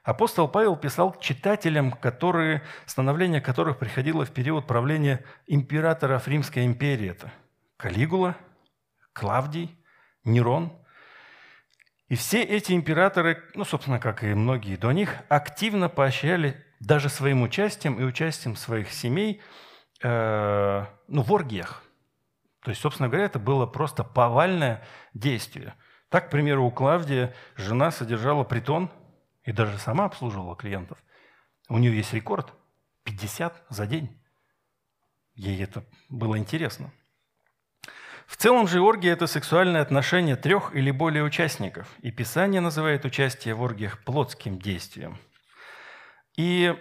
Апостол 0.04 0.50
Павел 0.50 0.76
писал 0.76 1.18
читателям, 1.20 1.92
которые, 1.94 2.64
становление 2.86 3.40
которых 3.40 3.80
приходило 3.80 4.26
в 4.26 4.32
период 4.32 4.68
правления 4.68 5.24
императоров 5.48 6.28
Римской 6.28 6.66
империи. 6.66 7.12
Это 7.12 7.32
Калигула, 7.78 8.36
Клавдий, 9.14 9.78
Нерон– 10.24 10.78
и 12.10 12.16
все 12.16 12.44
эти 12.44 12.74
императоры, 12.74 13.44
ну, 13.56 13.64
собственно, 13.64 14.00
как 14.00 14.24
и 14.24 14.34
многие 14.34 14.76
до 14.76 14.92
них, 14.92 15.16
активно 15.30 15.90
поощряли 15.90 16.64
даже 16.80 17.10
своим 17.10 17.42
участием 17.42 18.00
и 18.00 18.04
участием 18.04 18.56
своих 18.56 18.92
семей 18.92 19.42
э, 20.02 20.86
ну, 21.08 21.22
в 21.22 21.32
оргиях. 21.32 21.84
То 22.62 22.70
есть, 22.70 22.82
собственно 22.82 23.10
говоря, 23.10 23.26
это 23.26 23.40
было 23.40 23.66
просто 23.66 24.04
повальное 24.04 24.86
действие. 25.14 25.76
Так, 26.10 26.28
к 26.28 26.32
примеру, 26.32 26.66
у 26.66 26.72
Клавдия 26.72 27.34
жена 27.56 27.90
содержала 27.92 28.44
притон 28.44 28.92
и 29.44 29.52
даже 29.52 29.78
сама 29.78 30.06
обслуживала 30.06 30.56
клиентов. 30.56 30.98
У 31.70 31.78
нее 31.78 31.96
есть 31.96 32.14
рекорд– 32.14 32.54
50 33.04 33.66
за 33.70 33.88
день. 33.88 34.22
Ей 35.36 35.62
это 35.64 35.84
было 36.10 36.38
интересно– 36.38 36.92
в 38.34 38.38
целом 38.38 38.68
же 38.68 38.82
оргия– 38.82 39.14
это 39.14 39.28
сексуальное 39.28 39.84
отношение 39.84 40.36
трех 40.36 40.76
или 40.76 40.90
более 40.90 41.24
участников, 41.24 41.88
и 42.02 42.10
Писание 42.10 42.62
называет 42.62 43.06
участие 43.06 43.54
в 43.54 43.62
оргиях 43.62 44.04
плотским 44.04 44.58
действием. 44.58 45.20
И 46.36 46.76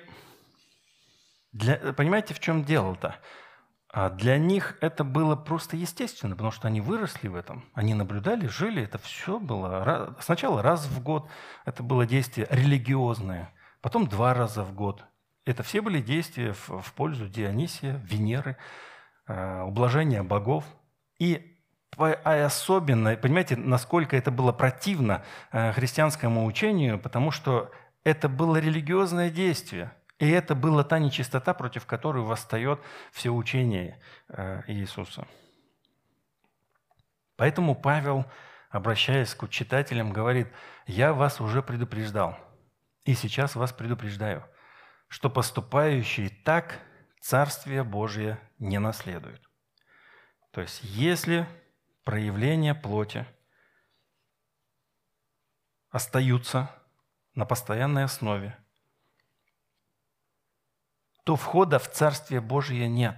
для, 1.53 1.77
понимаете, 1.93 2.33
в 2.33 2.41
чем 2.41 2.65
дело-то? 2.65 3.17
А 3.91 4.09
для 4.09 4.39
них 4.39 4.79
это 4.81 5.05
было 5.05 5.37
просто 5.37 5.77
естественно, 5.77 6.35
потому 6.37 6.53
что 6.53 6.69
они 6.69 6.81
выросли 6.81 7.29
в 7.29 7.35
этом, 7.35 7.67
они 7.75 7.93
наблюдали, 7.93 8.47
жили, 8.47 8.85
это 8.85 8.97
все 8.97 9.39
было 9.39 10.17
сначала 10.21 10.63
раз 10.63 10.87
в 10.87 11.03
год, 11.03 11.29
это 11.67 11.83
было 11.83 12.07
действие 12.07 12.49
религиозное, 12.51 13.53
потом 13.83 14.07
два 14.07 14.33
раза 14.33 14.65
в 14.65 14.75
год. 14.75 15.05
Это 15.45 15.63
все 15.63 15.83
были 15.83 16.01
действия 16.01 16.55
в, 16.55 16.81
в 16.81 16.95
пользу 16.95 17.29
Дионисия, 17.29 18.01
Венеры, 18.05 18.57
э, 19.27 19.63
ублажения 19.65 20.23
богов– 20.23 20.65
и 21.19 21.49
а 21.99 22.47
особенно, 22.47 23.15
понимаете, 23.17 23.55
насколько 23.57 24.17
это 24.17 24.31
было 24.31 24.53
противно 24.53 25.23
э, 25.53 25.73
христианскому 25.73 26.47
учению, 26.47 26.99
потому 26.99 27.31
что 27.31 27.71
это 28.03 28.31
было 28.31 28.57
религиозное 28.57 29.31
действие. 29.31 29.93
И 30.19 30.29
это 30.31 30.55
была 30.55 30.85
та 30.85 30.99
нечистота, 30.99 31.53
против 31.53 31.85
которой 31.85 32.23
восстает 32.23 32.81
все 33.13 33.31
учение 33.31 34.01
э, 34.29 34.63
Иисуса. 34.69 35.27
Поэтому 37.37 37.75
Павел, 37.75 38.25
обращаясь 38.71 39.35
к 39.35 39.47
читателям, 39.49 40.13
говорит, 40.13 40.49
«Я 40.87 41.13
вас 41.13 41.41
уже 41.41 41.63
предупреждал, 41.63 42.39
и 43.05 43.15
сейчас 43.15 43.55
вас 43.55 43.73
предупреждаю, 43.73 44.45
что 45.09 45.29
поступающие 45.29 46.31
так 46.31 46.79
Царствие 47.21 47.85
Божие 47.85 48.41
не 48.59 48.81
наследуют. 48.81 49.49
То 50.53 50.61
есть, 50.61 50.81
если 50.83 51.49
проявления 52.05 52.75
плоти 52.75 53.27
остаются 55.89 56.71
на 57.35 57.47
постоянной 57.47 58.05
основе, 58.05 58.57
то 61.25 61.37
входа 61.37 61.79
в 61.79 61.91
Царствие 61.91 62.41
Божие 62.41 62.87
нет. 62.87 63.17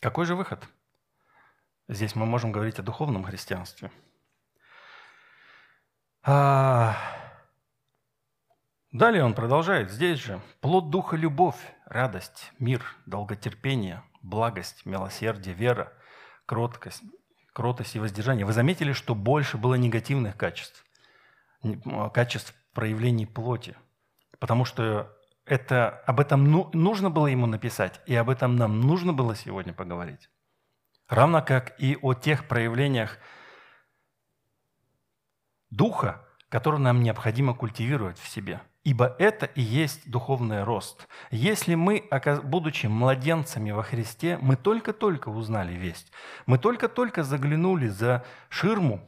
Какой 0.00 0.26
же 0.26 0.36
выход? 0.36 0.66
Здесь 1.88 2.14
мы 2.14 2.24
можем 2.24 2.52
говорить 2.52 2.78
о 2.78 2.82
духовном 2.82 3.24
христианстве. 3.24 3.90
А... 6.22 7.23
Далее 8.94 9.24
он 9.24 9.34
продолжает, 9.34 9.90
здесь 9.90 10.20
же. 10.20 10.40
Плод 10.60 10.88
Духа– 10.88 11.16
любовь, 11.18 11.56
радость, 11.84 12.52
мир, 12.60 12.80
долготерпение, 13.06 14.04
благость, 14.22 14.86
милосердие, 14.86 15.52
вера, 15.52 15.92
кроткость, 16.46 17.02
кротость 17.52 17.96
и 17.96 17.98
воздержание. 17.98 18.46
Вы 18.46 18.52
заметили, 18.52 18.92
что 18.92 19.16
больше 19.16 19.58
было 19.58 19.74
негативных 19.74 20.36
качеств, 20.36 20.86
качеств 22.12 22.54
проявлений 22.72 23.26
плоти, 23.26 23.76
потому 24.38 24.64
что 24.64 25.12
это, 25.44 25.88
об 26.06 26.20
этом 26.20 26.44
ну, 26.44 26.70
нужно 26.72 27.10
было 27.10 27.26
ему 27.26 27.46
написать, 27.46 28.00
и 28.06 28.14
об 28.14 28.30
этом 28.30 28.54
нам 28.54 28.80
нужно 28.80 29.12
было 29.12 29.34
сегодня 29.34 29.72
поговорить. 29.72 30.30
Равно 31.08 31.42
как 31.42 31.74
и 31.80 31.98
о 32.00 32.14
тех 32.14 32.46
проявлениях 32.46 33.18
духа, 35.70 36.24
которые 36.48 36.80
нам 36.80 37.02
необходимо 37.02 37.54
культивировать 37.54 38.20
в 38.20 38.28
себе– 38.28 38.62
Ибо 38.84 39.16
это 39.18 39.46
и 39.46 39.62
есть 39.62 40.10
духовный 40.10 40.62
рост. 40.62 41.08
Если 41.30 41.74
мы, 41.74 42.04
будучи 42.42 42.86
младенцами 42.86 43.70
во 43.70 43.82
Христе, 43.82 44.38
мы 44.42 44.56
только-только 44.56 45.30
узнали 45.30 45.72
весть, 45.72 46.12
мы 46.44 46.58
только-только 46.58 47.24
заглянули 47.24 47.88
за 47.88 48.24
ширму 48.50 49.00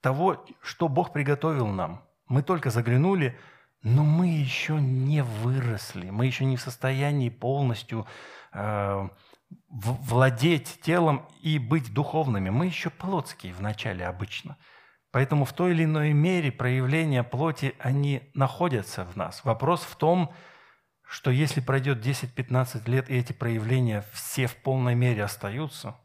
того, 0.00 0.46
что 0.62 0.88
Бог 0.88 1.12
приготовил 1.12 1.66
нам, 1.66 2.02
мы 2.28 2.42
только 2.42 2.70
заглянули, 2.70 3.38
но 3.82 4.04
мы 4.04 4.28
еще 4.28 4.80
не 4.80 5.22
выросли, 5.22 6.08
мы 6.08 6.24
еще 6.24 6.46
не 6.46 6.56
в 6.56 6.62
состоянии 6.62 7.28
полностью 7.28 8.06
э, 8.54 9.08
владеть 9.68 10.80
телом 10.80 11.28
и 11.42 11.58
быть 11.58 11.92
духовными. 11.92 12.48
Мы 12.48 12.66
еще 12.66 12.88
плотские 12.88 13.52
вначале 13.52 14.06
обычно– 14.06 14.56
Поэтому 15.14 15.44
в 15.44 15.52
той 15.52 15.70
или 15.70 15.84
иной 15.84 16.12
мере 16.12 16.50
проявления 16.50 17.22
плоти, 17.22 17.76
они 17.78 18.32
находятся 18.34 19.04
в 19.04 19.14
нас. 19.14 19.44
Вопрос 19.44 19.84
в 19.84 19.94
том, 19.94 20.34
что 21.04 21.30
если 21.30 21.60
пройдет 21.60 22.04
10-15 22.04 22.90
лет, 22.90 23.08
и 23.08 23.14
эти 23.14 23.32
проявления 23.32 24.04
все 24.12 24.48
в 24.48 24.56
полной 24.56 24.96
мере 24.96 25.22
остаются, 25.22 25.96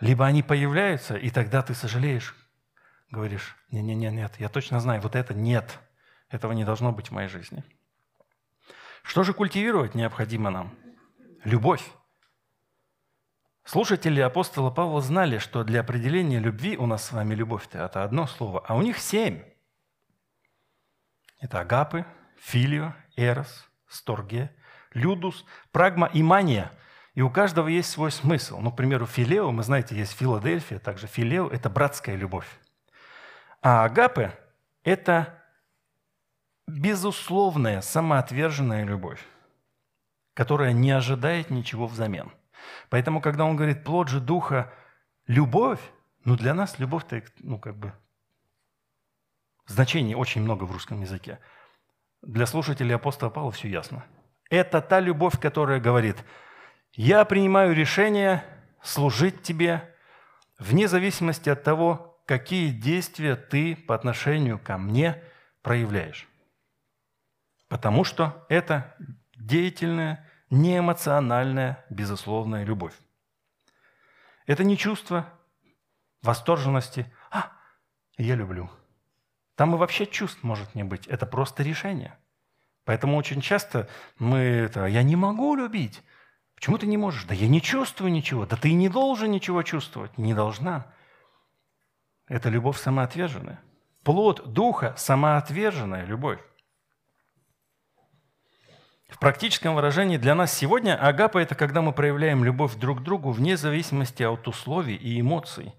либо 0.00 0.24
они 0.24 0.42
появляются, 0.42 1.14
и 1.14 1.28
тогда 1.28 1.60
ты 1.60 1.74
сожалеешь, 1.74 2.34
говоришь, 3.10 3.54
не-не-не, 3.70 4.10
нет, 4.12 4.36
я 4.38 4.48
точно 4.48 4.80
знаю, 4.80 5.02
вот 5.02 5.14
это 5.14 5.34
нет, 5.34 5.78
этого 6.30 6.52
не 6.52 6.64
должно 6.64 6.90
быть 6.90 7.08
в 7.08 7.12
моей 7.12 7.28
жизни. 7.28 7.62
Что 9.02 9.24
же 9.24 9.34
культивировать 9.34 9.94
необходимо 9.94 10.48
нам? 10.48 10.74
Любовь. 11.44 11.84
Слушатели 13.66 14.20
апостола 14.20 14.70
Павла 14.70 15.00
знали, 15.00 15.38
что 15.38 15.64
для 15.64 15.80
определения 15.80 16.38
любви 16.38 16.76
у 16.76 16.86
нас 16.86 17.04
с 17.04 17.10
вами 17.10 17.34
любовь-то 17.34 17.78
это 17.78 18.04
одно 18.04 18.28
слово, 18.28 18.64
а 18.64 18.76
у 18.76 18.82
них 18.82 18.96
семь. 18.98 19.42
Это 21.40 21.58
агапы, 21.58 22.06
филио, 22.38 22.94
эрос, 23.16 23.68
сторге, 23.88 24.54
людус, 24.94 25.44
прагма 25.72 26.06
и 26.06 26.22
мания. 26.22 26.70
И 27.14 27.22
у 27.22 27.30
каждого 27.30 27.66
есть 27.66 27.90
свой 27.90 28.12
смысл. 28.12 28.60
Ну, 28.60 28.70
к 28.70 28.76
примеру, 28.76 29.04
филео, 29.04 29.50
мы 29.50 29.64
знаете, 29.64 29.96
есть 29.96 30.12
Филадельфия, 30.12 30.78
также 30.78 31.08
филео– 31.08 31.48
это 31.52 31.68
братская 31.68 32.14
любовь. 32.14 32.48
А 33.62 33.84
агапы– 33.84 34.30
это 34.84 35.42
безусловная, 36.68 37.80
самоотверженная 37.80 38.84
любовь, 38.84 39.26
которая 40.34 40.72
не 40.72 40.92
ожидает 40.92 41.50
ничего 41.50 41.88
взамен– 41.88 42.30
Поэтому, 42.90 43.20
когда 43.20 43.44
он 43.44 43.56
говорит 43.56 43.84
плод 43.84 44.08
же 44.08 44.20
духа– 44.20 44.72
любовь, 45.26 45.80
ну 46.24 46.36
для 46.36 46.54
нас 46.54 46.78
любовь-то, 46.78 47.22
ну 47.38 47.58
как 47.58 47.76
бы, 47.76 47.92
значений 49.66 50.14
очень 50.14 50.42
много 50.42 50.64
в 50.64 50.72
русском 50.72 51.00
языке. 51.00 51.38
Для 52.22 52.46
слушателей 52.46 52.94
апостола 52.94 53.30
Павла 53.30 53.52
все 53.52 53.68
ясно. 53.68 54.04
Это 54.48 54.80
та 54.80 55.00
любовь, 55.00 55.38
которая 55.40 55.80
говорит, 55.80 56.16
я 56.92 57.24
принимаю 57.24 57.74
решение 57.74 58.44
служить 58.82 59.42
тебе 59.42 59.94
вне 60.58 60.88
зависимости 60.88 61.48
от 61.50 61.62
того, 61.62 62.22
какие 62.26 62.70
действия 62.70 63.36
ты 63.36 63.76
по 63.76 63.94
отношению 63.94 64.58
ко 64.58 64.78
мне 64.78 65.22
проявляешь. 65.62 66.28
Потому 67.68 68.04
что 68.04 68.46
это 68.48 68.96
деятельное, 69.36 70.25
неэмоциональная, 70.50 71.84
безусловная 71.90 72.64
любовь. 72.64 72.94
Это 74.46 74.64
не 74.64 74.76
чувство 74.76 75.32
восторженности 76.22 77.12
«А, 77.30 77.52
я 78.16 78.34
люблю». 78.34 78.70
Там 79.56 79.74
и 79.74 79.78
вообще 79.78 80.06
чувств 80.06 80.42
может 80.42 80.74
не 80.74 80.84
быть. 80.84 81.06
Это 81.06 81.26
просто 81.26 81.62
решение. 81.62 82.18
Поэтому 82.84 83.16
очень 83.16 83.40
часто 83.40 83.88
мы 84.18 84.38
это 84.38 84.86
«я 84.86 85.02
не 85.02 85.16
могу 85.16 85.56
любить». 85.56 86.02
Почему 86.56 86.78
ты 86.78 86.86
не 86.86 86.96
можешь? 86.96 87.24
Да 87.24 87.34
я 87.34 87.48
не 87.48 87.60
чувствую 87.60 88.10
ничего. 88.10 88.46
Да 88.46 88.56
ты 88.56 88.72
не 88.72 88.88
должен 88.88 89.30
ничего 89.30 89.62
чувствовать. 89.62 90.16
Не 90.16 90.32
должна. 90.34 90.86
Это 92.28 92.48
любовь 92.48 92.80
самоотверженная. 92.80 93.60
Плод 94.02 94.52
Духа– 94.52 94.94
самоотверженная 94.96 96.06
любовь. 96.06 96.40
В 99.08 99.18
практическом 99.20 99.76
выражении 99.76 100.16
для 100.16 100.34
нас 100.34 100.52
сегодня 100.52 101.00
агапа– 101.00 101.38
это 101.40 101.54
когда 101.54 101.80
мы 101.80 101.92
проявляем 101.92 102.42
любовь 102.42 102.74
друг 102.74 103.00
к 103.00 103.02
другу 103.02 103.30
вне 103.30 103.56
зависимости 103.56 104.24
от 104.24 104.48
условий 104.48 104.96
и 104.96 105.20
эмоций. 105.20 105.74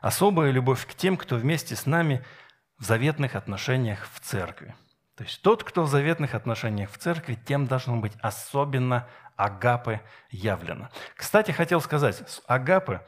Особая 0.00 0.50
любовь 0.50 0.86
к 0.86 0.94
тем, 0.94 1.16
кто 1.16 1.36
вместе 1.36 1.76
с 1.76 1.84
нами 1.84 2.24
в 2.78 2.84
заветных 2.84 3.36
отношениях 3.36 4.08
в 4.12 4.20
церкви. 4.20 4.74
То 5.16 5.24
есть 5.24 5.42
тот, 5.42 5.62
кто 5.62 5.84
в 5.84 5.88
заветных 5.88 6.34
отношениях 6.34 6.90
в 6.90 6.98
церкви, 6.98 7.38
тем 7.46 7.66
должно 7.66 7.96
быть 7.96 8.14
особенно 8.20 9.06
агапы 9.36 10.00
явлено. 10.30 10.88
Кстати, 11.16 11.50
хотел 11.50 11.80
сказать, 11.80 12.16
с 12.28 12.42
агапы 12.46 13.00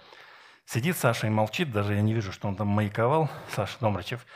сидит 0.67 0.97
Саша 0.99 1.29
и 1.29 1.31
молчит, 1.31 1.73
даже 1.73 1.95
я 1.95 2.03
не 2.03 2.13
вижу, 2.13 2.31
что 2.31 2.49
он 2.49 2.57
там 2.57 2.69
маяковал, 2.69 3.31
Саша 3.55 3.79
Домрачев. 3.81 4.27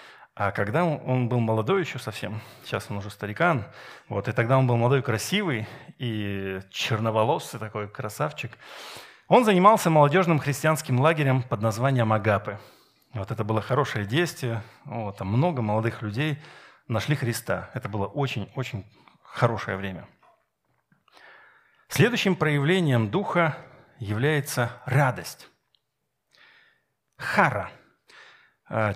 А 0.43 0.53
когда 0.53 0.87
он 0.87 1.29
был 1.29 1.39
молодой 1.39 1.83
еще 1.83 1.99
совсем, 1.99 2.41
сейчас 2.65 2.87
он 2.89 2.97
уже 2.97 3.11
старикан, 3.11 3.67
вот, 4.09 4.27
и 4.27 4.33
тогда 4.33 4.57
он 4.57 4.67
был 4.67 4.79
молодой, 4.79 5.03
красивый 5.03 5.69
и 5.99 6.61
черноволосый 6.71 7.61
такой 7.61 7.91
красавчик, 7.91 8.51
он 9.29 9.45
занимался 9.45 9.91
молодежным 9.91 10.39
христианским 10.39 10.99
лагерем 10.99 11.43
под 11.43 11.61
названием 11.61 12.11
Агапы. 12.11 12.59
Вот 13.13 13.31
это 13.31 13.45
было 13.45 13.61
хорошее 13.61 14.07
действие, 14.07 14.63
вот, 14.87 15.19
там 15.19 15.29
много 15.29 15.61
молодых 15.61 16.01
людей 16.01 16.39
нашли 16.89 17.17
Христа. 17.17 17.69
Это 17.75 17.91
было 17.91 18.07
очень-очень 18.07 18.91
хорошее 19.23 19.77
время. 19.77 20.09
Следующим 21.89 22.35
проявлением 22.35 23.11
Духа 23.11 23.59
является 23.99 24.71
радость. 24.87 25.51
Хара– 27.19 27.71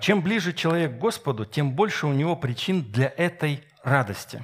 чем 0.01 0.21
ближе 0.21 0.53
человек 0.53 0.93
к 0.93 0.99
Господу, 0.99 1.45
тем 1.45 1.73
больше 1.73 2.07
у 2.07 2.13
него 2.13 2.35
причин 2.35 2.91
для 2.91 3.13
этой 3.17 3.63
радости. 3.83 4.43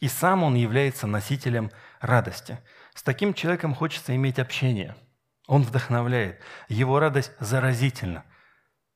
И 0.00 0.08
сам 0.08 0.42
он 0.42 0.54
является 0.54 1.06
носителем 1.06 1.70
радости. 2.00 2.58
С 2.94 3.02
таким 3.02 3.34
человеком 3.34 3.74
хочется 3.74 4.14
иметь 4.16 4.38
общение. 4.38 4.96
Он 5.46 5.62
вдохновляет. 5.62 6.40
Его 6.68 6.98
радость 6.98 7.32
заразительна. 7.40 8.24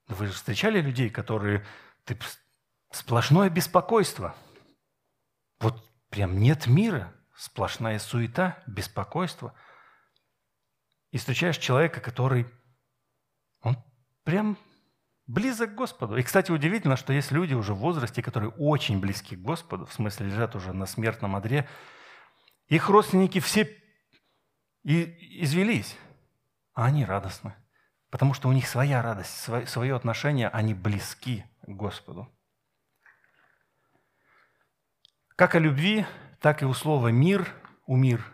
Вы 0.08 0.26
же 0.26 0.32
встречали 0.32 0.80
людей, 0.80 1.10
которые... 1.10 1.64
Ты, 2.04 2.18
сплошное 2.90 3.48
беспокойство. 3.48 4.34
Вот 5.60 5.88
прям 6.08 6.38
нет 6.38 6.66
мира. 6.66 7.12
Сплошная 7.36 7.98
суета, 7.98 8.62
беспокойство. 8.66 9.54
И 11.10 11.18
встречаешь 11.18 11.58
человека, 11.58 12.00
который... 12.00 12.46
Он 13.62 13.76
прям 14.24 14.58
близок 15.26 15.72
к 15.72 15.74
Господу. 15.74 16.16
И, 16.16 16.22
кстати, 16.22 16.50
удивительно, 16.50 16.96
что 16.96 17.12
есть 17.12 17.30
люди 17.30 17.54
уже 17.54 17.74
в 17.74 17.78
возрасте, 17.78 18.22
которые 18.22 18.50
очень 18.50 19.00
близки 19.00 19.36
к 19.36 19.40
Господу, 19.40 19.86
в 19.86 19.92
смысле 19.92 20.26
лежат 20.26 20.56
уже 20.56 20.72
на 20.72 20.86
смертном 20.86 21.36
одре. 21.36 21.68
Их 22.68 22.88
родственники 22.88 23.40
все 23.40 23.78
и 24.84 25.42
извелись, 25.42 25.96
а 26.74 26.86
они 26.86 27.04
радостны, 27.04 27.54
потому 28.10 28.34
что 28.34 28.48
у 28.48 28.52
них 28.52 28.66
своя 28.66 29.02
радость, 29.02 29.48
свое 29.68 29.94
отношение, 29.94 30.48
они 30.48 30.74
близки 30.74 31.44
к 31.62 31.70
Господу. 31.70 32.28
Как 35.36 35.54
о 35.54 35.58
любви, 35.58 36.04
так 36.40 36.62
и 36.62 36.64
у 36.64 36.74
слова 36.74 37.08
«мир», 37.08 37.48
у 37.86 37.96
«мир» 37.96 38.24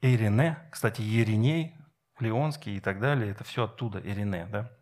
Ирине, 0.00 0.68
кстати, 0.70 1.00
Ериней, 1.00 1.76
Леонский 2.20 2.76
и 2.76 2.80
так 2.80 3.00
далее, 3.00 3.30
это 3.30 3.44
все 3.44 3.64
оттуда, 3.64 4.00
Ирине, 4.00 4.46
да? 4.46 4.75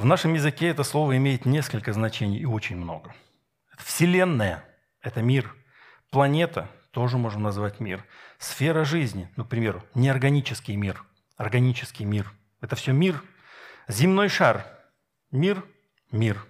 В 0.00 0.06
нашем 0.06 0.32
языке 0.32 0.68
это 0.68 0.82
слово 0.82 1.18
имеет 1.18 1.44
несколько 1.44 1.92
значений 1.92 2.38
и 2.38 2.46
очень 2.46 2.76
много. 2.76 3.14
Вселенная– 3.76 4.64
это 5.02 5.20
мир. 5.20 5.54
Планета– 6.08 6.70
тоже 6.90 7.18
можно 7.18 7.40
назвать 7.40 7.80
мир. 7.80 8.06
Сфера 8.38 8.84
жизни, 8.84 9.28
ну, 9.36 9.44
к 9.44 9.50
примеру, 9.50 9.84
неорганический 9.94 10.74
мир, 10.74 11.04
органический 11.36 12.06
мир– 12.06 12.32
это 12.62 12.76
все 12.76 12.92
мир. 12.92 13.22
Земной 13.88 14.30
шар– 14.30 14.64
мир, 15.32 15.62
мир. 16.10 16.46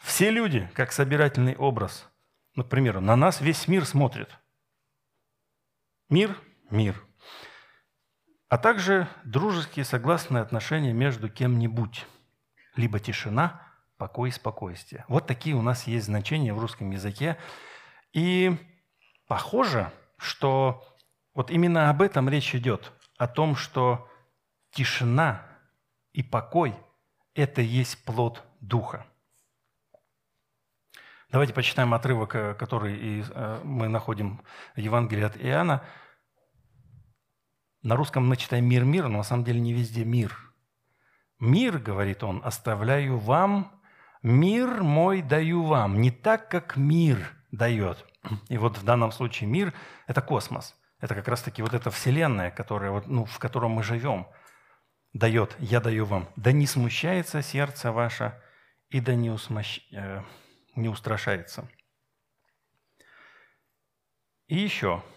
Все 0.00 0.28
люди, 0.28 0.68
как 0.74 0.92
собирательный 0.92 1.56
образ. 1.56 2.10
Ну, 2.56 2.62
к 2.62 2.68
примеру, 2.68 3.00
на 3.00 3.16
нас 3.16 3.40
весь 3.40 3.68
мир 3.68 3.86
смотрит. 3.86 4.28
Мир– 6.10 6.36
мир. 6.70 7.02
А 8.50 8.58
также 8.58 9.08
дружеские 9.24 9.86
согласные 9.86 10.42
отношения 10.42 10.92
между 10.92 11.30
кем-нибудь– 11.30 12.04
либо 12.80 12.98
тишина, 12.98 13.62
покой 13.98 14.30
и 14.30 14.32
спокойствие. 14.32 15.04
Вот 15.08 15.26
такие 15.26 15.54
у 15.54 15.62
нас 15.62 15.86
есть 15.86 16.06
значения 16.06 16.54
в 16.54 16.58
русском 16.58 16.90
языке. 16.90 17.36
И 18.12 18.56
похоже, 19.28 19.92
что 20.16 20.82
вот 21.34 21.50
именно 21.50 21.90
об 21.90 22.02
этом 22.02 22.28
речь 22.28 22.54
идет, 22.54 22.92
о 23.18 23.28
том, 23.28 23.54
что 23.54 24.08
тишина 24.72 25.46
и 26.12 26.22
покой– 26.22 26.74
это 27.34 27.60
есть 27.60 28.04
плод 28.04 28.42
Духа. 28.60 29.06
Давайте 31.30 31.54
почитаем 31.54 31.94
отрывок, 31.94 32.34
э, 32.34 32.54
который 32.54 33.22
э, 33.22 33.60
мы 33.62 33.88
находим 33.88 34.42
в 34.74 34.80
Евангелии 34.80 35.22
от 35.22 35.36
Иоанна. 35.36 35.84
На 37.82 37.96
русском 37.96 38.26
мы 38.26 38.36
читаем 38.36 38.66
«мир, 38.66 38.84
мир», 38.84 39.08
но 39.08 39.18
на 39.18 39.22
самом 39.22 39.44
деле 39.44 39.60
не 39.60 39.72
везде 39.72 40.04
«мир». 40.04 40.49
Мир, 41.40 41.78
говорит 41.78 42.22
он, 42.22 42.42
оставляю 42.44 43.16
вам, 43.18 43.82
мир 44.22 44.82
мой 44.82 45.22
даю 45.22 45.64
вам, 45.64 46.00
не 46.00 46.10
так, 46.10 46.50
как 46.50 46.76
мир 46.76 47.34
дает. 47.50 48.06
И 48.50 48.58
вот 48.58 48.76
в 48.76 48.84
данном 48.84 49.10
случае 49.10 49.48
мир– 49.48 49.72
это 50.06 50.20
космос. 50.20 50.76
Это 51.00 51.14
как 51.14 51.28
раз-таки 51.28 51.62
вот 51.62 51.72
эта 51.72 51.90
вселенная, 51.90 52.50
которая, 52.50 52.90
вот, 52.90 53.06
ну, 53.06 53.24
в 53.24 53.38
котором 53.38 53.70
мы 53.70 53.82
живем, 53.82 54.28
дает, 55.14 55.56
я 55.58 55.80
даю 55.80 56.04
вам. 56.04 56.28
Да 56.36 56.52
не 56.52 56.66
смущается 56.66 57.40
сердце 57.40 57.90
ваше, 57.90 58.38
и 58.90 59.00
да 59.00 59.14
не, 59.14 59.30
усмощ... 59.30 59.80
э, 59.92 60.22
не 60.76 60.90
устрашается. 60.90 61.66
И 64.46 64.58
еще– 64.58 65.02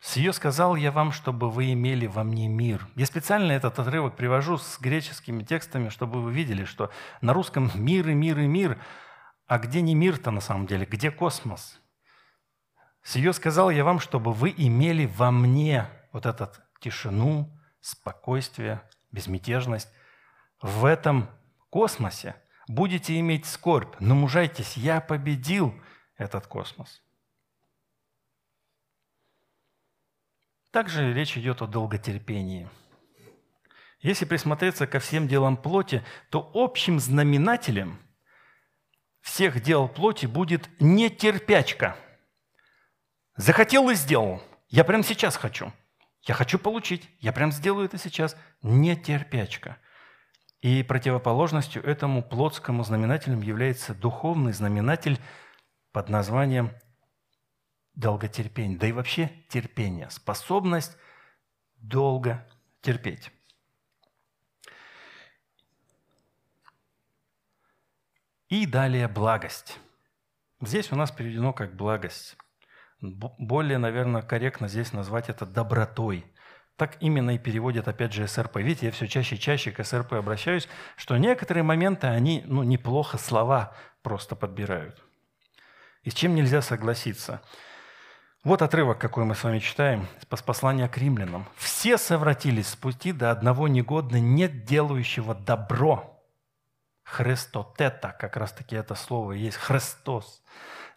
«Сие 0.00 0.32
сказал 0.32 0.76
я 0.76 0.92
вам, 0.92 1.10
чтобы 1.10 1.50
вы 1.50 1.72
имели 1.72 2.06
во 2.06 2.22
мне 2.22 2.48
мир». 2.48 2.86
Я 2.94 3.06
специально 3.06 3.52
этот 3.52 3.78
отрывок 3.78 4.16
привожу 4.16 4.58
с 4.58 4.78
греческими 4.78 5.42
текстами, 5.42 5.88
чтобы 5.88 6.22
вы 6.22 6.32
видели, 6.32 6.64
что 6.64 6.90
на 7.22 7.32
русском 7.32 7.70
«мир» 7.74 8.08
и 8.08 8.14
«мир» 8.14 8.38
и 8.38 8.46
«мир», 8.46 8.78
а 9.46 9.58
где 9.58 9.80
не 9.80 9.94
мир-то 9.94 10.30
на 10.30 10.40
самом 10.40 10.66
деле, 10.66 10.84
где 10.86 11.10
космос? 11.10 11.80
«Сие 13.02 13.32
сказал 13.32 13.70
я 13.70 13.84
вам, 13.84 14.00
чтобы 14.00 14.32
вы 14.32 14.52
имели 14.56 15.06
во 15.06 15.30
мне 15.30 15.88
вот 16.12 16.26
эту 16.26 16.50
тишину, 16.80 17.56
спокойствие, 17.80 18.82
безмятежность. 19.12 19.88
В 20.60 20.84
этом 20.84 21.30
космосе 21.70 22.34
будете 22.68 23.18
иметь 23.20 23.46
скорбь, 23.46 23.94
но 24.00 24.14
мужайтесь, 24.14 24.76
я 24.76 25.00
победил 25.00 25.74
этот 26.16 26.46
космос». 26.46 27.05
Также 30.76 31.14
речь 31.14 31.38
идет 31.38 31.62
о 31.62 31.66
долготерпении. 31.66 32.68
Если 34.00 34.26
присмотреться 34.26 34.86
ко 34.86 34.98
всем 34.98 35.26
делам 35.26 35.56
плоти, 35.56 36.04
то 36.28 36.50
общим 36.52 37.00
знаменателем 37.00 37.98
всех 39.22 39.62
дел 39.62 39.88
плоти 39.88 40.26
будет 40.26 40.68
нетерпячка. 40.78 41.96
Захотел 43.36 43.88
и 43.88 43.94
сделал. 43.94 44.42
Я 44.68 44.84
прямо 44.84 45.02
сейчас 45.02 45.38
хочу. 45.38 45.72
Я 46.26 46.34
хочу 46.34 46.58
получить. 46.58 47.08
Я 47.20 47.32
прям 47.32 47.52
сделаю 47.52 47.86
это 47.86 47.96
сейчас. 47.96 48.36
Нетерпячка. 48.60 49.78
И 50.60 50.82
противоположностью 50.82 51.82
этому 51.82 52.22
плотскому 52.22 52.84
знаменателю 52.84 53.40
является 53.40 53.94
духовный 53.94 54.52
знаменатель 54.52 55.18
под 55.92 56.10
названием 56.10 56.70
долготерпение, 57.96 58.78
да 58.78 58.86
и 58.86 58.92
вообще 58.92 59.32
терпение, 59.48 60.08
способность 60.10 60.96
долго 61.78 62.46
терпеть. 62.82 63.32
И 68.48 68.66
далее 68.66 69.08
благость. 69.08 69.80
Здесь 70.60 70.92
у 70.92 70.96
нас 70.96 71.10
переведено 71.10 71.52
как 71.52 71.74
благость. 71.74 72.36
Более, 73.00 73.78
наверное, 73.78 74.22
корректно 74.22 74.68
здесь 74.68 74.92
назвать 74.92 75.28
это 75.28 75.44
добротой. 75.44 76.24
Так 76.76 76.96
именно 77.00 77.34
и 77.34 77.38
переводят, 77.38 77.88
опять 77.88 78.12
же, 78.12 78.28
СРП. 78.28 78.56
Видите, 78.56 78.86
я 78.86 78.92
все 78.92 79.08
чаще 79.08 79.34
и 79.34 79.40
чаще 79.40 79.72
к 79.72 79.82
СРП 79.82 80.12
обращаюсь, 80.12 80.68
что 80.96 81.16
некоторые 81.16 81.64
моменты, 81.64 82.06
они 82.06 82.42
ну, 82.46 82.62
неплохо 82.62 83.18
слова 83.18 83.74
просто 84.02 84.36
подбирают. 84.36 85.02
И 86.02 86.10
с 86.10 86.14
чем 86.14 86.34
нельзя 86.34 86.60
согласиться– 86.60 87.42
вот 88.46 88.62
отрывок, 88.62 88.98
какой 88.98 89.24
мы 89.24 89.34
с 89.34 89.42
вами 89.42 89.58
читаем, 89.58 90.06
с 90.20 90.40
послания 90.40 90.88
к 90.88 90.96
римлянам. 90.98 91.48
«Все 91.56 91.98
совратились 91.98 92.68
с 92.68 92.76
пути 92.76 93.10
до 93.10 93.32
одного 93.32 93.66
негодно, 93.66 94.20
нет 94.20 94.64
делающего 94.64 95.34
добро». 95.34 96.22
Христотета, 97.02 98.14
как 98.16 98.36
раз 98.36 98.52
таки 98.52 98.76
это 98.76 98.94
слово 98.94 99.32
есть, 99.32 99.56
Христос. 99.56 100.44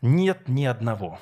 Нет 0.02 0.47
ни 0.47 0.66
одного. 0.66 1.20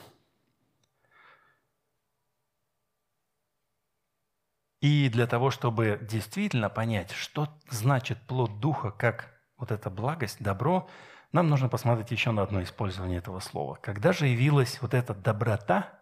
И 4.81 5.07
для 5.07 5.27
того, 5.27 5.49
чтобы 5.49 5.97
действительно 6.01 6.69
понять, 6.69 7.11
что 7.11 7.47
значит 7.69 8.21
плод 8.27 8.59
Духа, 8.59 8.91
как 8.91 9.33
вот 9.57 9.71
эта 9.71 9.89
благость, 9.89 10.43
добро, 10.43 10.89
нам 11.31 11.47
нужно 11.47 11.69
посмотреть 11.69 12.11
еще 12.11 12.31
на 12.31 12.41
одно 12.41 12.61
использование 12.63 13.19
этого 13.19 13.39
слова. 13.39 13.75
Когда 13.75 14.11
же 14.11 14.27
явилась 14.27 14.81
вот 14.81 14.93
эта 14.93 15.13
доброта– 15.13 15.93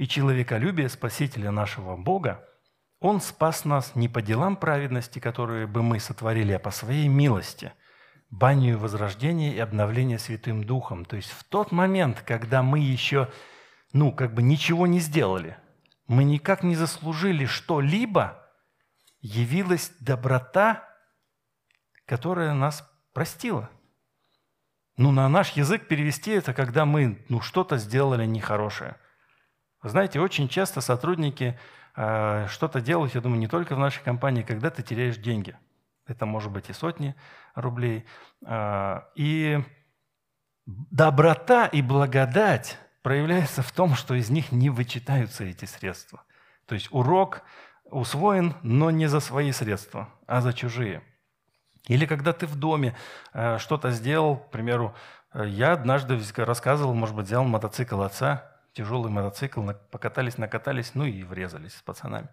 и 0.00 0.08
человеколюбие 0.08 0.88
Спасителя 0.88 1.50
нашего 1.50 1.94
Бога, 1.94 2.48
Он 3.00 3.20
спас 3.20 3.66
нас 3.66 3.94
не 3.94 4.08
по 4.08 4.22
делам 4.22 4.56
праведности, 4.56 5.18
которые 5.18 5.66
бы 5.66 5.82
мы 5.82 6.00
сотворили, 6.00 6.52
а 6.52 6.58
по 6.58 6.70
своей 6.70 7.06
милости, 7.06 7.74
банию 8.30 8.78
возрождения 8.78 9.52
и 9.54 9.58
обновления 9.58 10.18
Святым 10.18 10.64
Духом. 10.64 11.04
То 11.04 11.16
есть 11.16 11.30
в 11.30 11.44
тот 11.44 11.70
момент, 11.70 12.22
когда 12.22 12.62
мы 12.62 12.78
еще, 12.78 13.30
ну, 13.92 14.10
как 14.10 14.32
бы 14.32 14.40
ничего 14.40 14.86
не 14.86 15.00
сделали, 15.00 15.58
мы 16.06 16.24
никак 16.24 16.62
не 16.62 16.76
заслужили 16.76 17.44
что-либо, 17.44 18.42
явилась 19.20 19.92
доброта, 20.00 20.88
которая 22.06 22.54
нас 22.54 22.90
простила. 23.12 23.68
Ну, 24.96 25.12
на 25.12 25.28
наш 25.28 25.50
язык 25.50 25.88
перевести 25.88 26.30
это, 26.30 26.54
когда 26.54 26.86
мы 26.86 27.22
ну, 27.28 27.42
что-то 27.42 27.76
сделали 27.76 28.24
нехорошее– 28.24 28.96
вы 29.82 29.88
знаете, 29.88 30.20
очень 30.20 30.48
часто 30.48 30.80
сотрудники 30.80 31.58
э, 31.96 32.46
что-то 32.48 32.80
делают, 32.80 33.14
я 33.14 33.20
думаю, 33.20 33.40
не 33.40 33.48
только 33.48 33.74
в 33.74 33.78
нашей 33.78 34.02
компании, 34.02 34.42
когда 34.42 34.70
ты 34.70 34.82
теряешь 34.82 35.16
деньги. 35.16 35.56
Это 36.06 36.26
может 36.26 36.52
быть 36.52 36.68
и 36.68 36.72
сотни 36.72 37.14
рублей. 37.54 38.04
Э, 38.44 39.02
и 39.14 39.62
доброта 40.66 41.66
и 41.66 41.80
благодать 41.80 42.78
проявляется 43.02 43.62
в 43.62 43.72
том, 43.72 43.94
что 43.94 44.14
из 44.14 44.28
них 44.28 44.52
не 44.52 44.68
вычитаются 44.68 45.44
эти 45.44 45.64
средства. 45.64 46.22
То 46.66 46.74
есть 46.74 46.88
урок 46.90 47.42
усвоен, 47.84 48.54
но 48.62 48.90
не 48.90 49.06
за 49.06 49.20
свои 49.20 49.50
средства, 49.52 50.10
а 50.26 50.42
за 50.42 50.52
чужие. 50.52 51.02
Или 51.88 52.04
когда 52.04 52.34
ты 52.34 52.46
в 52.46 52.56
доме 52.56 52.94
э, 53.32 53.56
что-то 53.58 53.90
сделал, 53.92 54.36
к 54.36 54.50
примеру, 54.50 54.94
я 55.32 55.72
однажды 55.72 56.20
рассказывал, 56.36 56.92
может 56.92 57.14
быть, 57.14 57.26
взял 57.26 57.44
мотоцикл 57.44 58.02
отца, 58.02 58.49
тяжелый 58.72 59.10
мотоцикл, 59.10 59.68
покатались, 59.90 60.38
накатались, 60.38 60.94
ну 60.94 61.04
и 61.04 61.22
врезались 61.22 61.74
с 61.74 61.82
пацанами. 61.82 62.28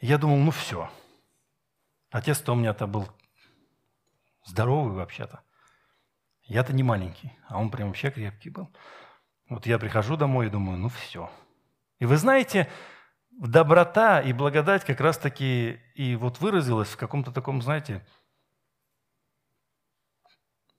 Я 0.00 0.18
думал, 0.18 0.38
ну 0.38 0.50
все. 0.50 0.90
Отец-то 2.10 2.52
у 2.52 2.56
меня-то 2.56 2.86
был 2.86 3.08
здоровый 4.44 4.94
вообще-то. 4.94 5.40
Я-то 6.44 6.72
не 6.72 6.82
маленький, 6.82 7.32
а 7.48 7.58
он 7.58 7.70
прям 7.70 7.88
вообще 7.88 8.10
крепкий 8.10 8.50
был. 8.50 8.70
Вот 9.48 9.66
я 9.66 9.78
прихожу 9.78 10.16
домой 10.16 10.46
и 10.46 10.50
думаю, 10.50 10.78
ну 10.78 10.88
все. 10.88 11.30
И 11.98 12.06
вы 12.06 12.16
знаете, 12.16 12.70
доброта 13.30 14.20
и 14.20 14.32
благодать 14.32 14.84
как 14.84 15.00
раз-таки 15.00 15.80
и 15.94 16.16
вот 16.16 16.40
выразилась 16.40 16.88
в 16.88 16.96
каком-то 16.96 17.32
таком, 17.32 17.62
знаете, 17.62 18.06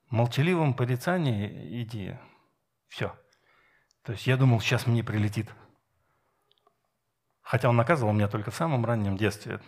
молчаливом 0.09 0.73
порицании, 0.73 1.81
иди, 1.81 2.17
Все. 2.87 3.13
То 4.07 4.13
есть 4.13 4.25
я 4.25 4.37
думал, 4.37 4.61
сейчас 4.61 4.87
мне 4.87 5.03
прилетит. 5.03 5.49
Хотя 7.41 7.67
он 7.67 7.75
наказывал 7.75 8.13
меня 8.13 8.29
только 8.29 8.51
в 8.51 8.55
самом 8.55 8.85
раннем 8.85 9.17
детстве, 9.17 9.59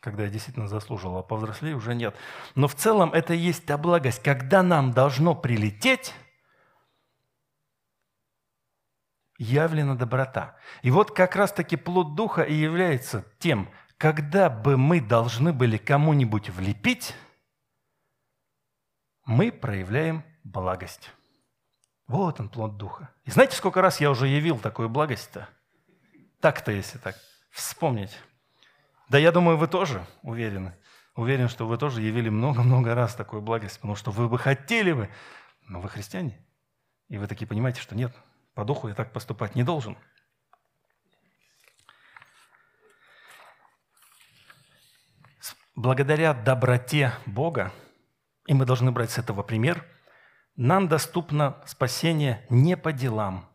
когда 0.00 0.22
я 0.22 0.30
действительно 0.30 0.68
заслужил, 0.68 1.18
а 1.18 1.22
повзрослее 1.22 1.76
уже 1.76 1.94
нет. 1.94 2.16
Но 2.54 2.66
в 2.66 2.74
целом 2.74 3.12
это 3.12 3.34
и 3.34 3.36
есть 3.36 3.66
та 3.66 3.76
благость, 3.76 4.22
когда 4.22 4.62
нам 4.62 4.92
должно 4.92 5.34
прилететь, 5.34 6.14
явлена 9.36 9.96
доброта. 9.96 10.56
И 10.80 10.90
вот 10.90 11.10
как 11.10 11.36
раз-таки 11.36 11.76
плод 11.76 12.14
Духа 12.14 12.40
и 12.40 12.54
является 12.54 13.26
тем, 13.38 13.68
когда 13.98 14.48
бы 14.48 14.78
мы 14.78 15.02
должны 15.02 15.52
были 15.52 15.76
кому-нибудь 15.76 16.48
влепить, 16.48 17.14
мы 19.26 19.52
проявляем 19.52 20.24
благость. 20.42 21.12
Вот 22.06 22.38
он, 22.40 22.48
плод 22.48 22.76
Духа. 22.76 23.10
И 23.24 23.30
знаете, 23.30 23.56
сколько 23.56 23.80
раз 23.80 24.00
я 24.00 24.10
уже 24.10 24.28
явил 24.28 24.58
такую 24.58 24.88
благость-то? 24.88 25.48
Так-то, 26.40 26.70
если 26.70 26.98
так 26.98 27.16
вспомнить. 27.50 28.18
Да 29.08 29.18
я 29.18 29.32
думаю, 29.32 29.56
вы 29.56 29.68
тоже 29.68 30.06
уверены. 30.22 30.76
Уверен, 31.14 31.48
что 31.48 31.66
вы 31.66 31.78
тоже 31.78 32.02
явили 32.02 32.28
много-много 32.28 32.94
раз 32.94 33.14
такую 33.14 33.40
благость, 33.40 33.76
потому 33.76 33.94
что 33.94 34.10
вы 34.10 34.28
бы 34.28 34.38
хотели 34.38 34.92
бы, 34.92 35.08
но 35.62 35.80
вы 35.80 35.88
христиане. 35.88 36.44
И 37.08 37.18
вы 37.18 37.26
такие 37.26 37.46
понимаете, 37.46 37.80
что 37.80 37.94
нет, 37.94 38.14
по 38.54 38.64
духу 38.64 38.88
я 38.88 38.94
так 38.94 39.12
поступать 39.12 39.54
не 39.54 39.62
должен. 39.62 39.96
Благодаря 45.76 46.34
доброте 46.34 47.12
Бога, 47.26 47.72
и 48.46 48.54
мы 48.54 48.64
должны 48.64 48.92
брать 48.92 49.10
с 49.10 49.18
этого 49.18 49.42
пример, 49.42 49.84
нам 50.56 50.88
доступно 50.88 51.56
спасение 51.66 52.46
не 52.48 52.76
по 52.76 52.92
делам. 52.92 53.48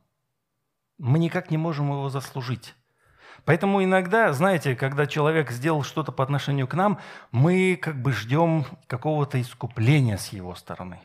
Мы 0.97 1.19
никак 1.19 1.49
не 1.51 1.57
можем 1.57 1.91
его 1.91 2.09
заслужить. 2.09 2.75
Поэтому 3.45 3.83
иногда, 3.83 4.33
знаете, 4.33 4.75
когда 4.75 5.07
человек 5.07 5.49
сделал 5.51 5.83
что-то 5.83 6.11
по 6.11 6.23
отношению 6.23 6.67
к 6.67 6.73
нам, 6.73 6.99
мы 7.31 7.77
как 7.81 8.01
бы 8.01 8.11
ждем 8.11 8.65
какого-то 8.87 9.41
искупления 9.41 10.17
с 10.17 10.29
его 10.29 10.55
стороны. 10.55 10.99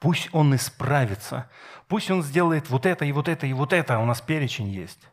Пусть 0.00 0.28
он 0.34 0.54
исправится, 0.54 1.48
пусть 1.88 2.10
он 2.10 2.22
сделает 2.22 2.68
вот 2.68 2.86
это 2.86 3.04
и 3.04 3.12
вот 3.12 3.28
это 3.28 3.46
и 3.46 3.52
вот 3.52 3.72
это, 3.72 3.96
а 3.96 4.00
у 4.00 4.04
нас 4.04 4.20
перечень 4.20 4.68
есть. 4.68 5.08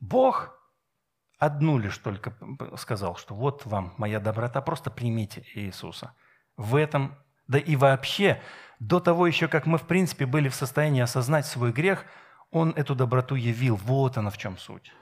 Бог 0.00 0.56
одну 1.38 1.78
лишь 1.78 1.98
только 1.98 2.34
сказал, 2.76 3.16
что 3.16 3.34
вот 3.34 3.66
вам 3.66 3.94
моя 3.98 4.20
доброта, 4.20 4.62
просто 4.62 4.90
примите 4.90 5.44
Иисуса. 5.54 6.14
В 6.60 6.76
этом, 6.76 7.16
да 7.48 7.58
и 7.58 7.74
вообще, 7.74 8.38
до 8.80 9.00
того 9.00 9.26
еще, 9.26 9.48
как 9.48 9.64
мы 9.64 9.78
в 9.78 9.86
принципе 9.86 10.26
были 10.26 10.50
в 10.50 10.54
состоянии 10.54 11.00
осознать 11.00 11.46
свой 11.46 11.72
грех, 11.72 12.04
Он 12.50 12.72
эту 12.76 12.94
доброту 12.94 13.34
явил. 13.34 13.76
Вот 13.76 14.18
она 14.18 14.28
в 14.28 14.36
чем 14.36 14.58
суть. 14.58 14.92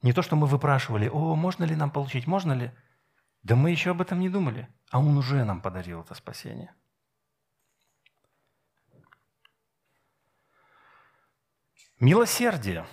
Не 0.00 0.14
то, 0.14 0.22
что 0.22 0.36
мы 0.36 0.46
выпрашивали, 0.46 1.06
о, 1.06 1.34
можно 1.34 1.64
ли 1.64 1.76
нам 1.76 1.90
получить, 1.90 2.26
можно 2.26 2.54
ли? 2.54 2.72
Да 3.42 3.56
мы 3.56 3.70
еще 3.70 3.90
об 3.90 4.00
этом 4.00 4.20
не 4.20 4.30
думали, 4.30 4.68
а 4.90 5.00
Он 5.00 5.18
уже 5.18 5.44
нам 5.44 5.60
подарил 5.60 6.00
это 6.00 6.14
спасение. 6.14 6.74
Милосердие 12.00 12.86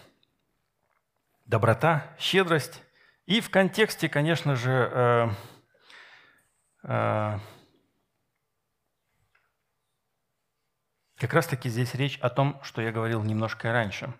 –доброта, 1.46 2.14
щедрость. 2.20 2.84
И 3.28 3.40
в 3.40 3.50
контексте, 3.50 4.10
конечно 4.10 4.58
же, 4.58 4.90
э, 4.92 5.30
как 11.18 11.34
раз-таки 11.34 11.70
здесь 11.70 11.96
речь 11.96 12.20
о 12.20 12.30
том, 12.30 12.60
что 12.62 12.82
я 12.82 12.92
говорил 12.92 13.24
немножко 13.24 13.72
раньше. 13.72 14.14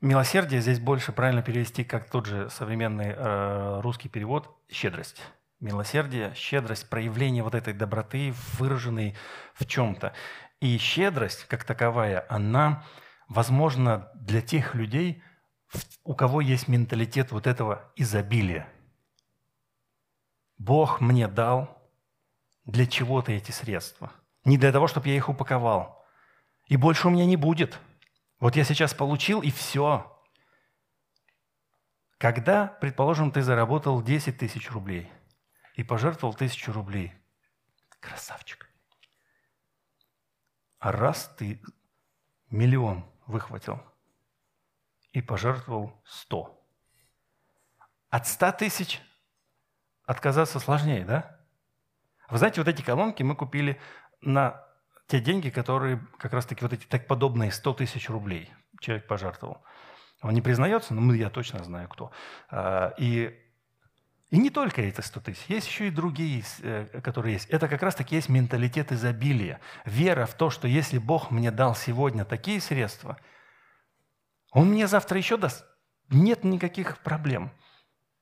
Милосердие 0.00 0.60
здесь 0.60 0.78
больше 0.78 1.12
правильно 1.12 1.42
перевести, 1.42 1.84
как 1.84 2.08
тот 2.08 2.26
же 2.26 2.48
современный 2.50 3.12
э, 3.16 3.80
русский 3.80 4.08
перевод, 4.08 4.48
щедрость. 4.70 5.20
Милосердие, 5.58 6.32
щедрость, 6.34 6.88
проявление 6.88 7.42
вот 7.42 7.54
этой 7.54 7.74
доброты, 7.74 8.32
выраженной 8.58 9.14
в 9.54 9.66
чем-то. 9.66 10.14
И 10.60 10.78
щедрость, 10.78 11.44
как 11.48 11.64
таковая, 11.64 12.24
она 12.30 12.84
возможна 13.28 14.10
для 14.14 14.40
тех 14.40 14.74
людей, 14.74 15.22
у 16.04 16.14
кого 16.14 16.40
есть 16.40 16.68
менталитет 16.68 17.30
вот 17.32 17.46
этого 17.46 17.92
изобилия. 17.96 18.68
Бог 20.56 21.00
мне 21.00 21.28
дал 21.28 21.79
для 22.70 22.86
чего-то 22.86 23.32
эти 23.32 23.50
средства. 23.50 24.12
Не 24.44 24.58
для 24.58 24.72
того, 24.72 24.86
чтобы 24.86 25.08
я 25.08 25.16
их 25.16 25.28
упаковал. 25.28 26.04
И 26.66 26.76
больше 26.76 27.08
у 27.08 27.10
меня 27.10 27.26
не 27.26 27.36
будет. 27.36 27.78
Вот 28.38 28.56
я 28.56 28.64
сейчас 28.64 28.94
получил, 28.94 29.42
и 29.42 29.50
все. 29.50 30.06
Когда, 32.18 32.66
предположим, 32.66 33.32
ты 33.32 33.42
заработал 33.42 34.02
10 34.02 34.38
тысяч 34.38 34.70
рублей 34.70 35.10
и 35.74 35.82
пожертвовал 35.82 36.34
тысячу 36.34 36.72
рублей, 36.72 37.12
красавчик. 38.00 38.68
А 40.78 40.92
раз 40.92 41.34
ты 41.36 41.60
миллион 42.50 43.04
выхватил– 43.26 43.82
и 45.12 45.20
пожертвовал 45.20 45.92
100. 46.04 46.66
От 48.10 48.26
100 48.26 48.52
тысяч 48.52 49.00
отказаться 50.04 50.58
сложнее, 50.58 51.04
да? 51.04 51.39
Вы 52.30 52.38
знаете, 52.38 52.60
вот 52.60 52.68
эти 52.68 52.82
колонки 52.82 53.22
мы 53.22 53.34
купили 53.34 53.80
на 54.20 54.64
те 55.06 55.20
деньги, 55.20 55.50
которые 55.50 56.00
как 56.18 56.32
раз-таки 56.32 56.62
вот 56.62 56.72
эти 56.72 56.86
так 56.86 57.06
подобные 57.06 57.50
100 57.50 57.74
тысяч 57.74 58.08
рублей 58.08 58.50
человек 58.80 59.06
пожертвовал. 59.06 59.62
Он 60.22 60.32
не 60.32 60.42
признается, 60.42 60.94
но 60.94 61.12
я 61.14 61.30
точно 61.30 61.64
знаю, 61.64 61.88
кто. 61.88 62.12
А, 62.50 62.94
и, 62.98 63.34
и 64.30 64.38
не 64.38 64.50
только 64.50 64.82
эти 64.82 65.00
100 65.00 65.20
тысяч, 65.20 65.44
есть 65.48 65.66
еще 65.66 65.88
и 65.88 65.90
другие, 65.90 66.44
э, 66.62 67.00
которые 67.02 67.34
есть. 67.34 67.48
Это 67.48 67.68
как 67.68 67.82
раз-таки 67.82 68.14
есть 68.14 68.28
менталитет 68.28 68.92
изобилия. 68.92 69.60
Вера 69.84 70.26
в 70.26 70.34
то, 70.34 70.50
что 70.50 70.68
если 70.68 70.98
Бог 70.98 71.30
мне 71.30 71.50
дал 71.50 71.74
сегодня 71.74 72.24
такие 72.24 72.60
средства– 72.60 73.16
он 74.52 74.70
мне 74.70 74.86
завтра 74.86 75.18
еще 75.18 75.36
даст. 75.36 75.64
Нет 76.08 76.44
никаких 76.44 76.98
проблем. 76.98 77.52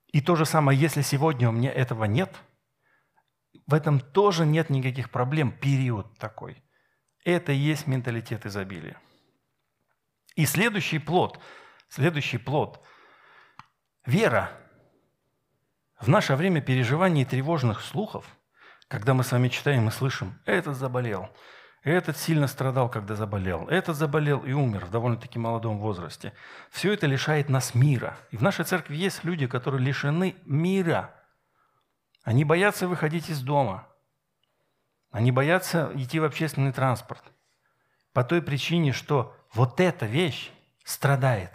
И 0.08 0.20
то 0.20 0.36
же 0.36 0.44
самое, 0.44 0.78
если 0.78 1.02
сегодня 1.02 1.48
у 1.48 1.52
меня 1.52 1.72
этого 1.72 2.04
нет, 2.04 2.34
в 3.68 3.74
этом 3.74 4.00
тоже 4.00 4.44
нет 4.44 4.70
никаких 4.70 5.10
проблем. 5.10 5.52
Период 5.52 6.18
такой. 6.18 6.64
Это 7.24 7.52
и 7.52 7.56
есть 7.56 7.86
менталитет 7.86 8.46
изобилия. 8.46 8.96
И 10.34 10.46
следующий 10.46 10.98
плод, 10.98 11.38
следующий 11.88 12.38
плод– 12.38 12.84
вера. 14.06 14.50
В 16.00 16.08
наше 16.08 16.34
время 16.34 16.60
переживаний 16.62 17.22
и 17.22 17.26
тревожных 17.26 17.82
слухов, 17.82 18.24
когда 18.88 19.14
мы 19.14 19.22
с 19.22 19.32
вами 19.32 19.48
читаем 19.48 19.86
и 19.88 19.90
слышим 19.92 20.40
«этот 20.46 20.76
заболел», 20.76 21.28
этот 21.82 22.16
сильно 22.16 22.48
страдал, 22.48 22.90
когда 22.90 23.14
заболел. 23.14 23.68
Этот 23.68 23.96
заболел 23.96 24.40
и 24.40 24.52
умер 24.52 24.86
в 24.86 24.90
довольно-таки 24.90 25.38
молодом 25.38 25.78
возрасте. 25.78 26.32
Все 26.70 26.92
это 26.92 27.06
лишает 27.06 27.48
нас 27.48 27.74
мира. 27.74 28.18
И 28.30 28.36
в 28.36 28.42
нашей 28.42 28.64
церкви 28.64 28.96
есть 28.96 29.24
люди, 29.24 29.46
которые 29.46 29.84
лишены 29.84 30.36
мира. 30.44 31.14
Они 32.28 32.44
боятся 32.44 32.86
выходить 32.86 33.30
из 33.30 33.40
дома. 33.40 33.88
Они 35.10 35.32
боятся 35.32 35.90
идти 35.94 36.20
в 36.20 36.24
общественный 36.24 36.74
транспорт. 36.74 37.24
По 38.12 38.22
той 38.22 38.42
причине, 38.42 38.92
что 38.92 39.34
вот 39.54 39.80
эта 39.80 40.04
вещь 40.04 40.50
страдает. 40.84 41.50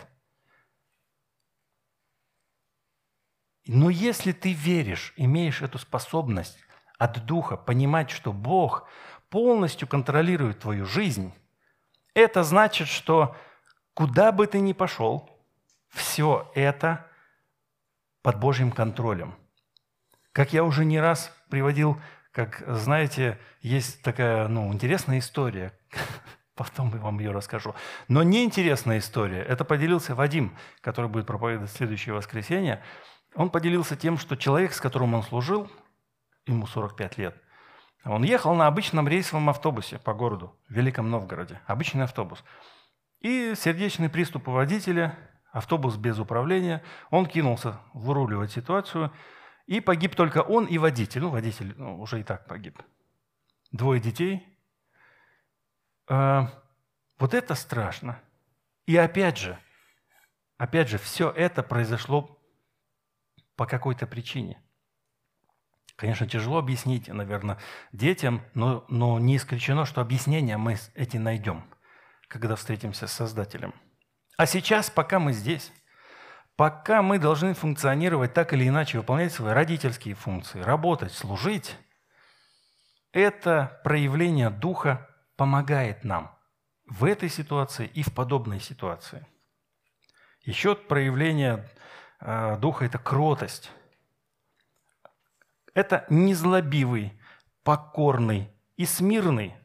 Но 3.67 3.91
если 3.91 4.31
ты 4.31 4.53
веришь, 4.53 5.13
имеешь 5.15 5.61
эту 5.61 5.77
способность 5.77 6.57
от 6.97 7.23
Духа 7.23 7.55
понимать, 7.55 8.09
что 8.09 8.33
Бог– 8.33 8.89
полностью 9.29 9.87
контролирует 9.87 10.59
твою 10.59 10.85
жизнь, 10.87 11.33
это 12.15 12.43
значит, 12.43 12.87
что 12.87 13.35
куда 13.93 14.31
бы 14.31 14.47
ты 14.47 14.59
ни 14.59 14.73
пошел, 14.73 15.29
все 15.89 16.51
это 16.55 17.07
под 18.23 18.39
Божьим 18.39 18.71
контролем. 18.71 19.35
Как 20.33 20.51
я 20.51 20.63
уже 20.63 20.83
не 20.83 20.99
раз 20.99 21.31
приводил, 21.49 22.01
как 22.31 22.63
знаете, 22.67 23.37
есть 23.61 24.01
такая 24.01 24.47
ну, 24.47 24.73
интересная 24.73 25.19
история, 25.19 25.73
потом 26.55 26.91
я 26.93 26.99
вам 26.99 27.19
ее 27.19 27.31
расскажу. 27.31 27.75
Но 28.07 28.23
неинтересная 28.23 28.97
история, 28.97 29.43
это 29.43 29.63
поделился 29.63 30.15
Вадим, 30.15 30.57
который 30.81 31.09
будет 31.09 31.27
проповедовать 31.27 31.71
следующее 31.71 32.15
воскресенье. 32.15 32.83
Он 33.35 33.51
поделился 33.51 33.95
тем, 33.95 34.17
что 34.17 34.35
человек, 34.35 34.73
с 34.73 34.81
которым 34.81 35.13
он 35.13 35.21
служил, 35.21 35.69
ему 36.47 36.65
45 36.65 37.17
лет, 37.19 37.35
он 38.03 38.23
ехал 38.23 38.53
на 38.55 38.67
обычном 38.67 39.07
рейсовом 39.07 39.49
автобусе 39.49 39.97
по 39.99 40.13
городу, 40.13 40.57
в 40.67 40.73
Великом 40.73 41.09
Новгороде. 41.09 41.61
Обычный 41.67 42.03
автобус. 42.03 42.43
И 43.21 43.53
сердечный 43.55 44.09
приступ 44.09 44.49
у 44.49 44.51
водителя, 44.51 45.15
автобус 45.51 45.95
без 45.95 46.19
управления. 46.19 46.83
Он 47.11 47.25
кинулся 47.25 47.79
выруливать 47.93 48.51
ситуацию. 48.51 49.11
И 49.65 49.79
погиб 49.79 50.15
только 50.15 50.39
он 50.41 50.65
и 50.65 50.77
водитель. 50.77 51.21
Ну, 51.21 51.29
водитель 51.29 51.73
ну, 51.77 51.99
уже 51.99 52.19
и 52.19 52.23
так 52.23 52.47
погиб. 52.47 52.81
Двое 53.71 54.01
детей. 54.01 54.45
э, 56.09 56.41
вот 57.17 57.33
это 57.33 57.55
страшно. 57.55 58.21
И 58.85 58.97
опять 58.97 59.37
же, 59.37 59.57
опять 60.57 60.89
же, 60.89 60.97
все 60.97 61.29
это 61.31 61.63
произошло 61.63 62.39
по 63.55 63.65
какой-то 63.65 64.05
причине. 64.05 64.61
Конечно, 65.95 66.27
тяжело 66.27 66.57
объяснить, 66.57 67.07
наверное, 67.07 67.59
детям, 67.91 68.43
но, 68.55 68.83
но 68.89 69.19
не 69.19 69.37
исключено, 69.37 69.85
что 69.85 70.01
объяснение 70.01 70.57
мы 70.57 70.77
эти 70.95 71.17
найдем, 71.17 71.63
когда 72.27 72.55
встретимся 72.55 73.07
с 73.07 73.13
Создателем. 73.13 73.73
А 74.37 74.45
сейчас, 74.45 74.89
пока 74.89 75.19
мы 75.19 75.33
здесь, 75.33 75.71
пока 76.55 77.01
мы 77.01 77.19
должны 77.19 77.53
функционировать 77.53 78.33
так 78.33 78.53
или 78.53 78.67
иначе, 78.67 78.99
выполнять 78.99 79.33
свои 79.33 79.53
родительские 79.53 80.15
функции, 80.15 80.61
работать, 80.61 81.13
служить, 81.13 81.75
это 83.11 83.79
проявление 83.83 84.49
Духа 84.49 85.07
помогает 85.35 86.03
нам 86.03 86.37
в 86.85 87.05
этой 87.05 87.29
ситуации 87.29 87.85
и 87.87 88.03
в 88.03 88.13
подобной 88.13 88.59
ситуации. 88.59 89.25
Еще 90.41 90.75
проявление 90.75 91.69
э, 92.19 92.57
Духа– 92.59 92.85
это 92.85 92.97
кротость. 92.97 93.71
Это 95.73 96.05
незлобивый, 96.09 97.19
покорный 97.63 98.51
и 98.75 98.85
смирный. 98.85 99.55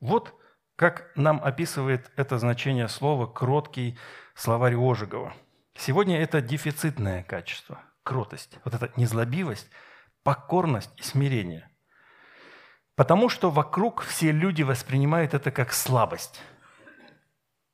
Вот 0.00 0.34
как 0.76 1.10
нам 1.16 1.40
описывает 1.42 2.10
это 2.16 2.38
значение 2.38 2.88
слова 2.88 3.26
«кроткий» 3.26 3.98
словарь 4.34 4.76
Ожегова. 4.76 5.34
Сегодня 5.76 6.20
это 6.20 6.40
дефицитное 6.40 7.22
качество– 7.22 7.82
кротость. 8.02 8.58
Вот 8.64 8.74
эта 8.74 8.92
незлобивость, 8.96 9.68
покорность 10.22 10.90
и 10.96 11.02
смирение– 11.02 11.70
Потому 12.96 13.28
что 13.28 13.50
вокруг 13.50 14.02
все 14.02 14.30
люди 14.30 14.62
воспринимают 14.62 15.34
это 15.34 15.50
как 15.50 15.72
слабость. 15.72 16.40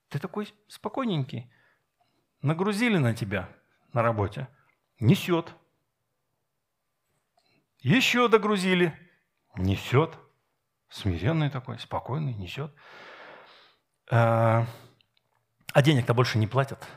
Ты 0.08 0.18
такой 0.18 0.52
спокойненький. 0.66 1.52
Нагрузили 2.40 2.96
на 2.96 3.14
тебя 3.14 3.48
на 3.92 4.02
работе. 4.02 4.48
Несет. 4.98 5.54
Еще 7.80 8.28
догрузили. 8.28 8.98
Несет. 9.56 10.16
Смиренный 10.88 11.50
такой, 11.50 11.78
спокойный, 11.78 12.34
несет. 12.34 12.74
А, 14.10 14.66
а 15.72 15.82
денег-то 15.82 16.14
больше 16.14 16.38
не 16.38 16.46
платят. 16.46 16.88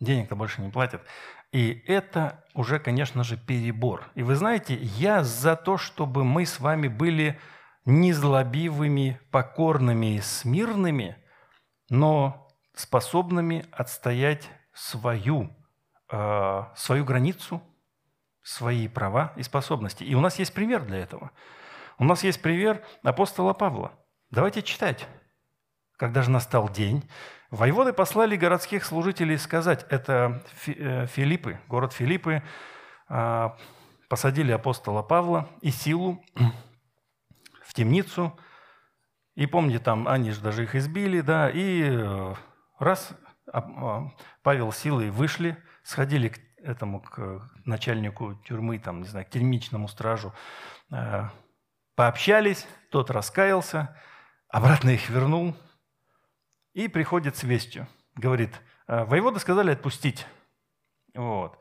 Денег-то 0.00 0.34
больше 0.34 0.62
не 0.62 0.70
платят. 0.70 1.02
И 1.52 1.84
это 1.86 2.44
уже, 2.54 2.78
конечно 2.78 3.22
же, 3.22 3.36
перебор. 3.36 4.10
И 4.14 4.22
вы 4.22 4.34
знаете, 4.34 4.76
я 4.76 5.22
за 5.22 5.56
то, 5.56 5.76
чтобы 5.76 6.24
мы 6.24 6.46
с 6.46 6.58
вами 6.58 6.88
были 6.88 7.38
незлобивыми, 7.84 9.20
покорными 9.30 10.16
и 10.16 10.20
смирными, 10.20 11.16
но 11.88 12.48
способными 12.74 13.66
отстоять 13.72 14.48
свою, 14.72 15.54
э, 16.10 16.64
свою 16.76 17.04
границу, 17.04 17.62
свои 18.42 18.88
права 18.88 19.32
и 19.36 19.42
способности. 19.42 20.04
И 20.04 20.14
у 20.14 20.20
нас 20.20 20.38
есть 20.38 20.54
пример 20.54 20.84
для 20.84 20.98
этого. 20.98 21.30
У 21.98 22.04
нас 22.04 22.24
есть 22.24 22.40
пример 22.40 22.82
апостола 23.02 23.52
Павла. 23.52 23.92
Давайте 24.30 24.62
читать. 24.62 25.06
Когда 25.96 26.22
же 26.22 26.30
настал 26.30 26.68
день, 26.70 27.04
воеводы 27.50 27.92
послали 27.92 28.36
городских 28.36 28.84
служителей 28.84 29.38
сказать, 29.38 29.86
это 29.88 30.42
э, 30.66 31.06
Филиппы, 31.06 31.60
город 31.68 31.92
Филиппы, 31.92 32.42
э, 33.08 33.50
посадили 34.08 34.52
апостола 34.52 35.02
Павла 35.02 35.48
и 35.60 35.70
силу 35.70 36.22
в 37.64 37.74
темницу. 37.74 38.38
И 39.34 39.46
помните, 39.46 39.78
там 39.78 40.08
они 40.08 40.32
же 40.32 40.40
даже 40.40 40.64
их 40.64 40.74
избили, 40.74 41.20
да, 41.20 41.50
и 41.50 41.82
э, 41.90 42.34
раз 42.78 43.12
а, 43.52 43.58
а, 43.58 44.10
Павел 44.42 44.72
силой 44.72 45.10
вышли, 45.10 45.56
сходили 45.82 46.28
к 46.28 46.38
этому, 46.62 47.00
к 47.00 47.50
начальнику 47.64 48.34
тюрьмы, 48.46 48.78
там, 48.78 49.02
не 49.02 49.08
знаю, 49.08 49.26
к 49.26 49.30
тюрьмичному 49.30 49.88
стражу, 49.88 50.34
э, 50.90 51.28
пообщались, 51.94 52.66
тот 52.90 53.10
раскаялся, 53.10 53.96
обратно 54.48 54.90
их 54.90 55.08
вернул 55.08 55.56
и 56.72 56.88
приходит 56.88 57.36
с 57.36 57.42
вестью. 57.42 57.88
Говорит, 58.14 58.60
«Э, 58.86 59.04
воеводы 59.04 59.40
сказали 59.40 59.70
отпустить. 59.72 60.26
Вот. 61.14 61.58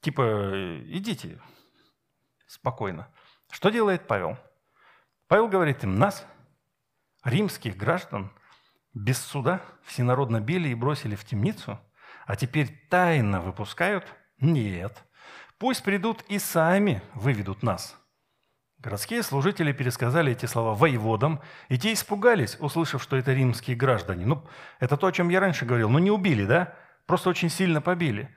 Типа, 0.00 0.80
идите 0.86 1.40
спокойно. 2.46 3.08
Что 3.50 3.70
делает 3.70 4.06
Павел? 4.06 4.38
Павел 5.28 5.48
говорит 5.48 5.82
им, 5.82 5.98
нас, 5.98 6.24
римских 7.24 7.76
граждан, 7.76 8.32
без 8.94 9.18
суда 9.18 9.60
всенародно 9.84 10.40
били 10.40 10.68
и 10.68 10.74
бросили 10.74 11.16
в 11.16 11.24
темницу, 11.24 11.78
а 12.24 12.36
теперь 12.36 12.86
тайно 12.88 13.40
выпускают? 13.40 14.06
Нет. 14.38 15.04
Пусть 15.58 15.82
придут 15.82 16.22
и 16.28 16.38
сами 16.38 17.02
выведут 17.14 17.62
нас. 17.62 17.96
Городские 18.86 19.24
служители 19.24 19.72
пересказали 19.72 20.30
эти 20.30 20.46
слова 20.46 20.72
воеводам, 20.72 21.40
и 21.68 21.76
те 21.76 21.92
испугались, 21.92 22.56
услышав, 22.60 23.02
что 23.02 23.16
это 23.16 23.32
римские 23.32 23.76
граждане. 23.76 24.26
Ну, 24.26 24.46
это 24.78 24.96
то, 24.96 25.08
о 25.08 25.12
чем 25.12 25.28
я 25.28 25.40
раньше 25.40 25.64
говорил. 25.64 25.90
Ну, 25.90 25.98
не 25.98 26.12
убили, 26.12 26.44
да? 26.44 26.72
Просто 27.04 27.30
очень 27.30 27.48
сильно 27.48 27.80
побили. 27.80 28.32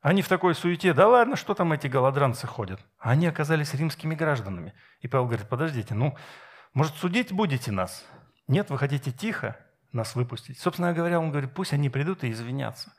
Они 0.00 0.22
в 0.22 0.28
такой 0.28 0.54
суете, 0.54 0.94
да 0.94 1.06
ладно, 1.08 1.36
что 1.36 1.52
там 1.52 1.74
эти 1.74 1.88
голодранцы 1.88 2.46
ходят? 2.46 2.80
А 2.98 3.10
они 3.10 3.26
оказались 3.26 3.74
римскими 3.74 4.14
гражданами. 4.14 4.72
И 5.02 5.08
Павел 5.08 5.26
говорит, 5.26 5.46
подождите, 5.46 5.92
ну, 5.92 6.16
может, 6.72 6.94
судить 6.94 7.30
будете 7.30 7.70
нас? 7.70 8.06
Нет, 8.48 8.70
вы 8.70 8.78
хотите 8.78 9.12
тихо 9.12 9.58
нас 9.92 10.14
выпустить? 10.14 10.58
Собственно 10.58 10.94
говоря, 10.94 11.20
он 11.20 11.30
говорит, 11.30 11.52
пусть 11.52 11.74
они 11.74 11.90
придут 11.90 12.24
и 12.24 12.30
извинятся. 12.30 12.94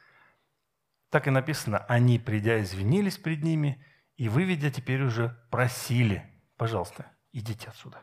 Так 1.10 1.26
и 1.26 1.32
написано, 1.32 1.80
они, 1.90 2.20
придя, 2.20 2.62
извинились 2.62 3.18
пред 3.18 3.42
ними, 3.42 3.84
и 4.16 4.30
выведя, 4.30 4.70
теперь 4.70 5.02
уже 5.02 5.36
просили, 5.50 6.37
пожалуйста, 6.58 7.06
идите 7.32 7.70
отсюда. 7.70 8.00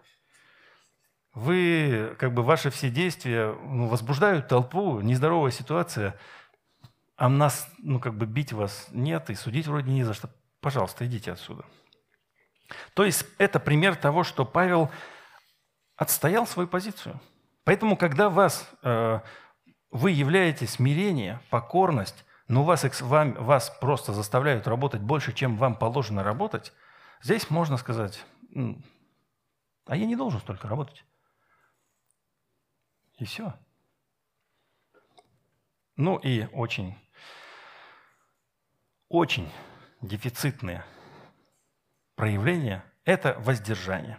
Вы, 1.35 2.15
как 2.19 2.33
бы, 2.33 2.43
ваши 2.43 2.71
все 2.71 2.91
действия 2.91 3.53
ну, 3.53 3.89
возбуждают 3.89 4.49
толпу, 4.49 5.01
нездоровая 5.01 5.51
ситуация– 5.51 6.19
а 7.17 7.29
нас, 7.29 7.69
ну, 7.79 8.01
как 8.01 8.15
бы 8.15 8.27
бить 8.27 8.53
вас 8.53 8.89
нет, 8.91 9.31
и 9.31 9.35
судить 9.35 9.67
вроде 9.67 9.91
не 9.91 10.05
за 10.05 10.15
что. 10.15 10.31
Пожалуйста, 10.61 11.07
идите 11.07 11.33
отсюда. 11.33 11.65
То 12.95 13.05
есть 13.05 13.25
это 13.39 13.61
пример 13.61 13.95
того, 13.95 14.25
что 14.25 14.45
Павел 14.45 14.91
отстоял 15.97 16.47
свою 16.47 16.69
позицию. 16.69 17.21
Поэтому, 17.65 17.97
когда 17.97 18.29
вас, 18.31 18.69
э, 18.83 19.21
вы 19.91 20.11
являете 20.11 20.67
смирение, 20.67 21.41
покорность, 21.51 22.25
но 22.49 22.65
вас, 22.65 22.85
вам, 23.01 23.35
вас 23.35 23.71
просто 23.81 24.13
заставляют 24.13 24.67
работать 24.67 25.01
больше, 25.01 25.33
чем 25.33 25.57
вам 25.57 25.77
положено 25.77 26.25
работать, 26.25 26.73
здесь 27.23 27.49
можно 27.49 27.77
сказать, 27.77 28.25
а 29.87 29.97
я 29.97 30.07
не 30.07 30.17
должен 30.17 30.41
столько 30.41 30.69
работать. 30.69 31.05
И 33.19 33.25
все. 33.25 33.55
Ну 35.97 36.17
и 36.17 36.47
очень 36.53 36.97
очень 39.09 39.49
дефицитные 40.01 40.85
проявления– 42.17 42.85
это 43.05 43.37
воздержание. 43.39 44.19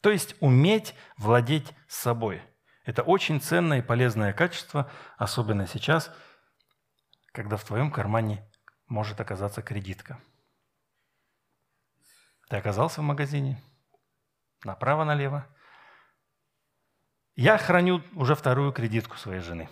То 0.00 0.10
есть 0.10 0.34
уметь 0.40 0.94
владеть 1.18 1.74
собой. 1.86 2.40
Это 2.84 3.02
очень 3.02 3.40
ценное 3.40 3.80
и 3.80 3.82
полезное 3.82 4.32
качество, 4.32 4.90
особенно 5.18 5.66
сейчас, 5.66 6.10
когда 7.32 7.58
в 7.58 7.64
твоем 7.64 7.90
кармане 7.90 8.42
может 8.86 9.20
оказаться 9.20 9.60
кредитка. 9.60 10.18
Ты 12.50 12.56
оказался 12.56 13.00
в 13.00 13.04
магазине, 13.04 13.62
направо-налево. 14.64 15.46
Я 17.36 17.56
храню 17.56 18.02
уже 18.14 18.34
вторую 18.34 18.72
кредитку 18.72 19.16
своей 19.16 19.40
жены. 19.40 19.70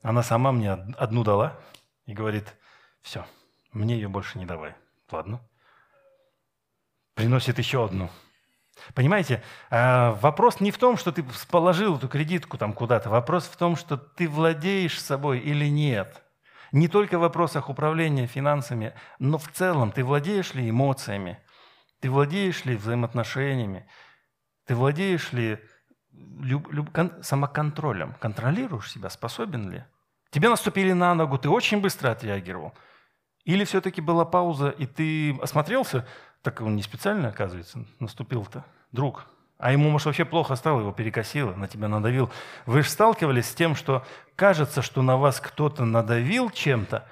Она 0.00 0.22
сама 0.22 0.52
мне 0.52 0.72
одну 0.72 1.22
дала– 1.22 1.60
и 2.08 2.14
говорит, 2.14 2.56
все, 3.02 3.26
мне 3.72 3.94
ее 3.94 4.08
больше 4.08 4.38
не 4.38 4.46
давай. 4.46 4.74
Ладно. 5.10 5.40
Приносит 7.14 7.58
еще 7.58 7.84
одну. 7.84 8.10
Понимаете, 8.94 9.42
а, 9.68 10.12
вопрос 10.12 10.60
не 10.60 10.70
в 10.70 10.78
том, 10.78 10.96
что 10.96 11.12
ты 11.12 11.22
положил 11.50 11.96
эту 11.96 12.08
кредитку 12.08 12.56
там 12.56 12.72
куда-то. 12.72 13.10
Вопрос 13.10 13.44
в 13.46 13.56
том, 13.58 13.76
что 13.76 13.98
ты 13.98 14.26
владеешь 14.26 14.98
собой 14.98 15.40
или 15.40 15.66
нет. 15.66 16.22
Не 16.72 16.88
только 16.88 17.18
в 17.18 17.22
вопросах 17.22 17.68
управления 17.68 18.26
финансами, 18.26 18.94
но 19.18 19.38
в 19.38 19.48
целом 19.48 19.92
ты 19.92 20.04
владеешь 20.04 20.54
ли 20.54 20.68
эмоциями, 20.68 21.38
ты 22.00 22.10
владеешь 22.10 22.64
ли 22.64 22.76
взаимоотношениями, 22.76 23.88
ты 24.66 24.74
владеешь 24.74 25.32
ли 25.32 25.58
люб, 26.12 26.70
люб, 26.70 26.90
самоконтролем, 27.22 28.14
контролируешь 28.20 28.90
себя, 28.90 29.08
способен 29.10 29.70
ли? 29.70 29.84
Тебе 30.30 30.48
наступили 30.48 30.92
на 30.92 31.14
ногу, 31.14 31.38
ты 31.38 31.48
очень 31.48 31.80
быстро 31.80 32.10
отреагировал. 32.10 32.74
Или 33.44 33.64
все-таки 33.64 34.02
была 34.02 34.26
пауза, 34.26 34.68
и 34.68 34.86
ты 34.86 35.34
осмотрелся, 35.40 36.06
так 36.42 36.60
он 36.60 36.76
не 36.76 36.82
специально, 36.82 37.28
оказывается, 37.28 37.86
наступил-то. 37.98 38.64
Друг, 38.92 39.26
А 39.58 39.72
ему, 39.72 39.90
может, 39.90 40.06
вообще 40.06 40.24
плохо 40.24 40.54
стало, 40.54 40.80
его 40.80 40.92
перекосило, 40.92 41.52
на 41.54 41.66
тебя 41.66 41.88
надавил. 41.88 42.30
Вы 42.64 42.82
же 42.82 42.88
сталкивались 42.88 43.46
с 43.50 43.54
тем, 43.54 43.74
что 43.74 44.06
кажется, 44.36 44.82
что 44.82 45.02
на 45.02 45.16
вас 45.16 45.40
кто-то 45.40 45.84
надавил 45.84 46.50
чем-то, 46.50 47.08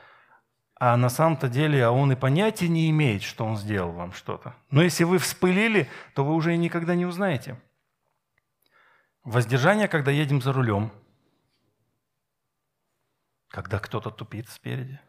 а 0.79 0.97
на 0.97 1.09
самом-то 1.09 1.49
деле 1.49 1.85
а 1.85 1.91
он 1.91 2.13
и 2.13 2.17
понятия 2.17 2.69
не 2.69 2.89
имеет, 2.91 3.25
что 3.25 3.45
он 3.45 3.57
сделал 3.57 3.91
вам 3.91 4.13
что-то. 4.13 4.55
Но 4.71 4.83
если 4.83 5.03
вы 5.03 5.19
вспылили, 5.19 5.89
то 6.15 6.25
вы 6.25 6.35
уже 6.35 6.57
никогда 6.57 6.95
не 6.95 7.05
узнаете. 7.05 7.61
Воздержание, 9.25 9.89
когда 9.89 10.13
едем 10.13 10.41
за 10.41 10.53
рулем, 10.53 10.93
когда 13.49 13.81
кто-то 13.81 14.11
тупит 14.11 14.49
спереди, 14.51 15.01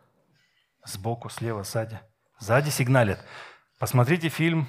сбоку, 0.84 1.30
слева, 1.30 1.64
сзади. 1.64 2.00
Сзади 2.40 2.70
сигналят. 2.70 3.24
Посмотрите 3.78 4.30
фильм 4.30 4.68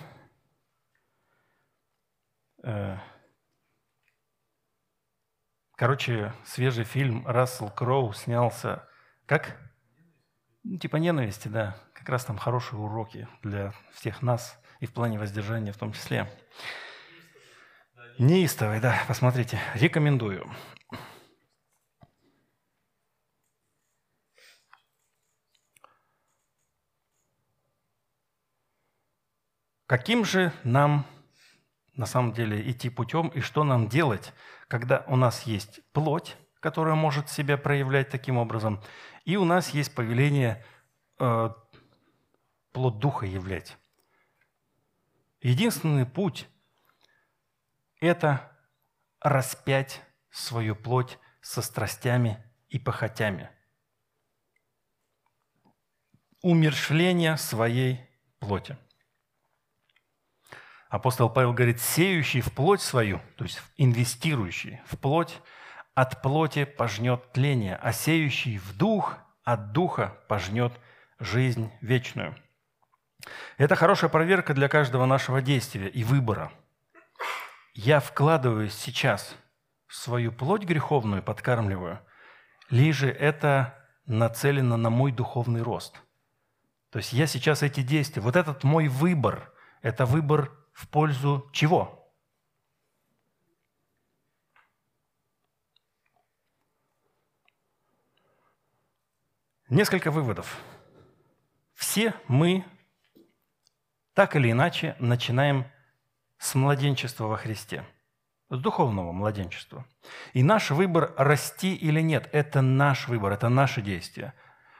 Короче, 5.77 6.33
свежий 6.45 6.85
фильм 6.85 7.27
Рассел 7.27 7.71
Кроу 7.71 8.13
снялся. 8.13 8.89
Как? 9.27 9.57
Ну, 10.65 10.79
типа 10.79 10.97
ненависти, 10.97 11.49
да. 11.49 11.77
Как 11.95 12.09
раз 12.09 12.25
там 12.25 12.37
хорошие 12.37 12.81
уроки 12.81 13.29
для 13.43 13.73
всех 13.93 14.23
нас 14.23 14.61
и 14.81 14.87
в 14.87 14.93
плане 14.93 15.19
воздержания 15.19 15.73
в 15.73 15.77
том 15.77 15.93
числе. 15.93 16.29
Неистовый, 18.19 18.81
да, 18.81 19.01
посмотрите. 19.07 19.61
Рекомендую. 19.75 20.51
Каким 29.87 30.25
же 30.25 30.53
нам 30.65 31.07
на 31.99 32.07
самом 32.07 32.33
деле 32.33 32.71
идти 32.71 32.89
путем 32.89 33.29
и 33.29 33.41
что 33.41 33.65
нам 33.65 33.89
делать, 33.89 34.33
когда 34.69 35.05
у 35.09 35.17
нас 35.17 35.43
есть 35.43 35.81
плоть, 35.93 36.37
которая 36.61 36.95
может 36.95 37.29
себя 37.29 37.59
проявлять 37.59 38.09
таким 38.09 38.39
образом, 38.39 38.81
и 39.25 39.37
у 39.37 39.45
нас 39.45 39.71
есть 39.71 39.95
повеление 39.95 40.65
э, 41.19 41.51
плод 42.73 42.99
духа 43.01 43.27
являть. 43.27 43.77
Единственный 45.41 46.07
путь– 46.07 46.49
это 48.01 48.57
распять 49.21 50.01
свою 50.31 50.77
плоть 50.77 51.19
со 51.41 51.63
страстями 51.63 52.43
и 52.69 52.79
похотями. 52.79 53.51
Умершвление 56.43 57.37
своей 57.37 58.01
плоти. 58.39 58.79
Апостол 60.89 61.29
Павел 61.29 61.53
говорит, 61.53 61.81
сеющий 61.81 62.41
в 62.41 62.53
плоть 62.53 62.81
свою, 62.81 63.21
то 63.37 63.45
есть 63.45 63.61
инвестирующий 63.77 64.81
в 64.87 64.97
плоть, 64.97 65.41
от 65.95 66.23
плоти 66.23 66.65
пожнет 66.65 67.33
тление, 67.33 67.77
а 67.77 67.93
сеющий 67.93 68.59
в 68.59 68.77
дух 68.77 69.19
от 69.45 69.73
духа 69.73 70.17
пожнет 70.29 70.73
жизнь 71.19 71.71
вечную. 71.81 72.37
Это 73.59 73.75
хорошая 73.75 74.09
проверка 74.09 74.55
для 74.55 74.69
каждого 74.69 75.05
нашего 75.05 75.43
действия 75.43 75.89
и 75.89 76.05
выбора. 76.05 76.53
Я 77.75 78.01
вкладываюсь 78.01 78.75
сейчас 78.75 79.37
в 79.87 79.95
свою 79.95 80.33
плоть 80.33 80.63
греховную, 80.63 81.23
подкармливаю, 81.23 82.01
ли 82.71 82.93
же 82.93 83.11
это 83.11 83.75
нацелено 84.07 84.77
на 84.77 84.89
мой 84.89 85.13
духовный 85.13 85.63
рост. 85.63 86.01
То 86.91 86.99
есть 86.99 87.13
я 87.13 87.27
сейчас 87.27 87.63
эти 87.63 87.83
действия, 87.83 88.23
вот 88.23 88.37
этот 88.37 88.65
мой 88.65 88.89
выбор, 88.89 89.53
это 89.83 90.07
выбор 90.07 90.58
в 90.79 90.87
пользу 90.87 91.51
чего? 91.53 92.09
Несколько 99.69 100.13
выводов. 100.13 100.57
Все 101.75 102.15
мы 102.29 102.65
так 104.15 104.37
или 104.37 104.53
иначе 104.53 104.95
начинаем 105.01 105.67
с 106.39 106.55
младенчества 106.55 107.25
во 107.25 107.37
Христе, 107.37 107.85
с 108.49 108.57
духовного 108.57 109.11
младенчества. 109.11 109.85
И 110.33 110.45
наш 110.45 110.71
выбор 110.71 111.13
расти 111.17 111.75
или 111.75 112.01
нет– 112.01 112.29
это 112.33 112.63
наш 112.63 113.09
выбор, 113.09 113.33
это 113.33 113.49
наше 113.49 113.83
действие. 113.83 114.33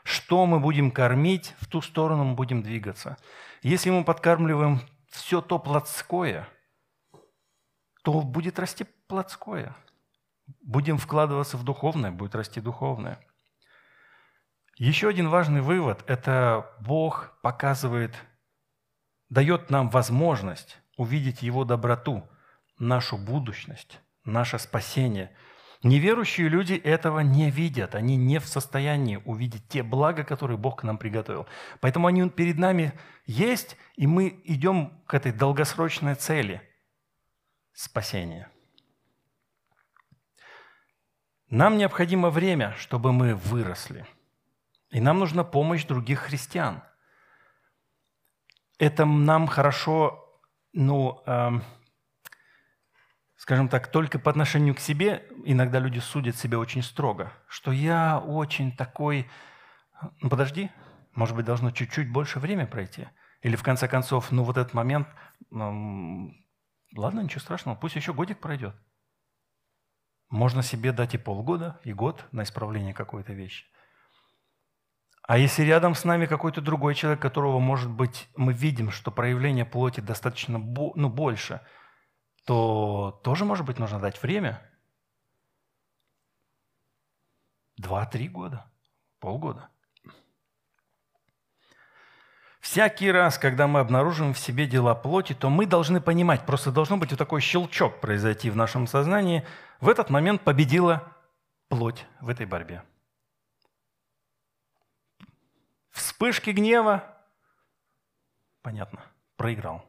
Что 0.05 0.47
мы 0.47 0.61
будем 0.61 0.93
кормить, 0.93 1.57
в 1.59 1.67
ту 1.67 1.83
сторону 1.83 2.23
мы 2.23 2.35
будем 2.37 2.63
двигаться. 2.63 3.19
Если 3.63 3.91
мы 3.91 4.05
подкармливаем 4.05 4.81
все 5.11 5.41
то 5.41 5.59
плотское, 5.59 6.49
то 8.03 8.21
будет 8.23 8.59
расти 8.59 8.85
плотское. 9.07 9.77
Будем 10.63 10.99
вкладываться 10.99 11.57
в 11.57 11.65
духовное, 11.65 12.11
будет 12.11 12.35
расти 12.35 12.61
духовное. 12.61 13.21
Еще 14.77 15.09
один 15.09 15.29
важный 15.29 15.61
вывод– 15.61 16.05
это 16.07 16.71
Бог 16.81 17.39
показывает, 17.43 18.15
дает 19.29 19.71
нам 19.71 19.91
возможность 19.91 20.79
увидеть 20.97 21.43
Его 21.43 21.65
доброту, 21.65 22.29
нашу 22.79 23.19
будущность, 23.19 24.01
наше 24.25 24.59
спасение. 24.59 25.37
Неверующие 25.83 26.49
люди 26.49 26.75
этого 26.75 27.21
не 27.21 27.51
видят, 27.51 27.95
они 27.95 28.17
не 28.17 28.41
в 28.41 28.47
состоянии 28.47 29.23
увидеть 29.25 29.69
те 29.69 29.83
блага, 29.83 30.25
которые 30.25 30.59
Бог 30.59 30.81
к 30.81 30.83
нам 30.83 30.99
приготовил. 30.99 31.47
Поэтому 31.81 32.09
они 32.09 32.29
перед 32.31 32.59
нами 32.59 32.93
есть, 33.27 33.77
и 33.95 34.07
мы 34.07 34.41
идем 34.45 35.01
к 35.07 35.15
этой 35.15 35.33
долгосрочной 35.33 36.17
цели– 36.17 36.63
спасения. 37.73 38.51
Нам 41.49 41.79
необходимо 41.79 42.31
время, 42.31 42.75
чтобы 42.77 43.13
мы 43.13 43.35
выросли– 43.35 44.05
и 44.91 45.01
нам 45.01 45.19
нужна 45.19 45.45
помощь 45.45 45.85
других 45.85 46.21
христиан. 46.21 46.83
Это 48.79 49.05
нам 49.05 49.47
хорошо, 49.47 50.25
ну, 50.73 51.23
э, 51.27 51.51
скажем 53.39 53.69
так, 53.69 53.91
только 53.91 54.19
по 54.19 54.31
отношению 54.31 54.75
к 54.75 54.81
себе. 54.81 55.25
Иногда 55.45 55.79
люди 55.79 56.01
судят 56.01 56.37
себя 56.37 56.59
очень 56.59 56.83
строго, 56.83 57.33
что 57.49 57.73
я 57.73 58.19
очень 58.19 58.77
такой... 58.77 59.31
Ну, 60.21 60.29
подожди, 60.29 60.71
может 61.15 61.35
быть, 61.35 61.47
должно 61.47 61.71
чуть-чуть 61.71 62.13
больше 62.13 62.41
время 62.41 62.67
пройти. 62.67 63.09
Или 63.43 63.57
в 63.57 63.63
конце 63.63 63.89
концов, 63.89 64.33
ну 64.33 64.43
вот 64.43 64.57
этот 64.57 64.75
момент, 64.75 65.09
ну, 65.51 66.33
ладно, 66.97 67.21
ничего 67.21 67.41
страшного, 67.41 67.77
пусть 67.77 67.95
еще 67.95 68.13
годик 68.13 68.41
пройдет. 68.41 68.75
Можно 70.29 70.63
себе 70.63 70.93
дать 70.93 71.15
и 71.15 71.19
полгода, 71.19 71.81
и 71.85 71.93
год 71.93 72.27
на 72.33 72.43
исправление 72.43 72.93
какой-то 72.93 73.33
вещи. 73.33 73.65
А 75.23 75.39
если 75.39 75.63
рядом 75.63 75.95
с 75.95 76.05
нами 76.05 76.27
какой-то 76.27 76.61
другой 76.61 76.95
человек, 76.95 77.21
которого, 77.21 77.61
может 77.61 77.91
быть, 77.91 78.29
мы 78.37 78.53
видим, 78.53 78.91
что 78.91 79.11
проявление 79.11 79.65
плоти 79.65 80.01
достаточно 80.01 80.59
ну, 80.59 81.09
больше, 81.09 81.61
то 82.49 83.21
тоже, 83.23 83.45
может 83.45 83.67
быть, 83.67 83.79
нужно 83.79 84.01
дать 84.01 84.23
время. 84.23 84.59
Два-три 87.77 88.27
года, 88.27 88.65
полгода. 89.21 89.69
Всякий 92.61 93.11
раз, 93.13 93.37
когда 93.37 93.67
мы 93.67 93.81
обнаружим 93.81 94.33
в 94.33 94.39
себе 94.39 94.67
дела 94.67 94.95
плоти, 94.95 95.35
то 95.35 95.51
мы 95.51 95.67
должны 95.67 96.01
понимать, 96.01 96.47
просто 96.47 96.73
должно 96.73 96.97
быть 96.97 97.11
вот 97.11 97.19
такой 97.19 97.43
щелчок 97.43 98.01
произойти 98.01 98.49
в 98.49 98.57
нашем 98.57 98.87
сознании. 98.87 99.47
В 99.81 99.91
этот 99.91 100.09
момент 100.09 100.43
победила 100.43 101.15
плоть 101.69 102.07
в 102.19 102.31
этой 102.31 102.47
борьбе. 102.47 102.83
Вспышки 105.91 106.49
гнева, 106.49 107.05
понятно, 108.63 109.05
проиграл. 109.37 109.88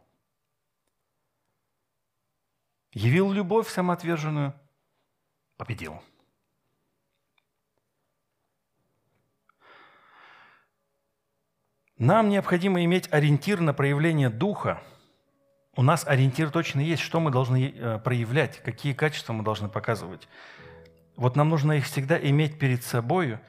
Явил 2.91 3.31
любовь 3.31 3.69
самоотверженную, 3.69 4.53
победил. 5.57 6.01
Нам 11.97 12.29
необходимо 12.29 12.83
иметь 12.85 13.11
ориентир 13.11 13.59
на 13.59 13.73
проявление 13.73 14.29
духа. 14.29 14.81
У 15.75 15.83
нас 15.83 16.07
ориентир 16.07 16.49
точно 16.49 16.79
есть, 16.79 17.01
что 17.01 17.19
мы 17.19 17.29
должны 17.29 17.73
э, 17.75 17.99
проявлять, 17.99 18.63
какие 18.63 18.93
качества 18.93 19.33
мы 19.33 19.43
должны 19.43 19.67
показывать. 19.67 20.27
Вот 21.17 21.35
нам 21.35 21.49
нужно 21.49 21.73
их 21.73 21.85
всегда 21.85 22.17
иметь 22.17 22.57
перед 22.57 22.83
собой 22.83 23.39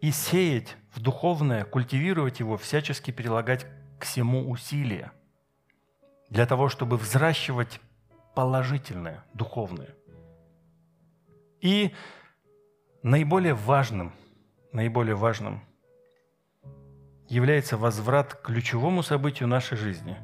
и 0.00 0.10
сеять 0.10 0.76
в 0.92 1.00
духовное, 1.00 1.64
культивировать 1.64 2.40
его, 2.40 2.56
всячески 2.56 3.12
прилагать 3.12 3.66
к 4.00 4.04
всему 4.04 4.50
усилия 4.50 5.12
для 6.30 6.46
того, 6.46 6.68
чтобы 6.68 6.96
взращивать 6.96 7.80
положительное, 8.34 9.24
духовное. 9.34 9.94
И 11.60 11.94
наиболее 13.02 13.54
важным, 13.54 14.12
наиболее 14.72 15.14
важным 15.14 15.62
является 17.28 17.76
возврат 17.76 18.34
к 18.34 18.42
ключевому 18.42 19.02
событию 19.02 19.48
нашей 19.48 19.76
жизни, 19.76 20.16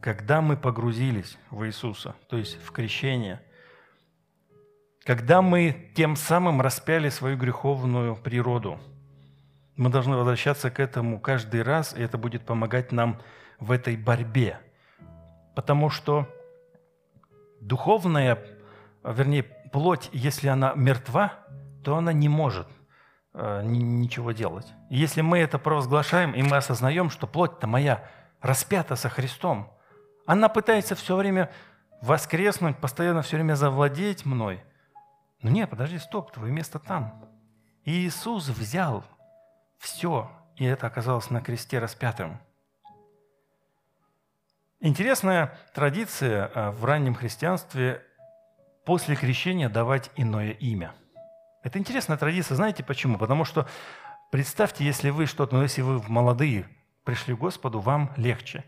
когда 0.00 0.40
мы 0.40 0.56
погрузились 0.56 1.38
в 1.50 1.66
Иисуса, 1.66 2.14
то 2.28 2.36
есть 2.36 2.62
в 2.62 2.70
крещение, 2.70 3.42
когда 5.04 5.42
мы 5.42 5.90
тем 5.94 6.16
самым 6.16 6.60
распяли 6.60 7.08
свою 7.08 7.36
греховную 7.36 8.16
природу, 8.16 8.78
мы 9.76 9.90
должны 9.90 10.16
возвращаться 10.16 10.70
к 10.70 10.78
этому 10.78 11.18
каждый 11.18 11.62
раз, 11.62 11.94
и 11.96 12.02
это 12.02 12.16
будет 12.16 12.44
помогать 12.44 12.92
нам 12.92 13.20
в 13.58 13.70
этой 13.70 13.96
борьбе. 13.96 14.60
Потому 15.54 15.90
что 15.90 16.28
духовная, 17.64 18.38
вернее, 19.02 19.42
плоть, 19.42 20.10
если 20.12 20.48
она 20.48 20.74
мертва, 20.74 21.32
то 21.82 21.96
она 21.96 22.12
не 22.12 22.28
может 22.28 22.68
э, 23.32 23.62
ничего 23.64 24.32
делать. 24.32 24.66
если 24.90 25.20
мы 25.20 25.38
это 25.38 25.58
провозглашаем, 25.58 26.32
и 26.32 26.42
мы 26.42 26.56
осознаем, 26.56 27.10
что 27.10 27.26
плоть-то 27.26 27.66
моя 27.66 28.04
распята 28.40 28.96
со 28.96 29.08
Христом, 29.08 29.72
она 30.26 30.48
пытается 30.48 30.94
все 30.94 31.16
время 31.16 31.50
воскреснуть, 32.00 32.78
постоянно 32.78 33.22
все 33.22 33.36
время 33.36 33.54
завладеть 33.54 34.24
мной. 34.24 34.62
Но 35.42 35.50
нет, 35.50 35.70
подожди, 35.70 35.98
стоп, 35.98 36.32
твое 36.32 36.52
место 36.52 36.78
там. 36.78 37.24
И 37.84 38.06
Иисус 38.06 38.48
взял 38.48 39.04
все, 39.78 40.30
и 40.56 40.64
это 40.64 40.86
оказалось 40.86 41.30
на 41.30 41.40
кресте 41.40 41.78
распятым. 41.78 42.40
Интересная 44.84 45.56
традиция 45.72 46.50
э, 46.54 46.70
в 46.72 46.84
раннем 46.84 47.14
христианстве 47.14 48.02
после 48.84 49.16
крещения 49.16 49.70
давать 49.70 50.10
иное 50.14 50.50
имя. 50.50 50.92
Это 51.62 51.78
интересная 51.78 52.18
традиция, 52.18 52.56
знаете 52.56 52.84
почему? 52.84 53.16
Потому 53.16 53.46
что 53.46 53.66
представьте, 54.30 54.84
если 54.84 55.08
вы 55.08 55.24
что-то, 55.24 55.56
ну 55.56 55.62
если 55.62 55.80
вы 55.80 56.02
молодые, 56.06 56.68
пришли 57.04 57.34
к 57.34 57.38
Господу, 57.38 57.80
вам 57.80 58.12
легче. 58.18 58.62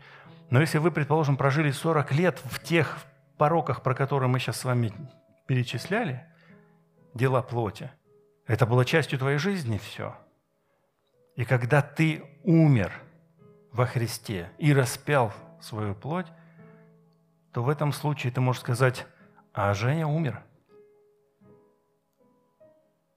Но 0.49 0.59
если 0.59 0.79
вы, 0.79 0.89
предположим, 0.89 1.37
прожили 1.37 1.69
40 1.69 2.11
лет 2.13 2.41
в 2.45 2.63
тех 2.63 2.97
пороках, 3.37 3.83
про 3.83 3.93
которые 3.93 4.27
мы 4.27 4.39
сейчас 4.39 4.59
с 4.61 4.65
вами 4.65 4.91
перечисляли, 5.45 6.25
дела 7.13 7.43
плоти, 7.43 7.91
это 8.47 8.65
было 8.65 8.85
частью 8.85 9.19
твоей 9.19 9.37
жизни 9.37 9.77
все. 9.77 10.15
И 11.35 11.45
когда 11.45 11.83
ты 11.83 12.23
умер 12.43 12.91
во 13.71 13.85
Христе 13.85 14.49
и 14.57 14.73
распял 14.73 15.31
свою 15.61 15.95
плоть, 15.95 16.27
то 17.51 17.63
в 17.63 17.69
этом 17.69 17.91
случае 17.91 18.31
ты 18.31 18.41
можешь 18.41 18.61
сказать, 18.61 19.07
а 19.53 19.73
Женя 19.73 20.07
умер. 20.07 20.43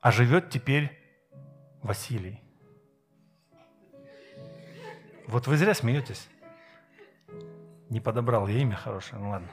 А 0.00 0.10
живет 0.10 0.50
теперь 0.50 0.98
Василий. 1.82 2.42
Вот 5.26 5.46
вы 5.46 5.56
зря 5.56 5.74
смеетесь. 5.74 6.28
Не 7.88 8.00
подобрал 8.00 8.48
я 8.48 8.60
имя 8.60 8.76
хорошее, 8.76 9.20
ну 9.20 9.30
ладно. 9.30 9.48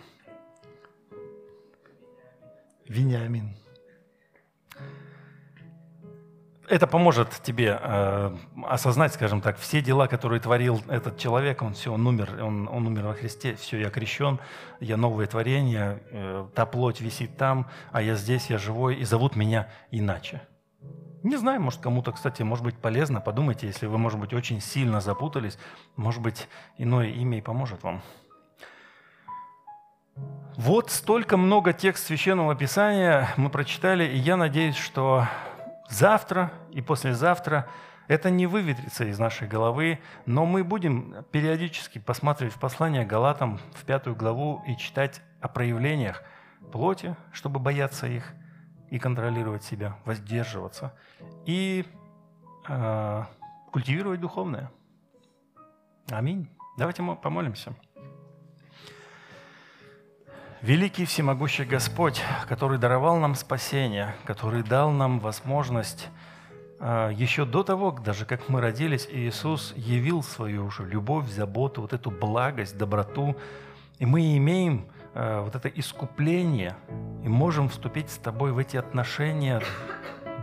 Вениамин. 2.88 3.58
Это 6.68 6.86
поможет 6.86 7.30
тебе 7.44 7.80
э, 7.82 8.36
осознать, 8.66 9.14
скажем 9.14 9.40
так, 9.40 9.58
все 9.58 9.82
дела, 9.82 10.08
которые 10.08 10.42
творил 10.42 10.82
этот 10.90 11.18
человек, 11.18 11.62
он 11.62 11.74
все, 11.74 11.94
он 11.94 12.06
умер, 12.06 12.44
он, 12.44 12.68
он 12.68 12.86
умер 12.88 13.06
во 13.06 13.14
Христе, 13.14 13.56
все, 13.56 13.80
я 13.80 13.90
крещен, 13.90 14.40
я 14.82 14.98
новое 14.98 15.28
творение, 15.28 16.04
э, 16.12 16.46
та 16.54 16.66
плоть 16.66 17.00
висит 17.00 17.38
там, 17.38 17.68
а 17.94 18.02
я 18.02 18.16
здесь, 18.16 18.50
я 18.50 18.58
живой, 18.58 18.96
и 18.96 19.06
зовут 19.06 19.38
меня 19.38 19.70
иначе. 19.92 20.42
Не 21.24 21.38
знаю, 21.38 21.62
может, 21.62 21.80
кому-то, 21.80 22.12
кстати, 22.12 22.44
может 22.44 22.66
быть 22.66 22.76
полезно. 22.78 23.22
Подумайте, 23.22 23.68
если 23.68 23.86
вы, 23.86 23.98
может 23.98 24.20
быть, 24.20 24.34
очень 24.34 24.60
сильно 24.60 25.00
запутались, 25.00 25.58
может 25.96 26.22
быть, 26.22 26.50
иное 26.78 27.08
имя 27.08 27.38
и 27.38 27.42
поможет 27.42 27.82
вам. 27.84 28.02
Вот 30.58 30.92
столько 30.92 31.38
много 31.38 31.72
текст 31.72 32.08
Священного 32.08 32.56
Писания 32.56 33.30
мы 33.38 33.50
прочитали, 33.50 34.04
и 34.04 34.18
я 34.18 34.36
надеюсь, 34.36 34.76
что 34.76 35.28
завтра 35.90 36.52
и 36.72 36.82
послезавтра 36.82 37.68
это 38.08 38.30
не 38.30 38.48
выветрится 38.48 39.06
из 39.06 39.20
нашей 39.20 39.48
головы, 39.48 40.00
но 40.26 40.46
мы 40.46 40.64
будем 40.64 41.26
периодически 41.32 42.00
посматривать 42.00 42.54
в 42.54 42.60
послание 42.60 43.06
Галатам 43.06 43.60
в 43.74 43.84
пятую 43.86 44.16
главу 44.16 44.64
и 44.66 44.78
читать 44.78 45.22
о 45.42 45.48
проявлениях 45.48 46.24
плоти, 46.72 47.16
чтобы 47.32 47.60
бояться 47.60 48.08
их– 48.08 48.34
и 48.90 49.00
контролировать 49.00 49.64
себя, 49.64 49.98
воздерживаться 50.06 50.94
и 51.46 51.86
э, 52.68 53.24
культивировать 53.72 54.20
духовное. 54.20 54.72
Аминь. 56.10 56.50
Давайте 56.78 57.02
мы 57.02 57.16
помолимся. 57.16 57.76
Великий 60.62 61.06
всемогущий 61.06 61.66
Господь, 61.66 62.22
который 62.48 62.78
даровал 62.78 63.18
нам 63.18 63.36
спасение, 63.36 64.16
который 64.26 64.64
дал 64.64 64.92
нам 64.92 65.20
возможность 65.20 66.08
э, 66.80 67.12
еще 67.16 67.46
до 67.46 67.64
того, 67.64 67.92
даже 67.92 68.26
как 68.26 68.50
мы 68.50 68.62
родились, 68.62 69.08
Иисус 69.12 69.74
явил 69.76 70.24
свою 70.24 70.66
уже 70.66 70.86
любовь, 70.86 71.30
заботу, 71.30 71.82
вот 71.82 71.94
эту 71.94 72.12
благость, 72.12 72.78
доброту, 72.78 73.36
и 74.00 74.06
мы 74.06 74.38
имеем 74.38 74.88
Э, 75.20 75.42
вот 75.42 75.56
это 75.56 75.68
искупление, 75.68 76.76
и 77.24 77.28
можем 77.28 77.70
вступить 77.70 78.12
с 78.12 78.18
тобой 78.18 78.52
в 78.52 78.60
эти 78.60 78.78
отношения 78.78 79.64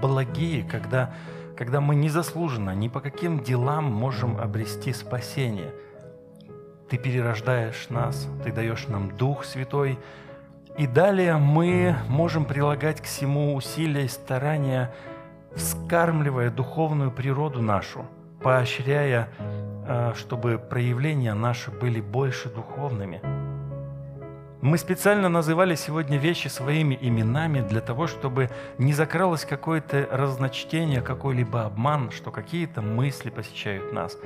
благие, 0.03 0.65
когда, 0.65 1.15
когда 1.57 1.81
мы 1.81 1.95
незаслуженно, 1.95 2.75
ни 2.75 2.89
по 2.89 3.01
каким 3.01 3.41
делам 3.45 3.85
можем 3.85 4.37
обрести 4.37 4.93
спасение. 4.93 5.73
Ты 6.89 6.99
перерождаешь 6.99 7.89
нас, 7.91 8.29
Ты 8.45 8.53
даешь 8.53 8.87
нам 8.89 9.17
Дух 9.17 9.45
Святой, 9.45 9.99
и 10.77 10.87
далее 10.87 11.37
мы 11.37 11.97
можем 12.09 12.45
прилагать 12.45 13.01
к 13.01 13.05
всему 13.05 13.55
усилия 13.55 14.05
и 14.05 14.09
старания, 14.09 14.93
вскармливая 15.55 16.51
духовную 16.51 17.11
природу 17.11 17.63
нашу, 17.63 18.07
поощряя, 18.43 19.29
э, 19.87 20.13
чтобы 20.17 20.59
проявления 20.59 21.35
наши 21.35 21.71
были 21.71 22.01
больше 22.01 22.49
духовными– 22.49 23.21
мы 24.65 24.79
специально 24.79 25.29
называли 25.29 25.75
сегодня 25.75 26.17
вещи 26.17 26.49
своими 26.49 26.97
именами 26.99 27.61
для 27.61 27.83
того, 27.83 28.07
чтобы 28.07 28.49
не 28.79 28.95
закралось 28.95 29.45
какое-то 29.45 30.09
разночтение, 30.11 31.03
какой-либо 31.03 31.67
обман, 31.67 32.11
что 32.11 32.31
какие-то 32.31 32.81
мысли 32.81 33.29
посещают 33.29 33.93
нас, 33.93 34.17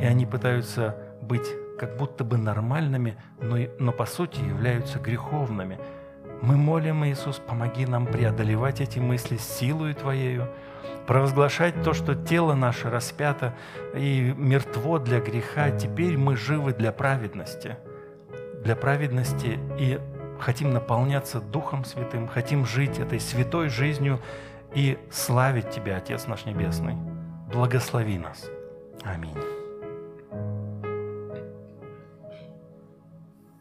и 0.00 0.04
они 0.04 0.24
пытаются 0.24 0.94
быть 1.20 1.48
как 1.78 1.96
будто 1.96 2.24
бы 2.24 2.38
нормальными, 2.38 3.16
но, 3.40 3.56
но 3.78 3.92
по 3.92 4.06
сути 4.06 4.40
являются 4.40 4.98
греховными. 4.98 5.78
Мы 6.40 6.56
молим, 6.56 7.04
Иисус, 7.04 7.38
помоги 7.38 7.86
нам 7.86 8.06
преодолевать 8.06 8.80
эти 8.80 8.98
мысли 8.98 9.36
силою 9.36 9.94
Твоею, 9.94 10.48
провозглашать 11.06 11.82
то, 11.82 11.94
что 11.94 12.14
тело 12.14 12.54
наше 12.54 12.90
распято 12.90 13.54
и 13.94 14.34
мертво 14.36 14.98
для 14.98 15.20
греха, 15.20 15.70
теперь 15.70 16.16
мы 16.18 16.36
живы 16.36 16.72
для 16.72 16.92
праведности– 16.92 17.76
для 18.62 18.76
праведности 18.76 19.58
и 19.78 20.00
хотим 20.38 20.72
наполняться 20.72 21.40
Духом 21.40 21.84
Святым, 21.84 22.28
хотим 22.28 22.64
жить 22.64 22.98
этой 22.98 23.20
святой 23.20 23.68
жизнью 23.68 24.20
и 24.74 24.98
славить 25.10 25.70
Тебя, 25.70 25.96
Отец 25.96 26.26
наш 26.26 26.44
Небесный. 26.44 26.96
Благослови 27.52 28.18
нас. 28.18 28.48
Аминь. 29.02 29.61